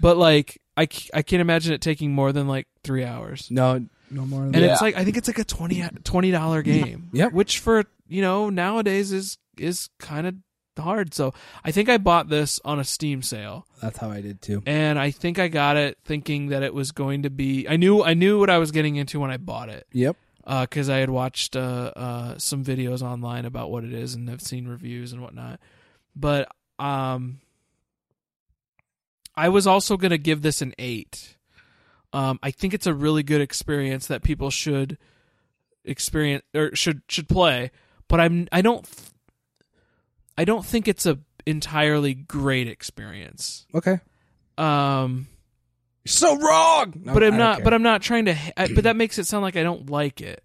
but 0.00 0.16
like 0.16 0.60
I, 0.76 0.88
I 1.12 1.22
can't 1.22 1.42
imagine 1.42 1.74
it 1.74 1.82
taking 1.82 2.12
more 2.12 2.32
than 2.32 2.48
like 2.48 2.66
three 2.82 3.04
hours. 3.04 3.48
No, 3.50 3.86
no 4.10 4.26
more. 4.26 4.42
and 4.42 4.56
it's 4.56 4.82
like 4.82 4.96
I 4.96 5.04
think 5.04 5.16
it's 5.16 5.28
like 5.28 5.38
a 5.38 5.44
20 5.44 6.30
dollar 6.30 6.62
game. 6.62 7.08
Yep. 7.12 7.32
Which 7.32 7.58
for 7.60 7.84
you 8.08 8.22
know 8.22 8.50
nowadays 8.50 9.12
is 9.12 9.38
is 9.58 9.88
kind 9.98 10.26
of 10.26 10.34
hard. 10.78 11.12
So 11.12 11.34
I 11.62 11.70
think 11.72 11.88
I 11.90 11.98
bought 11.98 12.28
this 12.30 12.58
on 12.64 12.78
a 12.80 12.84
Steam 12.84 13.20
sale, 13.22 13.66
That's 13.82 13.98
how 13.98 14.10
I 14.10 14.22
did 14.22 14.40
too. 14.40 14.62
and 14.64 14.98
I 14.98 15.10
think 15.10 15.38
I 15.38 15.48
got 15.48 15.76
it 15.76 15.98
thinking 16.04 16.48
that 16.48 16.62
it 16.62 16.72
was 16.72 16.90
going 16.92 17.22
to 17.24 17.30
be. 17.30 17.68
I 17.68 17.76
knew 17.76 18.02
I 18.02 18.14
knew 18.14 18.38
what 18.38 18.48
I 18.50 18.56
was 18.58 18.70
getting 18.70 18.96
into 18.96 19.20
when 19.20 19.30
I 19.30 19.36
bought 19.36 19.68
it 19.68 19.86
Yep. 19.92 20.16
because 20.62 20.88
I 20.88 20.96
had 20.98 21.10
watched 21.10 21.54
uh, 21.54 21.92
uh, 21.94 22.38
some 22.38 22.64
videos 22.64 23.02
online 23.02 23.44
about 23.44 23.70
what 23.70 23.84
it 23.84 23.92
is 23.92 24.14
and 24.14 24.28
have 24.30 24.40
seen 24.40 24.66
reviews 24.66 25.12
and 25.12 25.20
whatnot. 25.20 25.60
But 26.16 26.48
um, 26.78 27.40
I 29.36 29.48
was 29.50 29.66
also 29.66 29.96
going 29.98 30.10
to 30.12 30.18
give 30.18 30.42
this 30.42 30.62
an 30.62 30.74
eight. 30.78 31.36
Um, 32.12 32.38
I 32.42 32.50
think 32.50 32.74
it's 32.74 32.86
a 32.86 32.94
really 32.94 33.22
good 33.22 33.40
experience 33.40 34.06
that 34.08 34.22
people 34.22 34.50
should 34.50 34.98
experience 35.84 36.44
or 36.54 36.74
should 36.74 37.02
should 37.08 37.28
play. 37.28 37.70
But 38.08 38.20
I'm 38.20 38.48
I 38.50 38.62
don't 38.62 38.86
I 40.36 40.44
don't 40.44 40.64
think 40.64 40.88
it's 40.88 41.06
a 41.06 41.18
entirely 41.46 42.14
great 42.14 42.68
experience. 42.68 43.66
Okay. 43.74 44.00
Um, 44.56 45.28
You're 46.04 46.10
so 46.10 46.38
wrong. 46.38 46.94
No, 47.04 47.14
but 47.14 47.22
I'm 47.24 47.36
not. 47.36 47.56
care. 47.56 47.64
But 47.64 47.74
I'm 47.74 47.82
not 47.82 48.02
trying 48.02 48.26
to. 48.26 48.36
I, 48.56 48.72
but 48.72 48.84
that 48.84 48.96
makes 48.96 49.18
it 49.18 49.26
sound 49.26 49.42
like 49.42 49.56
I 49.56 49.62
don't 49.62 49.90
like 49.90 50.20
it 50.20 50.42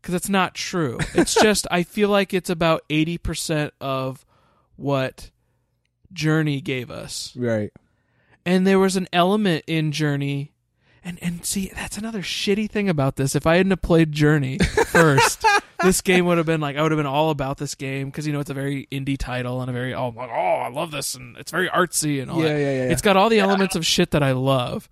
because 0.00 0.14
it's 0.14 0.28
not 0.28 0.54
true. 0.54 0.98
It's 1.14 1.34
just 1.42 1.66
I 1.70 1.82
feel 1.82 2.08
like 2.08 2.34
it's 2.34 2.50
about 2.50 2.82
eighty 2.90 3.18
percent 3.18 3.74
of 3.80 4.24
what 4.76 5.30
Journey 6.12 6.60
gave 6.60 6.90
us, 6.90 7.34
right. 7.36 7.72
and 8.44 8.66
there 8.66 8.78
was 8.78 8.96
an 8.96 9.08
element 9.12 9.64
in 9.66 9.92
Journey. 9.92 10.52
And, 11.08 11.18
and 11.22 11.44
see 11.46 11.70
that's 11.72 11.96
another 11.96 12.20
shitty 12.20 12.68
thing 12.68 12.88
about 12.88 13.14
this. 13.14 13.36
If 13.36 13.46
I 13.46 13.58
hadn't 13.58 13.70
have 13.70 13.80
played 13.80 14.10
Journey 14.10 14.58
first, 14.86 15.44
this 15.84 16.00
game 16.00 16.26
would 16.26 16.36
have 16.36 16.46
been 16.48 16.60
like 16.60 16.76
I 16.76 16.82
would 16.82 16.90
have 16.90 16.98
been 16.98 17.06
all 17.06 17.30
about 17.30 17.58
this 17.58 17.76
game 17.76 18.08
because 18.10 18.26
you 18.26 18.32
know 18.32 18.40
it's 18.40 18.50
a 18.50 18.54
very 18.54 18.88
indie 18.90 19.16
title 19.16 19.60
and 19.60 19.70
a 19.70 19.72
very 19.72 19.94
oh 19.94 20.08
like, 20.08 20.30
oh 20.30 20.56
I 20.56 20.68
love 20.68 20.90
this 20.90 21.14
and 21.14 21.36
it's 21.36 21.52
very 21.52 21.68
artsy 21.68 22.20
and 22.20 22.28
all 22.28 22.42
Yeah, 22.42 22.48
that. 22.54 22.58
yeah, 22.58 22.72
yeah. 22.72 22.90
It's 22.90 23.02
got 23.02 23.16
all 23.16 23.28
the 23.28 23.38
elements 23.38 23.76
of 23.76 23.86
shit 23.86 24.10
that 24.10 24.24
I 24.24 24.32
love. 24.32 24.88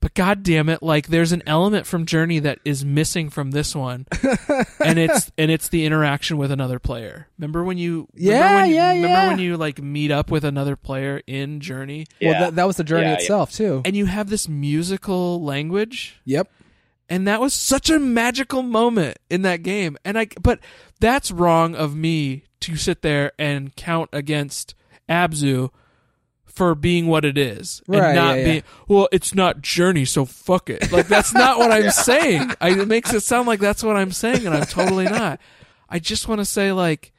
But 0.00 0.14
god 0.14 0.42
damn 0.42 0.70
it, 0.70 0.82
like 0.82 1.08
there's 1.08 1.32
an 1.32 1.42
element 1.46 1.86
from 1.86 2.06
Journey 2.06 2.38
that 2.38 2.58
is 2.64 2.84
missing 2.86 3.28
from 3.28 3.50
this 3.50 3.74
one. 3.76 4.06
and 4.84 4.98
it's 4.98 5.30
and 5.36 5.50
it's 5.50 5.68
the 5.68 5.84
interaction 5.84 6.38
with 6.38 6.50
another 6.50 6.78
player. 6.78 7.28
Remember 7.38 7.62
when 7.64 7.76
you 7.76 8.08
Yeah, 8.14 8.34
remember 8.36 8.56
when 8.62 8.68
you, 8.70 8.74
yeah, 8.76 8.88
remember 8.92 9.08
yeah. 9.08 9.28
when 9.28 9.38
you 9.38 9.56
like 9.58 9.82
meet 9.82 10.10
up 10.10 10.30
with 10.30 10.44
another 10.44 10.74
player 10.74 11.20
in 11.26 11.60
Journey 11.60 12.06
Well, 12.22 12.32
that, 12.32 12.54
that 12.56 12.66
was 12.66 12.76
the 12.76 12.84
journey 12.84 13.02
Yeah, 13.02 13.10
yeah. 13.12 13.18
itself 13.18 13.52
too. 13.52 13.82
and 13.84 13.94
you 13.94 14.06
have 14.06 14.30
this 14.30 14.48
musical 14.48 15.42
language 15.44 16.18
Yep. 16.24 16.50
and 17.10 17.28
that 17.28 17.40
was 17.40 17.52
such 17.52 17.90
a 17.90 17.98
magical 17.98 18.62
moment 18.62 19.18
in 19.28 19.42
that 19.42 19.62
game 19.62 19.98
and 20.04 20.18
i 20.18 20.28
but 20.40 20.60
that's 20.98 21.30
wrong 21.30 21.74
of 21.74 21.94
me 21.94 22.44
to 22.60 22.76
sit 22.76 23.02
there 23.02 23.32
and 23.38 23.74
count 23.76 24.08
against 24.12 24.74
abzu 25.08 25.70
for 26.60 26.74
being 26.74 27.06
what 27.06 27.24
it 27.24 27.38
is 27.38 27.82
Right, 27.88 28.08
and 28.08 28.16
not 28.16 28.30
yeah, 28.32 28.34
yeah. 28.36 28.44
being 28.44 28.62
well 28.86 29.08
it's 29.12 29.34
not 29.34 29.62
journey 29.62 30.04
so 30.04 30.26
fuck 30.26 30.68
it. 30.68 30.92
Like 30.92 31.08
that's 31.08 31.32
not 31.32 31.56
what 31.58 31.70
i'm 31.72 31.90
saying. 32.10 32.52
I, 32.60 32.70
it 32.78 32.86
makes 32.86 33.14
it 33.14 33.22
sound 33.22 33.48
like 33.48 33.60
that's 33.60 33.82
what 33.82 33.96
i'm 33.96 34.12
saying 34.12 34.44
and 34.46 34.54
i'm 34.54 34.66
totally 34.66 35.04
not. 35.06 35.40
I 35.88 35.98
just 35.98 36.28
want 36.28 36.40
to 36.40 36.44
say 36.44 36.70
like 36.72 37.12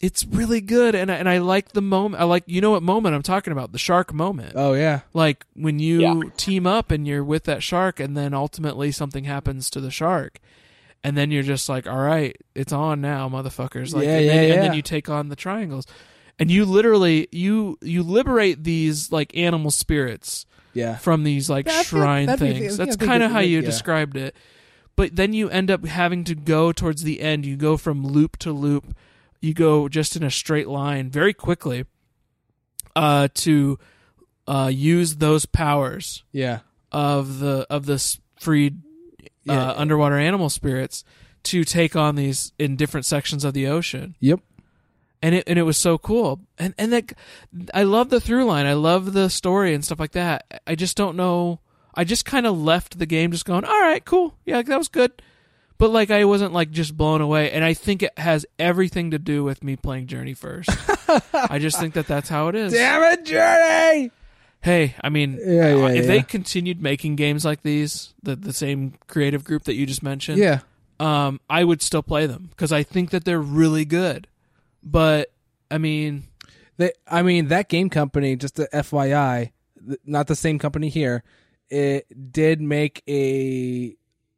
it's 0.00 0.26
really 0.26 0.60
good 0.60 0.94
and 0.94 1.10
I, 1.10 1.14
and 1.14 1.28
I 1.28 1.38
like 1.38 1.72
the 1.72 1.80
moment 1.80 2.20
i 2.20 2.24
like 2.26 2.44
you 2.46 2.60
know 2.60 2.72
what 2.72 2.82
moment 2.82 3.14
i'm 3.14 3.22
talking 3.22 3.52
about? 3.52 3.72
The 3.72 3.78
shark 3.78 4.12
moment. 4.12 4.52
Oh 4.56 4.74
yeah. 4.74 5.00
like 5.14 5.46
when 5.54 5.78
you 5.78 6.00
Yeah. 6.02 6.20
team 6.36 6.66
up 6.66 6.90
and 6.90 7.06
you're 7.06 7.24
with 7.24 7.44
that 7.44 7.62
shark 7.62 7.98
and 7.98 8.14
then 8.16 8.34
ultimately 8.34 8.92
something 8.92 9.24
happens 9.24 9.70
to 9.70 9.80
the 9.80 9.90
shark 9.90 10.38
and 11.02 11.16
then 11.16 11.30
you're 11.30 11.42
just 11.42 11.68
like 11.68 11.86
all 11.86 11.98
right 12.02 12.36
it's 12.54 12.72
on 12.72 13.00
now 13.00 13.28
motherfuckers. 13.28 13.94
Like 13.94 14.04
Yeah, 14.04 14.16
and, 14.18 14.26
yeah, 14.26 14.32
then, 14.34 14.50
and 14.52 14.62
then 14.64 14.74
you 14.74 14.82
take 14.82 15.08
on 15.08 15.28
the 15.30 15.36
triangles 15.36 15.86
and 16.38 16.50
you 16.50 16.64
literally 16.64 17.28
you 17.32 17.78
you 17.82 18.02
liberate 18.02 18.64
these 18.64 19.12
like 19.12 19.36
animal 19.36 19.70
spirits 19.70 20.46
Yeah. 20.72 20.96
from 20.96 21.22
these 21.24 21.48
like 21.50 21.66
That'd 21.66 21.86
shrine 21.86 22.26
that'd 22.26 22.40
be- 22.46 22.58
things 22.60 22.78
yeah, 22.78 22.84
that's 22.84 22.96
kind 22.96 23.22
of 23.22 23.30
how 23.30 23.40
you 23.40 23.60
yeah. 23.60 23.64
described 23.66 24.16
it 24.16 24.34
but 24.96 25.16
then 25.16 25.32
you 25.32 25.48
end 25.48 25.70
up 25.70 25.84
having 25.84 26.24
to 26.24 26.34
go 26.34 26.72
towards 26.72 27.02
the 27.02 27.20
end 27.20 27.44
you 27.46 27.56
go 27.56 27.76
from 27.76 28.06
loop 28.06 28.36
to 28.38 28.52
loop 28.52 28.96
you 29.40 29.52
go 29.54 29.88
just 29.88 30.16
in 30.16 30.22
a 30.22 30.30
straight 30.30 30.68
line 30.68 31.10
very 31.10 31.32
quickly 31.34 31.84
uh 32.96 33.28
to 33.34 33.78
uh 34.46 34.70
use 34.72 35.16
those 35.16 35.46
powers 35.46 36.24
Yeah. 36.32 36.60
of 36.92 37.38
the 37.38 37.66
of 37.70 37.86
this 37.86 38.18
freed 38.40 38.80
Yeah. 39.44 39.70
uh, 39.70 39.74
underwater 39.76 40.16
animal 40.18 40.48
spirits 40.50 41.04
to 41.44 41.62
take 41.64 41.94
on 41.96 42.14
these 42.14 42.52
in 42.58 42.76
different 42.76 43.04
sections 43.06 43.44
of 43.44 43.52
the 43.54 43.66
ocean 43.66 44.14
Yep. 44.20 44.40
And 45.24 45.34
it 45.36 45.44
and 45.48 45.58
it 45.58 45.62
was 45.62 45.78
so 45.78 45.96
cool. 45.96 46.40
And 46.58 46.74
and 46.76 46.92
that 46.92 47.12
I 47.72 47.84
love 47.84 48.10
the 48.10 48.20
through 48.20 48.44
line. 48.44 48.66
I 48.66 48.74
love 48.74 49.14
the 49.14 49.30
story 49.30 49.72
and 49.74 49.82
stuff 49.82 49.98
like 49.98 50.12
that. 50.12 50.60
I 50.66 50.74
just 50.74 50.96
don't 50.98 51.16
know. 51.16 51.60
I 51.94 52.04
just 52.04 52.26
kind 52.26 52.46
of 52.46 52.60
left 52.60 52.98
the 52.98 53.06
game 53.06 53.30
just 53.32 53.46
going 53.46 53.64
all 53.64 53.80
right 53.80 54.04
cool. 54.04 54.36
Yeah 54.44 54.60
that 54.60 54.76
was 54.78 54.88
good. 54.88 55.12
But 55.78 55.90
like 55.90 56.10
I 56.10 56.24
wasn't 56.26 56.52
like 56.52 56.70
just 56.70 56.94
blown 56.96 57.22
away. 57.22 57.50
And 57.50 57.64
I 57.64 57.72
think 57.72 58.02
it 58.02 58.16
has 58.18 58.44
everything 58.58 59.12
to 59.12 59.18
do 59.18 59.42
with 59.42 59.64
me 59.64 59.76
playing 59.76 60.08
Journey 60.08 60.34
first. 60.34 60.68
I 61.34 61.58
just 61.58 61.80
think 61.80 61.94
that 61.94 62.06
that's 62.06 62.28
how 62.28 62.48
it 62.48 62.54
is. 62.54 62.72
Damn 62.74 63.02
it, 63.12 63.24
Journey! 63.24 64.10
hey 64.60 64.94
I 65.02 65.08
mean 65.08 65.38
Yeah, 65.44 65.74
yeah, 65.74 65.88
if 65.88 65.94
yeah. 65.96 66.10
they 66.10 66.22
continued 66.22 66.80
making 66.82 67.16
games 67.16 67.44
like 67.44 67.62
these 67.62 68.12
the 68.22 68.36
the 68.36 68.52
same 68.52 68.94
creative 69.08 69.42
group 69.44 69.64
that 69.64 69.74
you 69.74 69.84
just 69.86 70.02
mentioned 70.02 70.38
Yeah. 70.38 70.60
um, 71.00 71.40
I 71.50 71.64
would 71.64 71.80
still 71.82 72.02
play 72.02 72.26
them 72.26 72.48
because 72.50 72.72
I 72.72 72.82
think 72.82 73.10
that 73.10 73.24
they're 73.24 73.40
really 73.40 73.84
good. 73.84 74.26
But 74.84 75.32
I 75.70 75.78
mean, 75.78 76.24
They, 76.76 76.92
I 77.08 77.22
mean, 77.22 77.48
that 77.48 77.68
game 77.68 77.88
company, 77.88 78.36
just 78.36 78.56
the 78.56 78.68
FYI, 78.72 79.52
th- 79.86 80.00
not 80.04 80.26
the 80.26 80.36
same 80.36 80.58
company 80.58 80.88
here, 80.88 81.22
it 81.70 82.06
did 82.32 82.60
make 82.60 83.02
a 83.08 83.96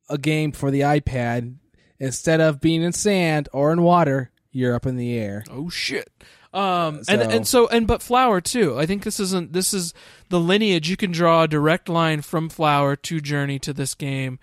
a 0.09 0.19
game 0.19 0.53
for 0.53 0.71
the 0.71 0.81
iPad. 0.81 1.57
Instead 1.99 2.41
of 2.43 2.61
being 2.61 2.83
in 2.83 2.93
sand 2.93 3.49
or 3.53 3.73
in 3.73 3.83
water, 3.83 4.31
you're 4.53 4.75
up 4.75 4.87
in 4.87 4.97
the 4.97 5.17
air. 5.19 5.45
oh 5.51 5.69
shit. 5.71 6.11
Um, 6.53 7.03
So- 7.05 7.13
and 7.13 7.33
and 7.33 7.47
so 7.47 7.67
and 7.69 7.87
but 7.87 8.03
Flower 8.03 8.41
too. 8.41 8.79
I 8.79 8.87
think 8.87 9.03
this 9.03 9.19
isn't 9.19 9.53
this 9.53 9.75
is 9.75 9.93
the 10.29 10.39
lineage. 10.41 10.89
You 10.89 10.97
can 10.97 11.11
draw 11.13 11.43
a 11.43 11.49
direct 11.49 11.89
line 11.89 12.21
from 12.23 12.49
Flower 12.49 12.97
to 12.97 13.21
Journey 13.21 13.59
to 13.61 13.73
this 13.73 13.95
game 13.95 14.39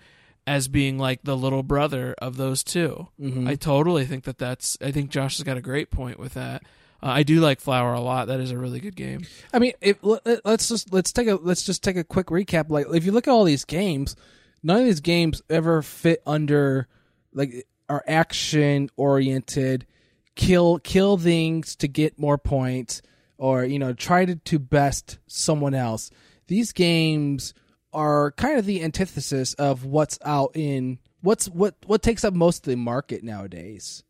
as 0.46 0.68
being 0.68 0.98
like 0.98 1.22
the 1.22 1.36
little 1.36 1.62
brother 1.62 2.14
of 2.18 2.36
those 2.36 2.62
2 2.62 3.08
Mhm. 3.20 3.48
I 3.48 3.54
totally 3.54 4.04
think 4.04 4.24
that 4.24 4.38
that's. 4.38 4.76
I 4.80 4.90
think 4.92 5.10
Josh 5.10 5.38
has 5.38 5.44
got 5.44 5.56
a 5.56 5.62
great 5.62 5.90
point 5.90 6.18
with 6.18 6.34
that. 6.34 6.62
Uh, 7.02 7.06
I 7.08 7.22
do 7.22 7.40
like 7.40 7.60
Flower 7.60 7.92
a 7.94 8.00
lot. 8.00 8.28
That 8.28 8.40
is 8.40 8.50
a 8.50 8.58
really 8.58 8.80
good 8.80 8.96
game. 8.96 9.26
I 9.52 9.58
mean, 9.58 9.72
if, 9.80 9.98
let's 10.02 10.68
just 10.68 10.92
let's 10.92 11.12
take 11.12 11.28
a 11.28 11.34
let's 11.36 11.62
just 11.62 11.82
take 11.82 11.96
a 11.96 12.04
quick 12.04 12.26
recap. 12.28 12.70
Like, 12.70 12.86
if 12.94 13.04
you 13.04 13.12
look 13.12 13.26
at 13.28 13.30
all 13.32 13.44
these 13.44 13.64
games, 13.64 14.16
none 14.62 14.80
of 14.80 14.84
these 14.86 15.00
games 15.00 15.42
ever 15.50 15.82
fit 15.82 16.22
under 16.26 16.88
like 17.34 17.66
are 17.88 18.02
action 18.06 18.88
oriented, 18.96 19.86
kill 20.34 20.78
kill 20.78 21.16
things 21.18 21.76
to 21.76 21.88
get 21.88 22.18
more 22.18 22.38
points, 22.38 23.02
or 23.38 23.64
you 23.64 23.78
know 23.78 23.92
try 23.92 24.24
to 24.24 24.36
to 24.36 24.58
best 24.58 25.18
someone 25.26 25.74
else. 25.74 26.10
These 26.46 26.72
games 26.72 27.54
are 27.94 28.32
kind 28.32 28.58
of 28.58 28.66
the 28.66 28.82
antithesis 28.82 29.54
of 29.54 29.84
what's 29.84 30.18
out 30.24 30.50
in 30.54 30.98
what's 31.22 31.46
what 31.48 31.74
what 31.86 32.02
takes 32.02 32.24
up 32.24 32.34
most 32.34 32.66
of 32.66 32.70
the 32.70 32.76
market 32.76 33.22
nowadays. 33.24 34.02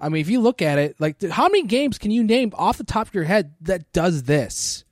I 0.00 0.08
mean, 0.08 0.20
if 0.20 0.30
you 0.30 0.40
look 0.40 0.62
at 0.62 0.78
it, 0.78 0.96
like 1.00 1.20
how 1.22 1.48
many 1.48 1.64
games 1.64 1.98
can 1.98 2.10
you 2.12 2.22
name 2.22 2.52
off 2.54 2.78
the 2.78 2.84
top 2.84 3.08
of 3.08 3.14
your 3.14 3.24
head 3.24 3.54
that 3.62 3.92
does 3.92 4.22
this? 4.24 4.84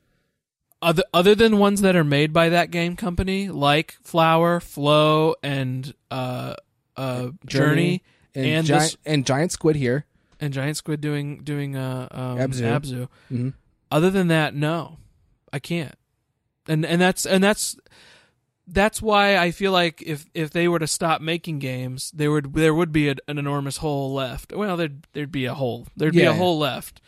Other 0.83 1.05
other 1.15 1.35
than 1.35 1.59
ones 1.59 1.81
that 1.81 1.97
are 1.97 2.05
made 2.05 2.33
by 2.33 2.51
that 2.51 2.71
game 2.71 2.97
company, 2.97 3.49
like 3.49 3.97
Flower, 4.03 4.61
Flow, 4.61 5.35
and 5.43 5.95
uh, 6.11 6.55
uh, 6.97 7.29
Journey, 7.47 8.03
and 8.35 8.47
and 8.47 8.67
giant, 8.67 8.83
this- 8.83 8.97
and 9.07 9.25
giant 9.25 9.53
squid 9.53 9.77
here. 9.77 10.05
and 10.39 10.53
Giant 10.53 10.77
Squid 10.77 11.01
doing 11.01 11.39
doing 11.45 11.77
uh, 11.77 12.09
um, 12.11 12.39
Abzu. 12.39 12.63
Abzu. 12.63 13.09
Mhm. 13.33 13.55
Other 13.91 14.11
than 14.11 14.29
that, 14.29 14.55
no, 14.55 14.99
I 15.53 15.61
can't. 15.61 15.95
And 16.69 16.85
and 16.85 17.01
that's 17.01 17.25
and 17.25 17.43
that's 17.43 17.77
that's 18.67 19.01
why 19.01 19.37
I 19.37 19.51
feel 19.51 19.73
like 19.73 20.03
if 20.03 20.27
if 20.35 20.51
they 20.51 20.67
were 20.69 20.79
to 20.79 20.87
stop 20.87 21.21
making 21.21 21.59
games, 21.61 22.11
there 22.15 22.31
would 22.31 22.53
there 22.55 22.75
would 22.75 22.93
be 22.93 23.09
a, 23.09 23.15
an 23.29 23.39
enormous 23.39 23.79
hole 23.79 24.13
left. 24.15 24.53
Well, 24.53 24.77
there'd 24.77 25.07
there'd 25.13 25.33
be 25.33 25.45
a 25.47 25.55
hole. 25.55 25.87
There'd 25.97 26.15
be 26.15 26.21
Yeah. 26.23 26.31
a 26.31 26.35
hole 26.35 26.59
left 26.59 27.01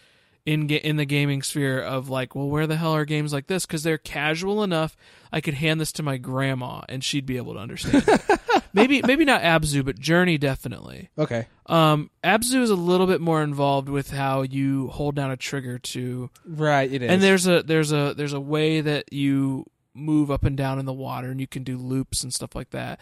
in 0.46 0.68
in 0.70 0.96
the 0.96 1.04
gaming 1.04 1.42
sphere 1.42 1.80
of 1.80 2.08
like, 2.08 2.34
well, 2.34 2.48
where 2.48 2.66
the 2.66 2.76
hell 2.76 2.92
are 2.94 3.04
games 3.04 3.32
like 3.32 3.48
this? 3.48 3.66
Because 3.66 3.82
they're 3.82 3.98
casual 3.98 4.62
enough. 4.62 4.96
I 5.32 5.40
could 5.40 5.54
hand 5.54 5.80
this 5.80 5.92
to 5.92 6.02
my 6.02 6.16
grandma 6.16 6.82
and 6.88 7.04
she'd 7.04 7.26
be 7.26 7.36
able 7.36 7.54
to 7.54 7.60
understand. 7.60 8.02
maybe 8.72 9.02
maybe 9.02 9.24
not 9.26 9.42
Abzu, 9.42 9.84
but 9.84 9.98
Journey 9.98 10.38
definitely. 10.38 11.10
Okay, 11.18 11.46
Um, 11.66 12.10
Abzu 12.24 12.62
is 12.62 12.70
a 12.70 12.74
little 12.76 13.06
bit 13.06 13.20
more 13.20 13.42
involved 13.42 13.88
with 13.90 14.10
how 14.10 14.42
you 14.42 14.88
hold 14.88 15.16
down 15.16 15.30
a 15.30 15.36
trigger 15.36 15.78
to, 15.80 16.30
right. 16.46 16.90
It 16.90 17.02
is, 17.02 17.10
and 17.10 17.22
there's 17.22 17.46
a 17.46 17.62
there's 17.62 17.92
a 17.92 18.14
there's 18.16 18.32
a 18.32 18.40
way 18.40 18.80
that 18.80 19.12
you 19.12 19.66
move 19.94 20.30
up 20.30 20.44
and 20.44 20.56
down 20.56 20.78
in 20.78 20.86
the 20.86 20.92
water, 20.92 21.30
and 21.30 21.40
you 21.40 21.46
can 21.46 21.64
do 21.64 21.76
loops 21.76 22.22
and 22.22 22.32
stuff 22.32 22.54
like 22.54 22.70
that. 22.70 23.00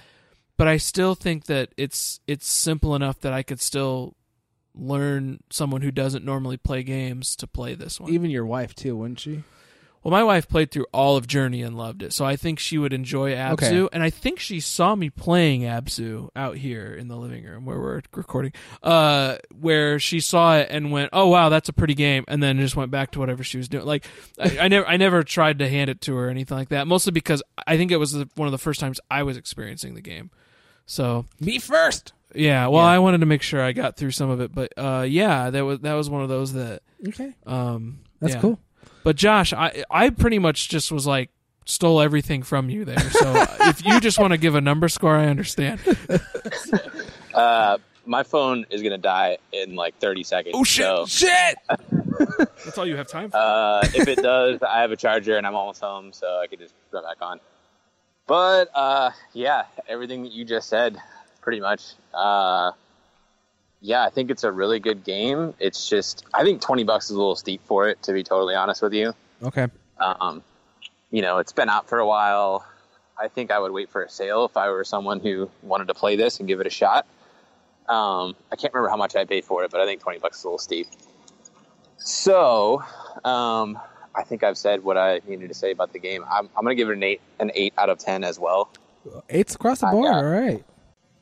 But 0.57 0.69
I 0.69 0.79
still 0.79 1.15
think 1.15 1.47
that 1.47 1.71
it's 1.77 2.21
it's 2.27 2.49
simple 2.49 2.95
enough 2.95 3.21
that 3.21 3.33
I 3.33 3.43
could 3.43 3.61
still 3.61 4.17
learn 4.75 5.41
someone 5.51 5.83
who 5.83 5.91
doesn't 5.91 6.25
normally 6.25 6.57
play 6.57 6.83
games 6.83 7.37
to 7.37 7.47
play 7.47 7.75
this 7.75 8.01
one. 8.01 8.13
Even 8.13 8.31
your 8.31 8.47
wife 8.47 8.75
too, 8.75 8.97
wouldn't 8.97 9.21
she? 9.21 9.43
Well, 10.07 10.13
my 10.13 10.23
wife 10.23 10.47
played 10.49 10.71
through 10.71 10.87
all 10.93 11.17
of 11.17 11.27
Journey 11.27 11.63
and 11.63 11.77
loved 11.77 12.01
it, 12.01 12.13
so 12.13 12.25
I 12.25 12.37
think 12.37 12.61
she 12.61 12.79
would 12.79 12.93
enjoy 12.93 13.35
Abzu. 13.35 13.55
Okay. 13.87 13.89
And 13.93 14.05
I 14.05 14.11
think 14.11 14.39
she 14.39 14.61
saw 14.61 14.95
me 14.95 15.11
playing 15.11 15.63
Abzu 15.63 16.29
out 16.37 16.57
here 16.57 16.95
in 16.95 17.09
the 17.09 17.17
living 17.17 17.43
room 17.43 17.65
where 17.65 17.81
we're 17.81 18.03
recording, 18.15 18.53
uh, 18.85 19.39
where 19.59 19.99
she 19.99 20.21
saw 20.21 20.59
it 20.59 20.69
and 20.71 20.93
went, 20.93 21.11
"Oh 21.13 21.27
wow, 21.27 21.49
that's 21.49 21.69
a 21.69 21.73
pretty 21.73 21.95
game," 21.95 22.25
and 22.29 22.41
then 22.41 22.57
just 22.61 22.77
went 22.77 22.93
back 22.93 23.11
to 23.11 23.19
whatever 23.19 23.43
she 23.43 23.59
was 23.59 23.69
doing. 23.69 23.85
Like, 23.85 24.07
I, 24.39 24.59
I 24.61 24.69
never, 24.69 24.87
I 24.87 24.97
never 24.97 25.25
tried 25.25 25.59
to 25.59 25.69
hand 25.69 25.91
it 25.91 26.01
to 26.03 26.15
her 26.15 26.29
or 26.29 26.31
anything 26.31 26.57
like 26.57 26.69
that. 26.69 26.87
Mostly 26.87 27.11
because 27.11 27.43
I 27.67 27.77
think 27.77 27.91
it 27.91 27.97
was 27.97 28.13
the, 28.13 28.29
one 28.37 28.47
of 28.47 28.53
the 28.53 28.59
first 28.59 28.79
times 28.79 29.01
I 29.11 29.25
was 29.25 29.37
experiencing 29.37 29.95
the 29.97 30.03
game. 30.03 30.31
So 30.87 31.27
Me 31.41 31.59
first. 31.59 32.13
yeah, 32.33 32.69
well, 32.69 32.85
Yeah. 32.85 32.91
I 32.93 33.01
wanted 33.01 33.19
to 33.19 33.27
make 33.27 33.43
sure 33.43 33.61
I 33.61 33.73
got 33.73 33.97
through 33.97 34.13
some 34.13 34.31
of 34.31 34.41
it, 34.41 34.55
but 34.55 34.73
uh, 34.77 35.05
yeah, 35.09 35.51
that 35.51 35.65
was 35.65 35.81
that 35.81 35.95
was 35.95 36.09
one 36.09 36.23
of 36.23 36.29
those 36.29 36.53
that 36.53 36.83
Okay, 37.09 37.35
um, 37.45 38.03
that's 38.21 38.35
yeah. 38.35 38.41
cool. 38.41 38.61
But 39.07 39.15
Josh, 39.15 39.53
I 39.53 39.85
I 39.89 40.11
pretty 40.11 40.41
much 40.41 40.69
just 40.69 40.91
was 40.91 41.07
like 41.07 41.31
stole 41.65 42.01
everything 42.01 42.43
from 42.43 42.69
you 42.69 42.85
there. 42.85 42.99
So 42.99 43.47
if 43.61 43.87
you 43.87 44.01
just 44.01 44.19
want 44.19 44.33
to 44.33 44.37
give 44.37 44.57
a 44.57 44.61
number 44.61 44.89
score, 44.89 45.17
I 45.17 45.27
understand. 45.27 45.81
Uh, 47.33 47.77
my 48.07 48.23
phone 48.23 48.65
is 48.71 48.83
gonna 48.83 48.97
die 48.97 49.37
in 49.53 49.75
like 49.75 49.95
30 49.99 50.25
seconds. 50.25 50.55
Oh 50.57 50.65
shit! 50.65 50.87
So, 50.87 51.05
Shit! 51.05 51.59
That's 52.65 52.79
all 52.79 52.87
you 52.87 52.97
have 52.97 53.09
time 53.09 53.31
for. 53.31 53.37
uh, 53.37 53.83
if 53.95 54.09
it 54.09 54.23
does, 54.23 54.63
I 54.63 54.81
have 54.81 54.91
a 54.91 54.97
charger 54.97 55.37
and 55.37 55.47
I'm 55.47 55.55
almost 55.55 55.83
home, 55.83 56.15
so 56.15 56.41
I 56.43 56.47
could 56.47 56.59
just 56.61 56.73
put 56.91 57.05
back 57.05 57.19
on. 57.21 57.41
But 58.27 58.71
uh, 58.75 59.11
yeah, 59.35 59.65
everything 59.87 60.23
that 60.23 60.33
you 60.33 60.47
just 60.47 60.71
said, 60.71 60.97
pretty 61.43 61.61
much. 61.61 61.83
Uh, 62.15 62.73
yeah, 63.87 64.05
I 64.05 64.11
think 64.11 64.31
it's 64.31 64.43
a 64.45 64.51
really 64.51 64.81
good 64.81 65.05
game. 65.05 65.55
It's 65.61 65.89
just, 65.89 66.25
I 66.35 66.43
think 66.43 66.61
20 66.61 66.83
bucks 66.85 67.05
is 67.07 67.13
a 67.13 67.19
little 67.19 67.37
steep 67.37 67.61
for 67.67 67.89
it, 67.89 68.03
to 68.03 68.13
be 68.13 68.25
totally 68.25 68.55
honest 68.57 68.83
with 68.83 68.93
you. 68.93 69.15
Okay, 69.43 69.69
Um, 69.99 70.43
you 71.13 71.23
know, 71.23 71.39
it's 71.39 71.53
been 71.53 71.69
out 71.69 71.89
for 71.89 71.99
a 71.99 72.07
while. 72.07 72.67
I 73.19 73.29
think 73.29 73.51
I 73.51 73.59
would 73.59 73.71
wait 73.73 73.89
for 73.89 74.03
a 74.03 74.11
sale 74.11 74.45
if 74.45 74.57
I 74.57 74.71
were 74.71 74.83
someone 74.85 75.21
who 75.21 75.49
wanted 75.63 75.87
to 75.89 75.95
play 75.95 76.17
this 76.17 76.39
and 76.41 76.49
give 76.49 76.61
it 76.61 76.67
a 76.67 76.71
shot. 76.71 77.07
Um, 77.89 78.35
I 78.51 78.57
can't 78.57 78.75
remember 78.75 78.91
how 78.91 78.97
much 78.97 79.15
I 79.15 79.25
paid 79.25 79.45
for 79.45 79.63
it, 79.65 79.71
but 79.71 79.81
I 79.81 79.87
think 79.87 80.01
20 80.03 80.19
bucks 80.19 80.39
is 80.39 80.45
a 80.45 80.49
little 80.49 80.59
steep. 80.59 80.89
So, 81.99 82.83
um, 83.25 83.79
I 84.15 84.23
think 84.25 84.43
I've 84.43 84.59
said 84.59 84.83
what 84.83 84.97
I 84.97 85.21
needed 85.27 85.49
to 85.49 85.55
say 85.55 85.71
about 85.71 85.93
the 85.93 85.99
game. 85.99 86.25
I'm, 86.31 86.49
I'm 86.57 86.65
going 86.65 86.77
to 86.77 86.81
give 86.83 86.89
it 86.91 86.97
an 86.97 87.03
eight, 87.03 87.21
an 87.39 87.51
eight 87.55 87.73
out 87.79 87.89
of 87.91 87.99
10 87.99 88.25
as 88.25 88.39
well. 88.39 88.69
eights 89.31 89.55
across 89.55 89.81
the 89.81 89.87
board. 89.87 90.11
got- 90.13 90.25
All 90.25 90.31
right. 90.31 90.65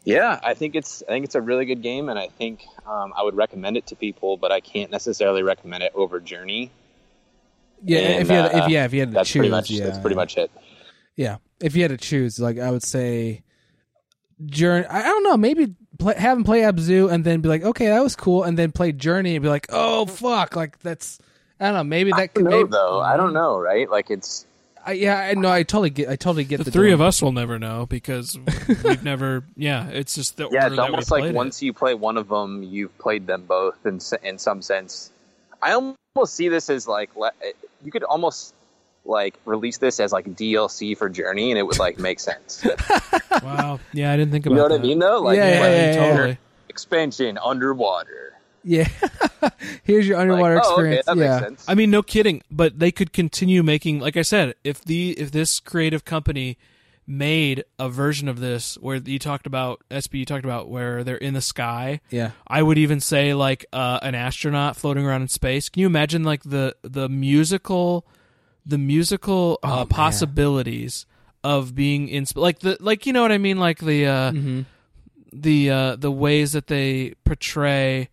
Yeah, 0.04 0.38
I 0.42 0.54
think 0.54 0.74
it's 0.74 1.02
I 1.08 1.12
think 1.12 1.24
it's 1.24 1.34
a 1.34 1.40
really 1.40 1.64
good 1.64 1.80
game, 1.82 2.08
and 2.10 2.18
I 2.18 2.28
think 2.28 2.66
um, 2.86 3.12
I 3.16 3.22
would 3.22 3.34
recommend 3.34 3.76
it 3.78 3.86
to 3.86 3.96
people, 3.96 4.36
but 4.36 4.52
I 4.52 4.60
can't 4.60 4.90
necessarily 4.90 5.42
recommend 5.42 5.82
it 5.82 5.92
over 5.94 6.20
Journey. 6.20 6.70
Yeah, 7.82 7.98
And, 7.98 8.22
if 8.22 8.28
you 8.28 8.34
had, 8.34 8.54
uh, 8.54 8.64
if 8.64 8.68
yeah, 8.70 8.84
if 8.84 8.92
you 8.94 9.00
had 9.00 9.10
to 9.10 9.14
That's 9.14 9.30
choose, 9.30 9.40
pretty 9.40 9.50
much 9.50 9.70
yeah, 9.70 9.84
that's 9.84 9.98
pretty 9.98 10.16
much 10.16 10.36
it. 10.36 10.50
yeah. 11.16 11.36
If 11.60 11.74
you 11.74 11.82
had 11.82 11.90
to 11.90 11.96
choose, 11.96 12.38
like 12.38 12.58
I 12.58 12.70
would 12.70 12.82
say, 12.82 13.42
Journey. 14.44 14.86
I 14.86 15.00
I 15.00 15.04
don't 15.04 15.22
know. 15.24 15.36
Maybe 15.36 15.74
play, 15.98 16.14
have 16.16 16.36
him 16.36 16.44
play 16.44 16.60
Abzu 16.60 17.10
and 17.10 17.24
then 17.24 17.40
be 17.40 17.48
like, 17.48 17.62
okay, 17.62 17.86
that 17.86 18.02
was 18.02 18.16
cool, 18.16 18.42
and 18.42 18.58
then 18.58 18.72
play 18.72 18.92
Journey 18.92 19.36
and 19.36 19.42
be 19.42 19.48
like, 19.48 19.66
oh 19.70 20.06
fuck, 20.06 20.54
like 20.56 20.78
that's. 20.80 21.18
I 21.60 21.66
don't 21.66 21.74
know. 21.74 21.84
Maybe 21.84 22.10
that 22.10 22.18
I 22.18 22.26
could 22.26 22.44
know 22.44 22.50
maybe, 22.50 22.68
though. 22.70 23.00
I 23.00 23.16
don't 23.16 23.32
know, 23.32 23.58
right? 23.58 23.88
Like 23.88 24.10
it's 24.10 24.44
I, 24.86 24.92
yeah, 24.92 25.18
I 25.18 25.34
know. 25.34 25.50
I 25.50 25.62
totally 25.62 25.90
get. 25.90 26.08
I 26.08 26.16
totally 26.16 26.44
get 26.44 26.58
the 26.58 26.64
the, 26.64 26.70
three 26.70 26.92
of 26.92 27.00
us 27.00 27.22
will 27.22 27.32
never 27.32 27.58
know 27.58 27.86
because 27.86 28.38
we've 28.84 29.02
never. 29.02 29.44
Yeah, 29.56 29.88
it's 29.88 30.14
just 30.14 30.36
the 30.36 30.48
yeah, 30.50 30.64
order 30.64 30.66
it's 30.66 30.76
that 30.76 30.82
we 30.82 30.90
almost 30.90 31.10
like 31.10 31.20
played 31.22 31.30
it. 31.30 31.36
once 31.36 31.62
you 31.62 31.72
play 31.72 31.94
one 31.94 32.16
of 32.18 32.28
them, 32.28 32.62
you've 32.62 32.96
played 32.98 33.26
them 33.26 33.44
both 33.46 33.84
in 33.86 34.00
in 34.22 34.38
some 34.38 34.62
sense. 34.62 35.10
I 35.62 35.72
almost 35.72 36.34
see 36.34 36.48
this 36.48 36.68
as 36.68 36.86
like 36.86 37.10
you 37.82 37.90
could 37.90 38.04
almost 38.04 38.54
like 39.04 39.38
release 39.44 39.78
this 39.78 40.00
as 40.00 40.12
like 40.12 40.26
DLC 40.26 40.96
for 40.96 41.08
Journey, 41.08 41.50
and 41.50 41.58
it 41.58 41.62
would 41.62 41.78
like 41.78 41.98
make 41.98 42.20
sense. 42.20 42.66
Wow. 43.42 43.80
Yeah, 43.92 44.12
I 44.12 44.16
didn't 44.16 44.30
think 44.30 44.46
about. 44.46 44.54
It. 44.54 44.56
You 44.56 44.60
know 44.60 44.62
what 44.62 44.68
that. 44.68 44.78
I 44.78 44.82
mean? 44.82 44.98
Though, 45.00 45.20
like 45.20 45.36
Yeah, 45.36 45.48
yeah, 45.48 45.60
like, 45.60 45.70
yeah, 45.70 45.92
yeah, 45.92 46.12
totally. 46.14 46.38
expansion 46.68 47.36
underwater. 47.36 48.33
Yeah. 48.64 48.88
Here's 49.82 50.06
your 50.08 50.16
Like, 50.16 50.22
underwater 50.30 50.60
oh, 50.64 50.72
okay, 50.80 50.98
experience. 50.98 51.06
that 51.06 51.16
yeah. 51.18 51.30
makes 51.40 51.42
sense. 51.46 51.64
I 51.68 51.74
mean, 51.74 51.90
no 51.90 52.02
kidding. 52.02 52.42
But 52.50 52.78
they 52.78 52.90
could 52.90 53.12
continue 53.12 53.62
making, 53.62 54.00
like 54.00 54.16
I 54.16 54.22
said, 54.22 54.54
if 54.64 54.82
the 54.82 55.10
if 55.12 55.30
this 55.30 55.60
creative 55.60 56.04
company 56.04 56.56
made 57.06 57.62
a 57.78 57.90
version 57.90 58.28
of 58.28 58.40
this 58.40 58.76
where 58.80 58.96
you 58.96 59.18
talked 59.18 59.46
about 59.46 59.82
Espy, 59.90 60.18
you 60.20 60.24
talked 60.24 60.46
about 60.46 60.70
where 60.70 61.04
they're 61.04 61.16
in 61.18 61.34
the 61.34 61.42
sky. 61.42 62.00
Yeah. 62.10 62.30
I 62.48 62.62
would 62.62 62.78
even 62.78 63.00
say 63.00 63.34
like 63.34 63.66
uh, 63.74 63.98
an 64.02 64.14
astronaut 64.14 64.76
floating 64.76 65.04
around 65.04 65.20
in 65.22 65.28
space. 65.28 65.68
Can 65.68 65.80
you 65.80 65.86
imagine 65.86 66.24
like 66.24 66.42
the 66.44 66.74
the 66.82 67.10
musical, 67.10 68.06
the 68.64 68.78
musical 68.78 69.58
Oh, 69.62 69.68
uh, 69.80 69.84
possibilities 69.84 71.04
of 71.42 71.74
being 71.74 72.08
in 72.08 72.24
sp- 72.24 72.38
like 72.40 72.60
the 72.60 72.78
like 72.80 73.04
you 73.04 73.12
know 73.12 73.20
what 73.20 73.32
I 73.32 73.36
mean 73.38 73.58
like 73.58 73.80
the 73.80 74.06
uh, 74.06 74.30
Mm-hmm. 74.32 74.60
the 75.34 75.70
uh, 75.70 75.96
the 75.96 76.10
ways 76.10 76.52
that 76.52 76.68
they 76.68 77.12
portray 77.24 78.08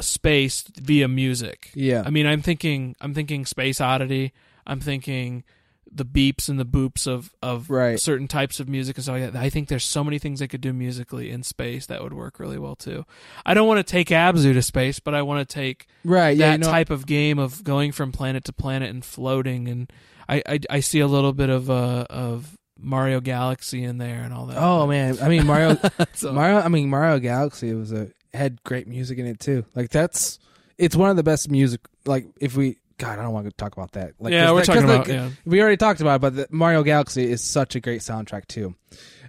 space 0.00 0.64
via 0.80 1.08
music. 1.08 1.70
Yeah. 1.74 2.02
I 2.04 2.10
mean, 2.10 2.26
I'm 2.26 2.42
thinking, 2.42 2.96
I'm 3.00 3.14
thinking 3.14 3.46
Space 3.46 3.80
Oddity. 3.80 4.32
I'm 4.66 4.80
thinking 4.80 5.44
the 5.90 6.04
beeps 6.04 6.48
and 6.48 6.58
the 6.58 6.66
boops 6.66 7.06
of 7.06 7.32
of 7.42 7.70
Right. 7.70 7.98
certain 7.98 8.26
types 8.28 8.58
of 8.60 8.68
music 8.68 8.96
and 8.96 9.04
stuff 9.04 9.14
like 9.20 9.32
that. 9.32 9.40
I 9.40 9.48
think 9.48 9.68
there's 9.68 9.84
so 9.84 10.02
many 10.02 10.18
things 10.18 10.40
they 10.40 10.48
could 10.48 10.60
do 10.60 10.72
musically 10.72 11.30
in 11.30 11.42
space 11.44 11.86
that 11.86 12.02
would 12.02 12.12
work 12.12 12.38
really 12.40 12.58
well 12.58 12.74
too. 12.76 13.04
I 13.46 13.54
don't 13.54 13.68
want 13.68 13.78
to 13.78 13.90
take 13.90 14.08
Abzu 14.08 14.52
to 14.52 14.62
space, 14.62 14.98
but 14.98 15.14
I 15.14 15.22
want 15.22 15.48
to 15.48 15.54
take 15.54 15.86
Right. 16.04 16.36
Yeah. 16.36 16.48
that 16.48 16.52
you 16.54 16.58
know, 16.58 16.66
type 16.70 16.90
of 16.90 17.06
game 17.06 17.38
of 17.38 17.62
going 17.64 17.92
from 17.92 18.10
planet 18.12 18.44
to 18.44 18.52
planet 18.52 18.90
and 18.90 19.04
floating. 19.04 19.68
And 19.68 19.90
I 20.28 20.42
I, 20.46 20.60
I 20.68 20.80
see 20.80 21.00
a 21.00 21.06
little 21.06 21.32
bit 21.32 21.48
of 21.50 21.70
uh 21.70 22.06
of 22.10 22.58
Mario 22.78 23.20
Galaxy 23.20 23.82
in 23.84 23.96
there 23.98 24.22
and 24.22 24.34
all 24.34 24.46
that. 24.46 24.58
Oh 24.60 24.86
man. 24.88 25.16
I 25.22 25.28
mean 25.28 25.46
Mario. 25.46 25.78
So- 26.14 26.32
Mario. 26.32 26.58
I 26.58 26.68
mean 26.68 26.90
Mario 26.90 27.20
Galaxy 27.20 27.72
was 27.72 27.92
a 27.92 28.08
had 28.36 28.62
great 28.64 28.86
music 28.86 29.18
in 29.18 29.26
it 29.26 29.40
too. 29.40 29.64
Like 29.74 29.90
that's 29.90 30.38
it's 30.78 30.94
one 30.94 31.10
of 31.10 31.16
the 31.16 31.22
best 31.22 31.50
music. 31.50 31.80
Like 32.04 32.26
if 32.40 32.56
we. 32.56 32.78
God, 32.98 33.18
I 33.18 33.22
don't 33.24 33.34
want 33.34 33.44
to 33.44 33.52
talk 33.52 33.76
about 33.76 33.92
that. 33.92 34.14
Like, 34.18 34.32
yeah, 34.32 34.50
we're 34.52 34.60
that- 34.60 34.64
talking 34.66 34.84
about 34.84 35.00
like, 35.00 35.08
yeah. 35.08 35.28
We 35.44 35.60
already 35.60 35.76
talked 35.76 36.00
about 36.00 36.14
it, 36.14 36.20
but 36.22 36.34
the 36.34 36.46
Mario 36.50 36.82
Galaxy 36.82 37.30
is 37.30 37.44
such 37.44 37.76
a 37.76 37.80
great 37.80 38.00
soundtrack 38.00 38.46
too. 38.46 38.74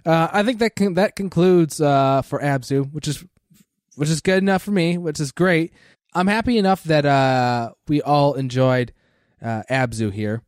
Uh, 0.06 0.26
I 0.32 0.42
think 0.42 0.60
that 0.60 0.72
that 0.94 1.16
concludes 1.16 1.78
uh, 1.78 2.22
for 2.22 2.40
Abzu, 2.40 2.90
which 2.94 3.06
is 3.06 3.22
which 3.96 4.08
is 4.08 4.22
good 4.22 4.38
enough 4.38 4.62
for 4.62 4.70
me, 4.70 4.96
which 4.96 5.20
is 5.20 5.32
great. 5.32 5.74
I'm 6.14 6.28
happy 6.28 6.56
enough 6.56 6.82
that 6.84 7.04
uh, 7.04 7.72
we 7.88 8.00
all 8.00 8.32
enjoyed 8.34 8.94
uh, 9.42 9.64
Abzu 9.70 10.10
here. 10.10 10.40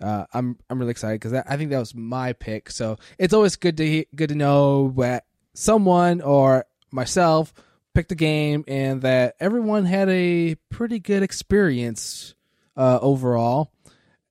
Uh, 0.00 0.26
I'm 0.32 0.56
I'm 0.70 0.78
really 0.78 0.92
excited 0.92 1.18
because 1.20 1.32
I 1.32 1.56
think 1.56 1.70
that 1.70 1.78
was 1.80 1.92
my 1.92 2.34
pick. 2.34 2.70
So 2.70 2.98
it's 3.18 3.34
always 3.34 3.56
good 3.56 3.78
to 3.78 3.84
he- 3.86 4.06
good 4.14 4.28
to 4.28 4.36
know 4.36 4.94
that 4.98 5.24
someone 5.54 6.20
or 6.20 6.66
myself 6.92 7.52
a 8.08 8.14
game 8.14 8.64
and 8.66 9.02
that 9.02 9.34
everyone 9.40 9.84
had 9.84 10.08
a 10.08 10.54
pretty 10.70 10.98
good 10.98 11.22
experience 11.22 12.34
uh, 12.76 12.98
overall. 13.02 13.72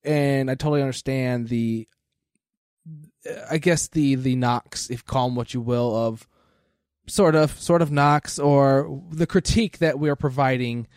And 0.03 0.49
I 0.49 0.55
totally 0.55 0.82
understand 0.82 1.49
the, 1.49 1.88
I 3.49 3.57
guess 3.57 3.89
the 3.89 4.15
the 4.15 4.36
knocks, 4.36 4.89
if 4.89 5.05
call 5.05 5.28
them 5.28 5.36
what 5.36 5.53
you 5.53 5.61
will, 5.61 5.95
of 5.95 6.28
sort 7.07 7.36
of 7.36 7.59
sort 7.59 7.82
of 7.82 7.91
knocks 7.91 8.39
or 8.39 9.01
the 9.11 9.28
critique 9.28 9.80
that 9.80 9.99
we 9.99 10.09
are 10.09 10.15
providing 10.15 10.88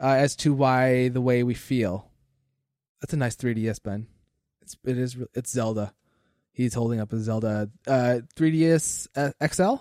uh, 0.00 0.06
as 0.08 0.36
to 0.36 0.52
why 0.52 1.08
the 1.08 1.20
way 1.20 1.42
we 1.42 1.54
feel. 1.54 2.10
That's 3.00 3.12
a 3.12 3.16
nice 3.16 3.36
3DS, 3.36 3.82
Ben. 3.82 4.06
It's 4.62 4.76
it 4.84 4.98
is 4.98 5.16
it's 5.34 5.50
Zelda. 5.50 5.94
He's 6.52 6.74
holding 6.74 7.00
up 7.00 7.12
a 7.12 7.18
Zelda 7.18 7.70
uh 7.86 8.20
3DS 8.34 9.08
uh, 9.16 9.46
XL. 9.46 9.76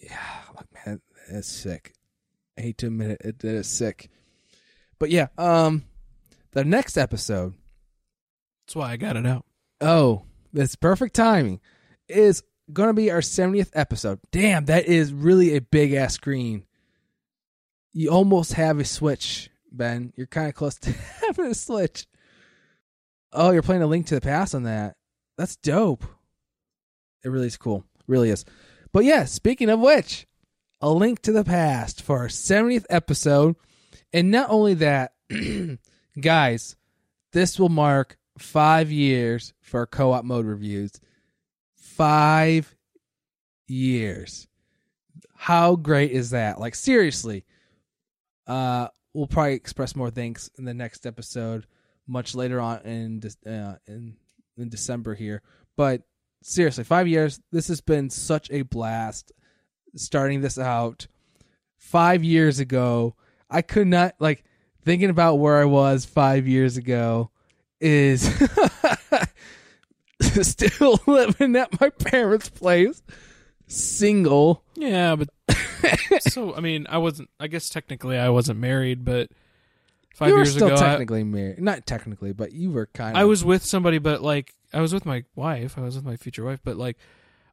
Yeah, 0.00 0.18
look, 0.56 0.66
man, 0.86 1.00
it's 1.38 1.48
sick. 1.48 1.94
I 2.58 2.62
hate 2.62 2.78
to 2.78 2.86
admit 2.86 3.12
it, 3.12 3.20
it, 3.24 3.44
it 3.44 3.54
is 3.54 3.68
sick. 3.68 4.10
But 4.98 5.10
yeah, 5.10 5.28
um, 5.38 5.84
the 6.52 6.64
next 6.64 6.96
episode. 6.96 7.54
That's 8.66 8.76
why 8.76 8.92
I 8.92 8.96
got 8.96 9.16
it 9.16 9.26
out. 9.26 9.44
Oh, 9.80 10.22
that's 10.52 10.76
perfect 10.76 11.14
timing. 11.14 11.60
Is 12.08 12.42
gonna 12.72 12.94
be 12.94 13.10
our 13.10 13.20
70th 13.20 13.70
episode. 13.74 14.20
Damn, 14.30 14.66
that 14.66 14.86
is 14.86 15.12
really 15.12 15.56
a 15.56 15.60
big 15.60 15.92
ass 15.92 16.14
screen. 16.14 16.64
You 17.92 18.10
almost 18.10 18.52
have 18.52 18.78
a 18.78 18.84
Switch, 18.84 19.50
Ben. 19.72 20.12
You're 20.16 20.26
kind 20.26 20.48
of 20.48 20.54
close 20.54 20.76
to 20.76 20.92
having 21.26 21.46
a 21.46 21.54
Switch. 21.54 22.06
Oh, 23.32 23.50
you're 23.50 23.62
playing 23.62 23.82
a 23.82 23.86
Link 23.86 24.06
to 24.06 24.16
the 24.16 24.20
Past 24.20 24.54
on 24.54 24.64
that. 24.64 24.96
That's 25.38 25.56
dope. 25.56 26.04
It 27.24 27.28
really 27.28 27.46
is 27.46 27.56
cool. 27.56 27.84
Really 28.06 28.30
is. 28.30 28.44
But 28.92 29.04
yeah, 29.04 29.24
speaking 29.24 29.70
of 29.70 29.80
which, 29.80 30.26
a 30.80 30.90
Link 30.90 31.20
to 31.22 31.32
the 31.32 31.44
Past 31.44 32.02
for 32.02 32.18
our 32.18 32.28
70th 32.28 32.86
episode. 32.88 33.56
And 34.12 34.30
not 34.30 34.50
only 34.50 34.74
that, 34.74 35.12
guys, 36.20 36.76
this 37.32 37.58
will 37.58 37.68
mark 37.68 38.18
five 38.38 38.90
years 38.90 39.52
for 39.60 39.86
co 39.86 40.12
op 40.12 40.24
mode 40.24 40.46
reviews. 40.46 40.92
Five 41.76 42.74
years. 43.66 44.48
How 45.36 45.76
great 45.76 46.10
is 46.10 46.30
that? 46.30 46.58
Like 46.58 46.74
seriously. 46.74 47.44
Uh 48.46 48.88
we'll 49.12 49.26
probably 49.26 49.54
express 49.54 49.96
more 49.96 50.10
thanks 50.10 50.50
in 50.56 50.64
the 50.64 50.74
next 50.74 51.04
episode 51.04 51.66
much 52.06 52.34
later 52.34 52.60
on 52.60 52.80
in 52.82 53.22
uh, 53.46 53.76
in 53.86 54.16
in 54.56 54.68
December 54.68 55.14
here. 55.14 55.42
But 55.76 56.02
seriously, 56.42 56.84
5 56.84 57.06
years 57.06 57.40
this 57.52 57.68
has 57.68 57.80
been 57.80 58.10
such 58.10 58.50
a 58.50 58.62
blast 58.62 59.32
starting 59.96 60.40
this 60.40 60.58
out 60.58 61.06
5 61.78 62.24
years 62.24 62.58
ago. 62.58 63.14
I 63.48 63.62
could 63.62 63.86
not 63.86 64.14
like 64.18 64.44
thinking 64.84 65.10
about 65.10 65.36
where 65.36 65.58
I 65.58 65.64
was 65.64 66.04
5 66.04 66.46
years 66.46 66.76
ago 66.76 67.30
is 67.80 68.22
still 70.42 71.00
living 71.06 71.56
at 71.56 71.80
my 71.80 71.90
parents' 71.90 72.48
place, 72.48 73.02
single. 73.66 74.62
Yeah, 74.76 75.16
but 75.16 75.28
so 76.20 76.54
I 76.54 76.60
mean, 76.60 76.86
I 76.88 76.98
wasn't. 76.98 77.30
I 77.38 77.46
guess 77.46 77.68
technically 77.68 78.18
I 78.18 78.28
wasn't 78.28 78.58
married, 78.58 79.04
but 79.04 79.30
five 80.14 80.28
you 80.28 80.34
were 80.34 80.40
years 80.40 80.54
still 80.54 80.68
ago, 80.68 80.76
I, 80.76 80.78
technically 80.78 81.24
married. 81.24 81.60
Not 81.60 81.86
technically, 81.86 82.32
but 82.32 82.52
you 82.52 82.70
were 82.70 82.86
kind 82.86 83.16
of. 83.16 83.20
I 83.20 83.24
was 83.24 83.44
with 83.44 83.64
somebody, 83.64 83.98
but 83.98 84.22
like 84.22 84.54
I 84.72 84.80
was 84.80 84.92
with 84.92 85.06
my 85.06 85.24
wife. 85.34 85.78
I 85.78 85.82
was 85.82 85.96
with 85.96 86.04
my 86.04 86.16
future 86.16 86.44
wife, 86.44 86.60
but 86.62 86.76
like 86.76 86.96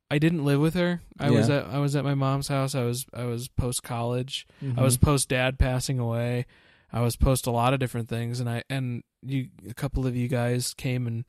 I 0.10 0.20
didn't 0.20 0.46
live 0.46 0.60
with 0.62 0.74
her. 0.76 1.02
I 1.20 1.30
was 1.32 1.50
at 1.50 1.66
I 1.66 1.80
was 1.80 1.96
at 1.96 2.04
my 2.04 2.16
mom's 2.16 2.48
house. 2.48 2.76
I 2.76 2.84
was 2.84 3.06
I 3.14 3.26
was 3.26 3.48
post 3.50 3.84
college. 3.84 4.48
Mhm. 4.64 4.78
I 4.78 4.82
was 4.84 4.98
post 4.98 5.30
dad 5.30 5.60
passing 5.60 6.00
away. 6.00 6.46
I 6.94 7.02
was 7.02 7.16
post 7.18 7.46
a 7.48 7.52
lot 7.52 7.74
of 7.74 7.80
different 7.80 8.08
things, 8.08 8.40
and 8.40 8.50
I 8.50 8.64
and 8.70 9.04
you 9.22 9.48
a 9.70 9.74
couple 9.74 10.08
of 10.08 10.16
you 10.16 10.28
guys 10.30 10.74
came 10.74 11.08
and 11.08 11.26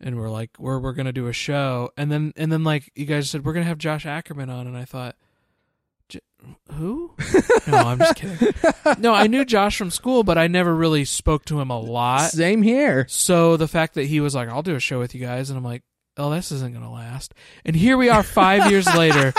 and 0.00 0.16
were 0.16 0.30
like, 0.30 0.50
we're 0.58 0.78
we're 0.78 0.92
gonna 0.92 1.12
do 1.12 1.26
a 1.26 1.32
show, 1.32 1.90
and 1.96 2.12
then 2.12 2.32
and 2.36 2.52
then 2.52 2.62
like 2.62 2.92
you 2.94 3.04
guys 3.06 3.30
said 3.30 3.44
we're 3.44 3.52
gonna 3.52 3.64
have 3.66 3.78
Josh 3.78 4.06
Ackerman 4.06 4.50
on, 4.50 4.66
and 4.68 4.76
I 4.76 4.84
thought, 4.84 5.16
J- 6.08 6.20
who? 6.74 7.14
no, 7.66 7.78
I'm 7.78 7.98
just 7.98 8.16
kidding. 8.16 8.54
No, 8.98 9.12
I 9.14 9.26
knew 9.26 9.44
Josh 9.44 9.76
from 9.76 9.90
school, 9.90 10.22
but 10.22 10.38
I 10.38 10.46
never 10.46 10.74
really 10.74 11.04
spoke 11.04 11.44
to 11.46 11.60
him 11.60 11.70
a 11.70 11.80
lot. 11.80 12.30
Same 12.30 12.62
here. 12.62 13.06
So 13.08 13.56
the 13.56 13.68
fact 13.68 13.94
that 13.94 14.04
he 14.04 14.20
was 14.20 14.34
like, 14.34 14.48
I'll 14.48 14.62
do 14.62 14.74
a 14.76 14.80
show 14.80 14.98
with 15.00 15.14
you 15.14 15.20
guys, 15.20 15.50
and 15.50 15.56
I'm 15.56 15.64
like, 15.64 15.82
oh, 16.16 16.30
this 16.30 16.52
isn't 16.52 16.72
going 16.72 16.84
to 16.84 16.90
last. 16.90 17.34
And 17.64 17.76
here 17.76 17.96
we 17.96 18.08
are 18.08 18.22
five 18.22 18.70
years 18.70 18.86
later 18.94 19.32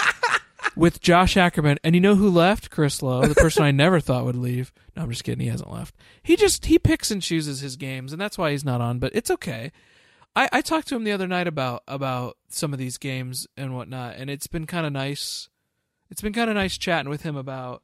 with 0.75 1.01
Josh 1.01 1.37
Ackerman. 1.37 1.77
And 1.83 1.95
you 1.95 2.01
know 2.01 2.15
who 2.15 2.29
left? 2.29 2.69
Chris 2.69 3.01
Lowe, 3.01 3.25
the 3.25 3.35
person 3.35 3.63
I 3.63 3.71
never 3.71 3.99
thought 3.99 4.25
would 4.25 4.35
leave. 4.35 4.71
No, 4.95 5.03
I'm 5.03 5.09
just 5.09 5.23
kidding. 5.23 5.43
He 5.43 5.49
hasn't 5.49 5.71
left. 5.71 5.95
He 6.23 6.35
just, 6.35 6.65
he 6.65 6.79
picks 6.79 7.11
and 7.11 7.21
chooses 7.21 7.59
his 7.59 7.75
games, 7.75 8.11
and 8.11 8.21
that's 8.21 8.37
why 8.37 8.51
he's 8.51 8.65
not 8.65 8.81
on, 8.81 8.99
but 8.99 9.15
it's 9.15 9.31
okay. 9.31 9.71
I, 10.35 10.49
I 10.51 10.61
talked 10.61 10.87
to 10.89 10.95
him 10.95 11.05
the 11.05 11.13
other 11.13 11.27
night 11.27 11.47
about 11.47 11.83
about 11.87 12.37
some 12.49 12.73
of 12.73 12.79
these 12.79 12.97
games 12.97 13.47
and 13.55 13.73
whatnot, 13.75 14.15
and 14.17 14.29
it's 14.29 14.47
been 14.47 14.67
kind 14.67 14.85
of 14.85 14.91
nice. 14.91 15.49
It's 16.09 16.21
been 16.21 16.33
kind 16.33 16.49
of 16.49 16.55
nice 16.55 16.77
chatting 16.77 17.09
with 17.09 17.23
him 17.23 17.35
about, 17.35 17.81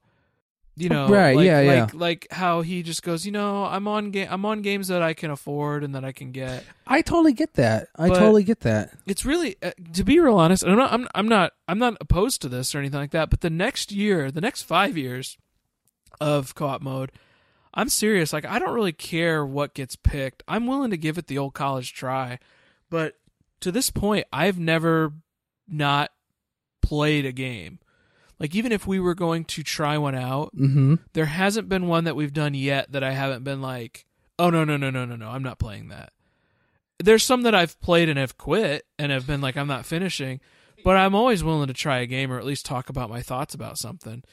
you 0.78 0.90
know, 0.90 1.10
Right, 1.10 1.36
like, 1.36 1.46
yeah, 1.46 1.58
like, 1.62 1.94
yeah. 1.94 2.00
like 2.00 2.28
how 2.32 2.62
he 2.62 2.82
just 2.82 3.04
goes, 3.04 3.26
you 3.26 3.32
know, 3.32 3.66
I'm 3.66 3.88
on 3.88 4.12
ga- 4.12 4.28
I'm 4.28 4.46
on 4.46 4.62
games 4.62 4.88
that 4.88 5.02
I 5.02 5.14
can 5.14 5.30
afford 5.30 5.84
and 5.84 5.94
that 5.96 6.06
I 6.06 6.12
can 6.12 6.32
get. 6.32 6.64
I 6.88 7.02
totally 7.02 7.34
get 7.34 7.54
that. 7.56 7.88
I 7.96 8.08
But- 8.08 8.20
totally 8.20 8.44
get 8.44 8.62
that. 8.62 8.94
It's 9.06 9.26
really, 9.26 9.58
uh, 9.62 9.72
to 9.94 10.04
be 10.04 10.20
real 10.20 10.38
honest, 10.38 10.64
I'm 10.64 10.78
not, 10.78 10.92
I'm, 10.94 11.08
I'm 11.14 11.28
not, 11.28 11.52
I'm 11.68 11.78
not 11.80 11.98
opposed 12.00 12.42
to 12.44 12.50
this 12.50 12.74
or 12.74 12.80
anything 12.80 13.00
like 13.00 13.12
that. 13.12 13.30
But 13.30 13.42
the 13.42 13.50
next 13.50 13.92
year, 13.92 14.32
the 14.32 14.42
next 14.42 14.64
five 14.64 14.98
years 14.98 15.38
of 16.20 16.56
co-op 16.56 16.82
mode, 16.82 17.12
I'm 17.74 17.90
serious. 17.90 18.34
Like, 18.34 18.46
I 18.46 18.60
don't 18.60 18.74
really 18.74 18.92
care 18.94 19.46
what 19.46 19.74
gets 19.74 19.96
picked. 19.96 20.44
I'm 20.48 20.68
willing 20.68 20.92
to 20.92 20.98
give 20.98 21.18
it 21.18 21.28
the 21.28 21.38
old 21.38 21.54
college 21.54 21.94
try, 21.94 22.40
but 22.90 23.16
to 23.62 23.72
this 23.72 23.90
point, 23.90 24.26
I've 24.34 24.58
never 24.60 25.14
not 25.68 26.12
played 26.82 27.26
a 27.26 27.32
game. 27.32 27.80
Like, 28.42 28.56
even 28.56 28.72
if 28.72 28.88
we 28.88 29.00
were 29.00 29.14
going 29.16 29.46
to 29.46 29.62
try 29.64 29.98
one 30.00 30.16
out, 30.16 30.50
Mm-hmm. 30.56 30.96
there 31.14 31.26
hasn't 31.28 31.70
been 31.70 31.88
one 31.88 32.06
that 32.06 32.16
we've 32.16 32.34
done 32.34 32.56
yet 32.56 32.92
that 32.92 33.04
I 33.04 33.12
haven't 33.12 33.44
been 33.44 33.62
like, 33.62 34.06
oh 34.40 34.50
no 34.50 34.64
no 34.66 34.76
no 34.78 34.90
no 34.90 35.06
no 35.06 35.16
no, 35.16 35.30
I'm 35.30 35.44
not 35.44 35.60
playing 35.60 35.90
that. 35.90 36.12
There's 37.00 37.24
some 37.24 37.44
that 37.44 37.54
I've 37.56 37.80
played 37.82 38.10
and 38.10 38.18
have 38.20 38.38
quit 38.38 38.86
and 39.00 39.12
have 39.12 39.26
been 39.28 39.42
like, 39.42 39.58
I'm 39.58 39.68
not 39.68 39.86
finishing, 39.86 40.40
but 40.84 40.98
I'm 40.98 41.14
always 41.16 41.44
willing 41.44 41.68
to 41.68 41.74
try 41.74 42.00
a 42.00 42.06
game 42.08 42.32
or 42.32 42.40
at 42.40 42.46
least 42.46 42.66
talk 42.66 42.90
about 42.90 43.10
my 43.10 43.22
thoughts 43.22 43.54
about 43.54 43.78
something. 43.78 44.24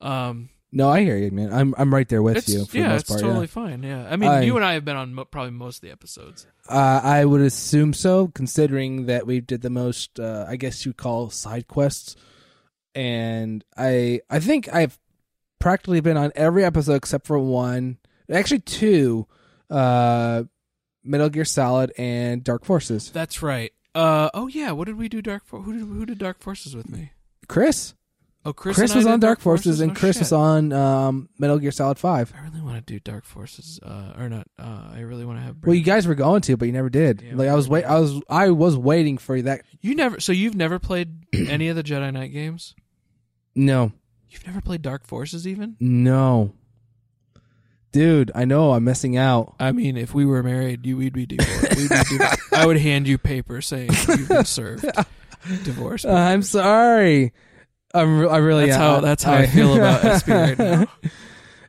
Um, 0.00 0.48
No, 0.72 0.88
I 0.90 1.02
hear 1.02 1.16
you, 1.18 1.30
man. 1.30 1.52
I'm 1.52 1.74
I'm 1.78 1.92
right 1.92 2.08
there 2.08 2.22
with 2.22 2.48
you 2.48 2.64
for 2.66 2.76
yeah, 2.76 2.82
the 2.84 2.88
most 2.90 3.00
it's 3.02 3.08
part. 3.10 3.20
totally 3.20 3.40
yeah. 3.42 3.46
fine. 3.46 3.82
Yeah, 3.82 4.06
I 4.10 4.16
mean, 4.16 4.30
I- 4.30 4.42
you 4.42 4.56
and 4.56 4.64
I 4.64 4.74
have 4.74 4.84
been 4.84 4.96
on 4.96 5.12
mo- 5.14 5.24
probably 5.26 5.50
most 5.52 5.76
of 5.76 5.80
the 5.82 5.90
episodes. 5.90 6.46
Uh, 6.68 7.00
I 7.02 7.24
would 7.24 7.40
assume 7.40 7.92
so, 7.94 8.28
considering 8.28 9.06
that 9.06 9.26
we 9.26 9.40
did 9.40 9.62
the 9.62 9.70
most. 9.70 10.20
Uh, 10.20 10.44
I 10.48 10.56
guess 10.56 10.84
you 10.86 10.92
call 10.92 11.30
side 11.30 11.66
quests, 11.68 12.14
and 12.98 13.64
I 13.76 14.20
I 14.28 14.40
think 14.40 14.68
I've 14.74 14.98
practically 15.60 16.00
been 16.00 16.16
on 16.16 16.32
every 16.34 16.64
episode 16.64 16.94
except 16.94 17.26
for 17.26 17.38
one, 17.38 17.98
actually 18.30 18.60
two, 18.60 19.26
uh, 19.70 20.44
Metal 21.04 21.28
Gear 21.28 21.44
Solid 21.44 21.92
and 21.96 22.42
Dark 22.42 22.64
Forces. 22.64 23.10
That's 23.10 23.42
right. 23.42 23.72
Uh, 23.94 24.30
oh 24.34 24.46
yeah, 24.48 24.72
what 24.72 24.86
did 24.86 24.96
we 24.96 25.08
do? 25.08 25.22
Dark 25.22 25.44
For- 25.46 25.62
who 25.62 25.72
did 25.72 25.82
who 25.82 26.06
did 26.06 26.18
Dark 26.18 26.40
Forces 26.40 26.74
with 26.76 26.88
me? 26.90 27.12
Chris, 27.48 27.94
Oh, 28.44 28.52
Chris. 28.52 28.76
Chris, 28.76 28.94
was 28.94 29.04
on 29.06 29.18
Dark 29.20 29.40
Forces, 29.40 29.80
and 29.80 29.90
Oh, 29.90 29.94
Chris 29.94 30.16
shit. 30.16 30.20
was 30.22 30.32
on 30.32 30.72
um, 30.72 31.28
Metal 31.38 31.58
Gear 31.58 31.72
Solid 31.72 31.98
Five. 31.98 32.32
I 32.38 32.44
really 32.44 32.60
want 32.60 32.76
to 32.76 32.82
do 32.92 33.00
Dark 33.00 33.24
Forces, 33.24 33.80
uh, 33.82 34.12
or 34.16 34.28
not? 34.28 34.46
Uh, 34.58 34.90
I 34.94 35.00
really 35.00 35.24
want 35.24 35.38
to 35.38 35.42
have. 35.44 35.56
Well, 35.64 35.74
you 35.74 35.82
guys 35.82 36.06
were 36.06 36.14
going 36.14 36.42
to, 36.42 36.56
but 36.56 36.66
you 36.66 36.72
never 36.72 36.88
did. 36.90 37.20
Yeah, 37.22 37.32
like 37.34 37.48
I 37.48 37.54
was 37.54 37.68
wait. 37.68 37.84
I 37.84 37.98
was 37.98 38.20
I 38.30 38.50
was 38.50 38.76
waiting 38.76 39.18
for 39.18 39.40
that. 39.42 39.62
You 39.80 39.94
never. 39.94 40.20
So 40.20 40.32
you've 40.32 40.54
never 40.54 40.78
played 40.78 41.26
any 41.34 41.68
of 41.68 41.76
the 41.76 41.82
Jedi 41.82 42.12
Knight 42.12 42.32
games? 42.32 42.74
No, 43.54 43.92
You've 44.30 44.46
never 44.46 44.60
played 44.60 44.82
Dark 44.82 45.06
Forces, 45.06 45.46
even? 45.46 45.76
no, 45.80 46.52
dude. 47.92 48.30
I 48.34 48.44
know 48.44 48.72
I'm 48.72 48.84
missing 48.84 49.16
out. 49.16 49.54
I 49.58 49.72
mean, 49.72 49.96
if 49.96 50.12
we 50.14 50.24
were 50.26 50.42
married, 50.42 50.84
you 50.86 50.96
we'd 50.96 51.12
be 51.14 51.26
divorced. 51.26 51.76
We'd 51.76 51.88
be 51.88 52.18
div- 52.18 52.36
I 52.52 52.66
would 52.66 52.76
hand 52.78 53.08
you 53.08 53.16
paper 53.18 53.60
saying 53.62 53.90
you've 54.08 54.28
been 54.28 54.44
served 54.44 54.84
divorce. 55.64 56.04
Uh, 56.04 56.12
I'm 56.12 56.42
sorry. 56.42 57.32
I'm. 57.94 58.20
re- 58.20 58.28
I 58.28 58.36
really. 58.38 58.66
That's 58.66 58.76
how- 58.76 58.96
I- 58.96 59.00
that's 59.00 59.22
how 59.22 59.32
I 59.32 59.46
feel 59.46 59.74
about 59.76 60.02
SP 60.20 60.28
right 60.28 60.58
now. 60.58 60.86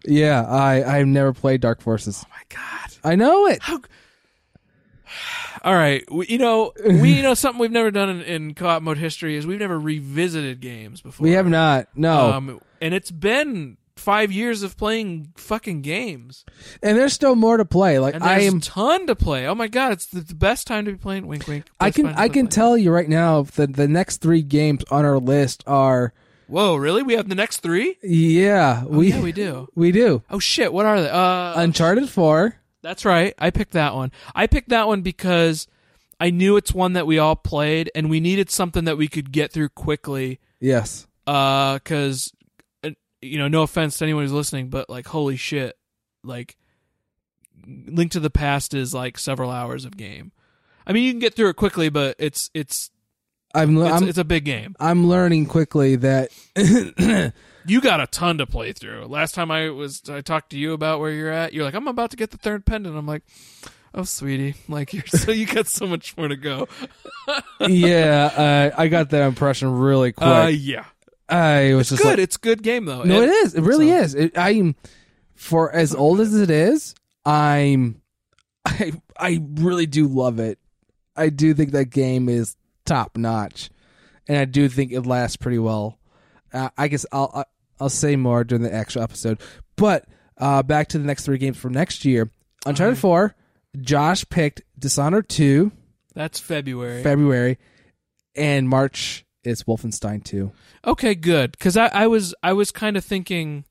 Yeah, 0.06 0.44
I. 0.44 0.98
I've 1.00 1.08
never 1.08 1.32
played 1.34 1.62
Dark 1.62 1.82
Forces. 1.82 2.24
oh 2.26 2.30
my 2.32 2.44
god! 2.50 2.98
I 3.04 3.16
know 3.16 3.48
it. 3.48 3.62
How? 3.62 3.80
All 5.64 5.74
right, 5.76 6.04
we, 6.12 6.28
you 6.28 6.38
know, 6.38 6.74
we 6.86 7.14
you 7.14 7.22
know 7.24 7.34
something 7.34 7.60
we've 7.60 7.72
never 7.72 7.92
done 7.92 8.10
in, 8.10 8.22
in 8.22 8.54
co-op 8.56 8.82
mode 8.82 8.98
history 8.98 9.36
is 9.36 9.46
we've 9.48 9.60
never 9.60 9.80
revisited 9.80 10.60
games 10.62 11.02
before. 11.02 11.24
We 11.24 11.32
have 11.32 11.48
not. 11.48 11.88
No, 11.96 12.32
um, 12.34 12.62
and 12.82 12.94
it's 12.94 13.12
been 13.12 13.78
five 13.96 14.32
years 14.32 14.64
of 14.64 14.78
playing 14.78 15.34
fucking 15.36 15.82
games. 15.82 16.46
and 16.82 16.98
there's 16.98 17.12
still 17.12 17.36
more 17.36 17.58
to 17.58 17.66
play. 17.66 18.00
Like 18.00 18.22
I 18.22 18.42
am. 18.42 18.62
ton 18.62 19.08
to 19.08 19.16
play. 19.16 19.46
Oh 19.46 19.56
my 19.56 19.68
god, 19.68 19.92
it's 19.92 20.06
the, 20.06 20.22
the 20.22 20.36
best 20.36 20.68
time 20.68 20.86
to 20.86 20.92
be 20.92 20.98
playing. 20.98 21.28
Wink, 21.28 21.48
wink. 21.48 21.66
I 21.80 21.92
can. 21.92 22.08
I 22.08 22.28
can 22.28 22.34
playing. 22.34 22.48
tell 22.48 22.78
you 22.78 22.92
right 22.92 23.10
now 23.10 23.44
that 23.44 23.76
the 23.76 23.88
next 23.88 24.18
three 24.22 24.42
games 24.42 24.84
on 24.90 25.04
our 25.06 25.20
list 25.20 25.64
are. 25.68 26.14
Whoa, 26.48 26.78
really? 26.78 27.04
We 27.04 27.14
have 27.14 27.30
the 27.30 27.36
next 27.36 27.58
three? 27.58 27.98
Yeah, 28.02 28.82
Oh, 28.84 28.88
we 28.90 29.10
yeah, 29.12 29.22
we 29.22 29.32
do. 29.32 29.68
we 29.76 29.92
do. 29.92 30.24
Oh 30.32 30.40
shit, 30.40 30.74
what 30.74 30.88
are 30.88 31.00
they? 31.00 31.10
Uh, 31.10 31.54
Uncharted 31.62 32.10
Four. 32.10 32.56
That's 32.82 33.06
right. 33.06 33.34
I 33.38 33.50
picked 33.50 33.74
that 33.74 33.96
one. 33.96 34.12
I 34.34 34.48
picked 34.48 34.70
that 34.70 34.88
one 34.88 35.02
because 35.02 35.68
I 36.20 36.30
knew 36.30 36.58
it's 36.58 36.74
one 36.74 36.94
that 36.94 37.08
we 37.08 37.18
all 37.20 37.36
played, 37.36 37.92
and 37.96 38.10
we 38.10 38.20
needed 38.20 38.50
something 38.50 38.86
that 38.86 38.98
we 38.98 39.08
could 39.08 39.32
get 39.32 39.52
through 39.52 39.70
quickly. 39.70 40.40
Yes. 40.60 41.08
Uh, 41.28 41.76
because 41.76 42.34
uh, 42.84 42.92
you 43.22 43.38
know, 43.38 43.48
no 43.48 43.64
offense 43.64 43.98
to 43.98 44.06
anyone 44.06 44.24
who's 44.24 44.32
listening, 44.32 44.70
but 44.70 44.90
like, 44.90 45.08
holy 45.08 45.36
shit, 45.36 45.78
like, 46.24 46.58
Link 47.66 48.12
to 48.14 48.20
the 48.20 48.30
Past 48.30 48.74
is 48.74 48.94
like 48.94 49.18
several 49.18 49.52
hours 49.52 49.86
of 49.86 49.96
game. 49.96 50.32
I 50.88 50.94
mean, 50.94 51.04
you 51.04 51.12
can 51.12 51.20
get 51.20 51.36
through 51.36 51.50
it 51.50 51.56
quickly, 51.56 51.90
but 51.90 52.16
it's 52.18 52.50
it's 52.54 52.90
I'm. 53.54 53.78
it's, 53.78 53.92
I'm. 53.92 54.08
it's 54.08 54.18
a 54.18 54.24
big 54.24 54.46
game. 54.46 54.76
I'm 54.80 55.08
learning 55.08 55.46
quickly 55.46 55.98
that. 55.98 56.32
You 57.70 57.82
got 57.82 58.02
a 58.02 58.08
ton 58.08 58.40
to 58.40 58.46
play 58.48 58.74
through. 58.74 59.06
Last 59.06 59.36
time 59.36 59.52
I 59.52 59.70
was, 59.70 60.02
I 60.10 60.22
talked 60.22 60.50
to 60.52 60.58
you 60.58 60.74
about 60.74 61.00
where 61.00 61.12
you're 61.12 61.32
at. 61.32 61.54
You're 61.54 61.64
like, 61.66 61.76
I'm 61.76 61.88
about 61.88 62.12
to 62.12 62.18
get 62.18 62.32
the 62.32 62.38
third 62.38 62.66
pendant. 62.66 62.98
I'm 62.98 63.06
like, 63.06 63.24
oh, 63.94 64.04
sweetie, 64.04 64.56
like 64.68 64.94
you're 64.94 65.06
so 65.06 65.32
you 65.34 65.46
got 65.46 65.68
so 65.68 65.86
much 65.86 66.18
more 66.18 66.28
to 66.28 66.36
go. 66.36 66.68
yeah, 67.60 68.72
uh, 68.74 68.82
I 68.82 68.88
got 68.88 69.12
that 69.12 69.24
impression 69.28 69.72
really 69.72 70.12
quick. 70.14 70.28
Uh, 70.28 70.48
yeah, 70.52 70.86
I 71.30 71.76
was 71.76 71.90
just 71.90 72.02
good. 72.02 72.10
like, 72.10 72.20
it's 72.20 72.38
a 72.38 72.40
good 72.40 72.64
game 72.64 72.86
though. 72.86 73.04
no, 73.04 73.22
And- 73.22 73.26
it 73.26 73.34
is. 73.34 73.56
It 73.56 73.62
really 73.62 73.90
so- 73.90 73.98
is. 73.98 74.16
It, 74.16 74.38
I'm 74.38 74.76
for 75.36 75.72
as 75.72 75.94
old 75.94 76.20
as 76.22 76.36
it 76.40 76.50
is. 76.50 76.96
I'm. 77.26 78.02
I 78.66 78.94
I 79.18 79.42
really 79.56 79.86
do 79.86 80.08
love 80.08 80.40
it. 80.40 80.58
I 81.16 81.30
do 81.30 81.54
think 81.54 81.72
that 81.72 81.86
game 81.86 82.30
is 82.30 82.56
top 82.86 83.16
notch, 83.18 83.70
and 84.28 84.38
I 84.38 84.46
do 84.46 84.70
think 84.70 84.92
it 84.92 85.02
lasts 85.02 85.38
pretty 85.38 85.60
well. 85.60 85.98
Uh, 86.52 86.70
I 86.78 86.88
guess 86.88 87.06
I'll 87.12 87.46
I'll- 87.80 87.90
say 87.90 88.16
more 88.16 88.44
during 88.44 88.64
the 88.64 88.74
actual 88.74 89.02
episode. 89.04 89.40
But 89.76 90.06
uh, 90.38 90.64
back 90.64 90.90
to 90.90 90.98
the 90.98 91.06
next 91.06 91.26
three 91.26 91.38
games 91.38 91.58
for 91.58 91.70
next 91.70 92.06
year. 92.06 92.32
Uncharted 92.66 92.98
Alright. 92.98 92.98
Four. 92.98 93.36
Josh 93.80 94.28
picked 94.30 94.62
Dishonored 94.78 95.30
Two. 95.30 95.72
That's 96.16 96.40
February. 96.40 97.04
February, 97.04 97.58
and 98.36 98.68
March 98.68 99.26
is 99.44 99.64
Wolfenstein 99.64 100.24
2. 100.24 100.52
Okay, 100.86 101.16
good. 101.16 101.52
Because 101.52 101.78
I, 101.78 101.88
I 101.88 102.08
was 102.08 102.34
I 102.44 102.54
was 102.54 102.72
kind 102.72 102.98
of 102.98 103.06
thinking, 103.06 103.64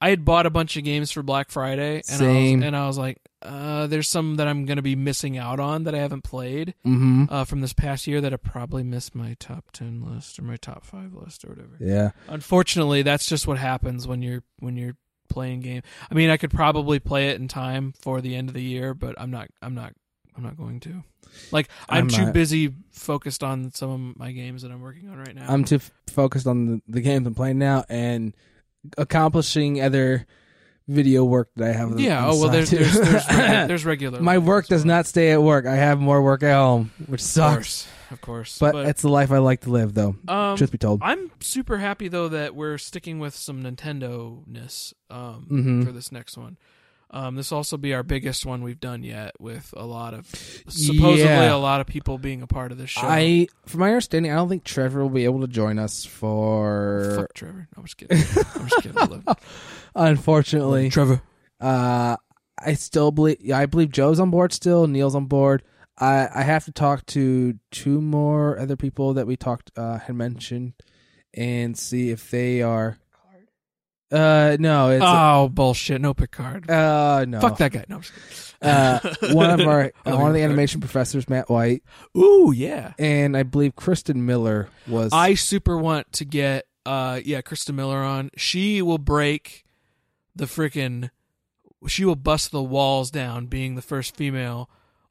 I 0.00 0.10
had 0.10 0.24
bought 0.24 0.46
a 0.46 0.50
bunch 0.50 0.76
of 0.76 0.84
games 0.84 1.10
for 1.10 1.22
Black 1.22 1.50
Friday, 1.50 1.96
and 1.96 2.04
Same. 2.04 2.28
I 2.28 2.56
was, 2.58 2.66
and 2.66 2.76
I 2.76 2.86
was 2.86 2.98
like, 2.98 3.18
uh, 3.42 3.86
there's 3.86 4.08
some 4.08 4.36
that 4.36 4.46
I'm 4.48 4.64
going 4.66 4.76
to 4.76 4.82
be 4.82 4.96
missing 4.96 5.36
out 5.38 5.58
on 5.60 5.84
that 5.84 5.94
I 5.94 5.98
haven't 5.98 6.22
played 6.22 6.74
Mm-hmm. 6.86 7.24
uh, 7.28 7.44
from 7.44 7.60
this 7.60 7.72
past 7.72 8.06
year 8.06 8.20
that 8.20 8.32
I 8.32 8.36
probably 8.36 8.82
missed 8.82 9.14
my 9.14 9.34
top 9.38 9.70
ten 9.72 10.02
list 10.04 10.38
or 10.38 10.42
my 10.42 10.56
top 10.56 10.84
five 10.84 11.12
list 11.14 11.44
or 11.44 11.48
whatever. 11.50 11.76
Yeah. 11.80 12.10
Unfortunately, 12.28 13.02
that's 13.02 13.26
just 13.26 13.46
what 13.46 13.58
happens 13.58 14.06
when 14.06 14.22
you're 14.22 14.42
when 14.60 14.76
you're 14.76 14.96
playing 15.28 15.60
game. 15.60 15.82
I 16.10 16.14
mean, 16.14 16.30
I 16.30 16.36
could 16.36 16.50
probably 16.50 16.98
play 16.98 17.28
it 17.30 17.40
in 17.40 17.48
time 17.48 17.94
for 18.00 18.20
the 18.20 18.34
end 18.36 18.48
of 18.48 18.54
the 18.54 18.62
year, 18.62 18.94
but 18.94 19.14
I'm 19.20 19.30
not. 19.30 19.48
I'm 19.62 19.74
not. 19.74 19.92
I'm 20.36 20.42
not 20.42 20.56
going 20.56 20.80
to. 20.80 21.02
Like 21.50 21.68
I'm, 21.88 22.04
I'm 22.04 22.08
too 22.08 22.24
not- 22.26 22.32
busy 22.34 22.72
focused 22.90 23.42
on 23.42 23.72
some 23.72 23.90
of 24.10 24.18
my 24.18 24.32
games 24.32 24.62
that 24.62 24.70
I'm 24.70 24.80
working 24.80 25.08
on 25.10 25.18
right 25.18 25.34
now. 25.34 25.46
I'm 25.48 25.64
too 25.64 25.76
f- 25.76 25.90
focused 26.08 26.46
on 26.46 26.66
the, 26.66 26.82
the 26.88 27.00
games 27.00 27.26
I'm 27.26 27.34
playing 27.34 27.58
now 27.58 27.84
and 27.88 28.34
accomplishing 28.98 29.80
other 29.82 30.26
video 30.88 31.24
work 31.24 31.50
that 31.56 31.68
I 31.70 31.72
have. 31.72 31.98
yeah. 32.00 32.26
Oh 32.26 32.38
well, 32.40 32.48
there's 32.50 32.70
there's 32.70 32.92
there's, 32.94 33.24
regu- 33.24 33.66
there's 33.68 33.84
regular. 33.84 34.20
My 34.20 34.38
work 34.38 34.66
does 34.66 34.82
well. 34.82 34.96
not 34.96 35.06
stay 35.06 35.32
at 35.32 35.42
work. 35.42 35.66
I 35.66 35.74
have 35.76 36.00
more 36.00 36.22
work 36.22 36.42
at 36.42 36.54
home, 36.54 36.90
which 37.06 37.20
Of 37.20 37.26
sucks. 37.26 37.54
course, 37.54 37.88
of 38.10 38.20
course. 38.20 38.58
But, 38.58 38.74
it's 38.86 39.02
the 39.02 39.08
life 39.08 39.30
I 39.32 39.38
like 39.38 39.60
to 39.62 39.70
live, 39.70 39.94
though. 39.94 40.16
um, 40.28 40.56
truth 40.56 40.70
be 40.72 40.78
told. 40.78 41.00
I'm 41.02 41.30
super 41.40 41.78
happy 41.78 42.08
though 42.08 42.28
that 42.28 42.54
we're 42.54 42.78
sticking 42.78 43.18
with 43.18 43.34
some 43.34 43.62
Nintendo 43.62 44.46
ness 44.46 44.92
um, 45.10 45.46
Mhm. 45.50 45.84
for 45.86 45.92
this 45.92 46.10
next 46.12 46.36
one. 46.36 46.56
Um, 47.14 47.34
this 47.36 47.50
will 47.50 47.58
also 47.58 47.76
be 47.76 47.92
our 47.92 48.02
biggest 48.02 48.46
one 48.46 48.62
we've 48.62 48.80
done 48.80 49.02
yet, 49.02 49.32
with 49.38 49.74
a 49.76 49.84
lot 49.84 50.14
of 50.14 50.26
supposedly 50.68 51.20
Yeah. 51.24 51.54
a 51.54 51.56
lot 51.58 51.82
of 51.82 51.86
people 51.86 52.16
being 52.16 52.40
a 52.40 52.46
part 52.46 52.72
of 52.72 52.78
this 52.78 52.88
show. 52.90 53.02
I, 53.04 53.48
from 53.66 53.80
my 53.80 53.88
understanding, 53.88 54.32
I 54.32 54.36
don't 54.36 54.48
think 54.48 54.64
Trevor 54.64 55.02
will 55.02 55.10
be 55.10 55.24
able 55.24 55.40
to 55.42 55.46
join 55.46 55.78
us 55.78 56.04
for. 56.06 57.12
Fuck 57.16 57.34
Trevor. 57.34 57.68
No, 57.76 57.80
I'm 57.80 57.84
just 57.84 57.96
kidding. 57.98 58.16
I'm 58.16 58.68
just 58.68 58.82
kidding. 58.82 58.96
I 58.98 59.04
love. 59.04 59.24
Unfortunately, 59.94 60.88
Trevor. 60.88 61.20
Uh, 61.60 62.16
I 62.58 62.74
still 62.74 63.10
believe. 63.10 63.38
Yeah, 63.40 63.58
I 63.58 63.66
believe 63.66 63.90
Joe's 63.90 64.18
on 64.20 64.30
board 64.30 64.52
still. 64.52 64.86
Neil's 64.86 65.14
on 65.14 65.26
board. 65.26 65.62
I 65.98 66.28
I 66.34 66.42
have 66.42 66.64
to 66.64 66.72
talk 66.72 67.04
to 67.06 67.58
two 67.70 68.00
more 68.00 68.58
other 68.58 68.76
people 68.76 69.14
that 69.14 69.26
we 69.26 69.36
talked 69.36 69.70
uh 69.76 69.98
had 69.98 70.14
mentioned, 70.16 70.72
and 71.34 71.76
see 71.76 72.10
if 72.10 72.30
they 72.30 72.62
are. 72.62 72.98
Uh, 74.12 74.56
no, 74.60 74.90
it's 74.90 75.04
Oh 75.06 75.48
bullshit! 75.48 76.00
No 76.00 76.12
Picard. 76.14 76.70
uh 76.70 77.24
no. 77.24 77.40
Fuck 77.40 77.58
that 77.58 77.72
guy. 77.72 77.84
No, 77.88 77.96
I'm 77.96 78.02
just 78.02 78.12
kidding. 78.14 78.48
Uh, 78.62 79.00
one 79.32 79.50
of 79.50 79.66
our 79.66 79.92
uh, 80.06 80.16
one 80.16 80.28
of 80.28 80.34
the 80.34 80.42
animation 80.42 80.80
professors, 80.80 81.28
Matt 81.28 81.48
White, 81.48 81.82
Ooh 82.16 82.52
yeah. 82.54 82.92
and 82.98 83.36
I 83.36 83.42
believe 83.42 83.74
Kristen 83.74 84.24
Miller 84.26 84.68
was. 84.86 85.12
I 85.12 85.34
super 85.34 85.76
want 85.78 86.12
to 86.14 86.24
get 86.24 86.66
uh 86.84 87.20
yeah 87.24 87.40
Krista 87.40 87.74
Miller 87.74 87.98
on. 87.98 88.30
She 88.36 88.82
will 88.82 88.98
break 88.98 89.64
the 90.36 90.44
freaking. 90.44 91.10
She 91.88 92.04
will 92.04 92.16
bust 92.16 92.52
the 92.52 92.62
walls 92.62 93.10
down, 93.10 93.46
being 93.46 93.74
the 93.74 93.82
first 93.82 94.14
female 94.14 94.70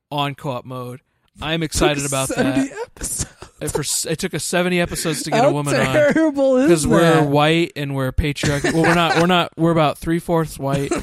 on 0.10 0.36
co-op 0.36 0.64
mode. 0.64 1.02
I'm 1.42 1.64
excited 1.64 2.06
about 2.06 2.30
70 2.30 2.70
that. 2.70 3.26
It, 3.62 3.72
for, 3.72 3.84
it 4.10 4.18
took 4.18 4.34
us 4.34 4.44
70 4.44 4.82
episodes 4.82 5.24
to 5.24 5.32
get 5.32 5.42
How 5.44 5.50
a 5.50 5.54
woman 5.54 5.76
on. 5.76 5.86
terrible 5.86 6.58
is 6.58 6.68
because 6.68 6.88
we're 6.88 7.24
white 7.24 7.74
and 7.76 7.94
we're 7.96 8.12
patriarchy. 8.12 8.74
well, 8.74 8.84
we're 8.84 8.96
not. 8.96 9.18
We're 9.18 9.28
not. 9.28 9.54
We're 9.58 9.72
about 9.72 9.98
three 9.98 10.20
fourths 10.20 10.58
white. 10.60 10.92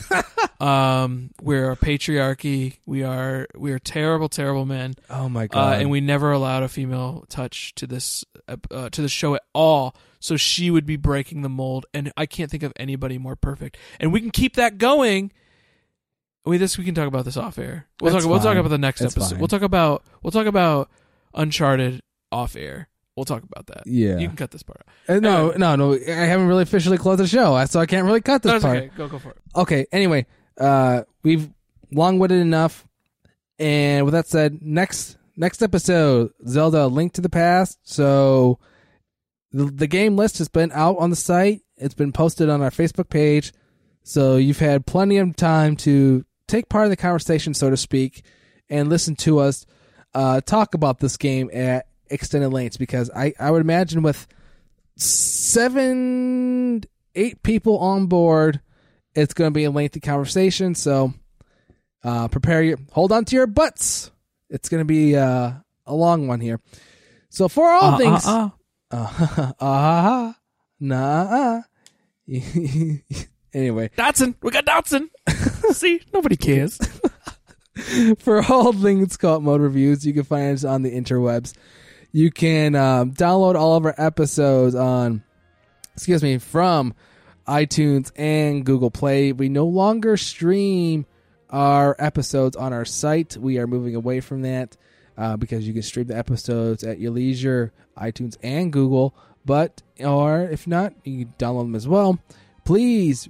Um, 0.61 1.31
we're 1.41 1.71
a 1.71 1.77
patriarchy. 1.77 2.79
We 2.85 3.05
are. 3.05 3.47
We 3.57 3.71
are 3.71 3.79
terrible, 3.79 4.29
terrible 4.29 4.67
men. 4.67 4.95
Oh 5.09 5.29
my 5.29 5.45
Uh, 5.45 5.47
god! 5.47 5.81
and 5.81 5.89
we 5.89 6.01
never 6.01 6.33
allowed 6.33 6.65
a 6.65 6.69
female 6.69 7.25
touch 7.29 7.77
to 7.77 7.87
this 7.87 8.25
uh, 8.49 8.89
to 8.91 9.01
the 9.01 9.09
show 9.09 9.37
at 9.37 9.43
all. 9.53 9.95
So 10.19 10.37
she 10.37 10.73
would 10.73 10.85
be 10.85 10.97
breaking 10.97 11.43
the 11.43 11.49
mold, 11.49 11.87
and 11.95 12.13
I 12.17 12.27
can't 12.27 12.51
think 12.51 12.65
of 12.65 12.73
anybody 12.75 13.19
more 13.19 13.37
perfect. 13.37 13.77
And 14.01 14.13
we 14.13 14.21
can 14.21 14.31
keep 14.33 14.57
that 14.57 14.79
going. 14.79 15.31
We 16.45 16.59
this 16.59 16.77
we 16.77 16.85
can 16.85 16.95
talk 16.97 17.07
about 17.07 17.25
this 17.25 17.37
off 17.37 17.57
air. 17.57 17.87
We'll 18.01 18.13
That's 18.13 18.25
talk. 18.25 18.31
We'll 18.33 18.41
talk 18.41 18.57
about 18.57 18.71
the 18.71 18.79
next 18.79 18.99
That's 18.99 19.17
episode. 19.17 19.35
fine. 19.35 19.39
We'll 19.39 19.47
talk 19.47 19.63
about. 19.63 20.03
We'll 20.25 20.33
talk 20.33 20.47
about 20.47 20.91
Uncharted 21.35 22.03
off 22.33 22.57
air. 22.57 22.89
We'll 23.17 23.25
talk 23.25 23.43
about 23.43 23.67
that. 23.67 23.83
yeah. 23.87 24.19
You 24.19 24.29
can 24.29 24.37
cut 24.37 24.53
this 24.53 24.63
part 24.63 24.81
out. 25.09 25.17
Uh, 25.17 25.21
no, 25.21 25.51
no, 25.57 25.75
no. 25.75 25.93
I 25.95 25.99
haven't 26.27 26.47
really 26.47 26.63
officially 26.63 26.99
closed 26.99 27.21
the 27.21 27.27
show, 27.27 27.65
so 27.65 27.81
I 27.81 27.87
can't 27.87 28.07
really 28.07 28.21
cut 28.21 28.43
this 28.43 28.53
That's 28.53 28.65
part. 28.65 28.77
okay. 28.77 28.91
Go 28.97 29.09
go 29.09 29.19
for 29.19 29.31
it. 29.31 29.39
Okay. 29.57 29.87
Anyway, 29.91 30.27
uh, 30.57 31.03
we've 31.25 31.51
long-winded 31.91 32.39
enough, 32.41 32.87
and 33.59 34.05
with 34.05 34.15
that 34.15 34.29
said, 34.29 34.63
next 34.63 35.17
next 35.37 35.63
episode, 35.63 36.31
Zelda: 36.47 36.87
Link 36.87 37.15
to 37.15 37.21
the 37.21 37.29
Past. 37.29 37.81
So, 37.83 38.61
the, 39.51 39.65
the 39.65 39.89
game 39.89 40.15
list 40.17 40.39
has 40.39 40.49
been 40.49 40.71
out 40.73 40.99
on 40.99 41.11
the 41.11 41.17
site. 41.17 41.63
It's 41.77 41.95
been 41.95 42.13
posted 42.13 42.49
on 42.49 42.63
our 42.63 42.71
Facebook 42.71 43.09
page, 43.09 43.53
so 44.05 44.37
you've 44.37 44.61
had 44.61 44.87
plenty 44.87 45.17
of 45.17 45.35
time 45.35 45.75
to 45.79 46.25
take 46.47 46.69
part 46.69 46.85
in 46.85 46.91
the 46.91 46.97
conversation, 46.97 47.53
so 47.53 47.69
to 47.69 47.77
speak, 47.77 48.25
and 48.71 48.89
listen 48.89 49.17
to 49.17 49.41
us 49.41 49.67
uh, 50.15 50.41
talk 50.41 50.75
about 50.75 50.99
this 51.01 51.17
game 51.17 51.51
at 51.53 51.87
extended 52.11 52.49
lengths. 52.51 52.77
Because 52.77 53.11
I 53.15 53.35
I 53.39 53.51
would 53.51 53.61
imagine 53.63 54.03
with 54.03 54.27
seven 54.97 56.83
eight 57.15 57.43
people 57.43 57.79
on 57.79 58.07
board 58.07 58.61
it's 59.15 59.33
going 59.35 59.49
to 59.51 59.55
be 59.55 59.65
a 59.65 59.71
lengthy 59.71 60.01
conversation 60.01 60.75
so 60.75 61.13
uh 62.05 62.29
prepare 62.29 62.63
your 62.63 62.79
hold 62.93 63.13
on 63.13 63.25
to 63.25 63.35
your 63.37 63.47
butts 63.47 64.11
it's 64.51 64.69
going 64.69 64.81
to 64.81 64.85
be 64.85 65.17
uh 65.17 65.53
a 65.87 65.95
long 65.95 66.27
one 66.29 66.41
here 66.41 66.61
so 67.31 67.49
for 67.49 67.69
all 67.71 67.95
Uh, 67.95 67.99
things 67.99 68.27
uh, 68.27 68.51
uh, 68.91 69.53
uh, 69.61 70.33
nah 70.81 71.61
anyway 73.55 73.91
Dotson. 73.97 74.35
We 74.43 74.51
got 74.51 74.67
Dotson. 74.67 75.09
See, 75.75 76.01
nobody 76.13 76.37
cares. 76.37 76.79
for 78.19 78.43
all 78.45 78.73
things 78.73 79.17
co-op 79.17 79.43
mode 79.43 79.61
reviews 79.61 80.05
you 80.05 80.13
can 80.13 80.25
find 80.25 80.55
us 80.55 80.65
on 80.65 80.83
the 80.83 80.91
interwebs 80.91 81.55
you 82.13 82.31
can 82.31 82.75
um, 82.75 83.13
download 83.13 83.55
all 83.55 83.77
of 83.77 83.85
our 83.85 83.95
episodes 83.99 84.75
on 84.75 85.23
excuse 85.95 86.23
me 86.23 86.39
from 86.39 86.95
itunes 87.47 88.13
and 88.17 88.65
google 88.65 88.91
play. 88.91 89.33
We 89.33 89.49
no 89.49 89.67
longer 89.67 90.17
stream 90.17 91.07
our 91.51 91.97
episodes 91.99 92.57
on 92.57 92.73
our 92.73 92.85
site. 92.85 93.37
We 93.37 93.59
are 93.59 93.67
moving 93.67 93.95
away 93.95 94.21
from 94.21 94.43
that 94.43 94.77
uh, 95.17 95.37
because 95.37 95.67
you 95.67 95.73
can 95.73 95.83
stream 95.83 96.07
the 96.07 96.17
episodes 96.17 96.85
at 96.85 96.99
your 96.99 97.11
leisure 97.11 97.73
itunes 97.97 98.37
and 98.43 98.73
google. 98.73 99.15
But 99.45 99.83
or 100.01 100.43
if 100.43 100.67
not 100.67 100.95
you 101.05 101.25
can 101.25 101.35
download 101.39 101.65
them 101.65 101.75
as 101.75 101.89
well. 101.89 102.19
Please 102.65 103.29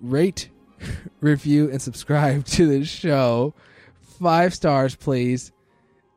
rate 0.00 0.48
review 1.20 1.70
and 1.70 1.80
subscribe 1.80 2.44
to 2.46 2.66
the 2.66 2.84
show. 2.84 3.54
Five 4.20 4.54
stars 4.54 4.94
please. 4.94 5.52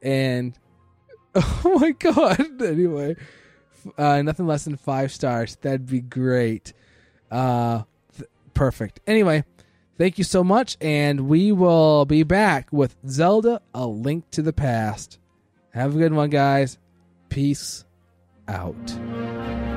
And 0.02 0.58
oh 1.36 1.80
my 1.80 1.92
god. 1.92 2.62
Anyway 2.62 3.16
uh 3.98 4.22
nothing 4.22 4.46
less 4.46 4.66
than 4.66 4.76
five 4.76 5.12
stars. 5.12 5.56
That'd 5.62 5.88
be 5.88 6.02
great. 6.02 6.74
Uh 7.32 7.84
th- 8.18 8.30
perfect. 8.54 9.00
Anyway 9.08 9.44
thank 9.98 10.18
you 10.18 10.24
so 10.24 10.44
much 10.44 10.78
and 10.82 11.28
we 11.28 11.52
will 11.52 12.06
be 12.06 12.24
back 12.24 12.68
with 12.72 12.96
zelda 13.08 13.62
a 13.74 13.86
link 13.86 14.30
to 14.32 14.42
the 14.42 14.54
past. 14.54 15.20
Have 15.74 15.96
a 15.96 16.00
good 16.00 16.14
one 16.14 16.30
guys. 16.30 16.78
Peace 17.30 17.86
out 18.48 19.69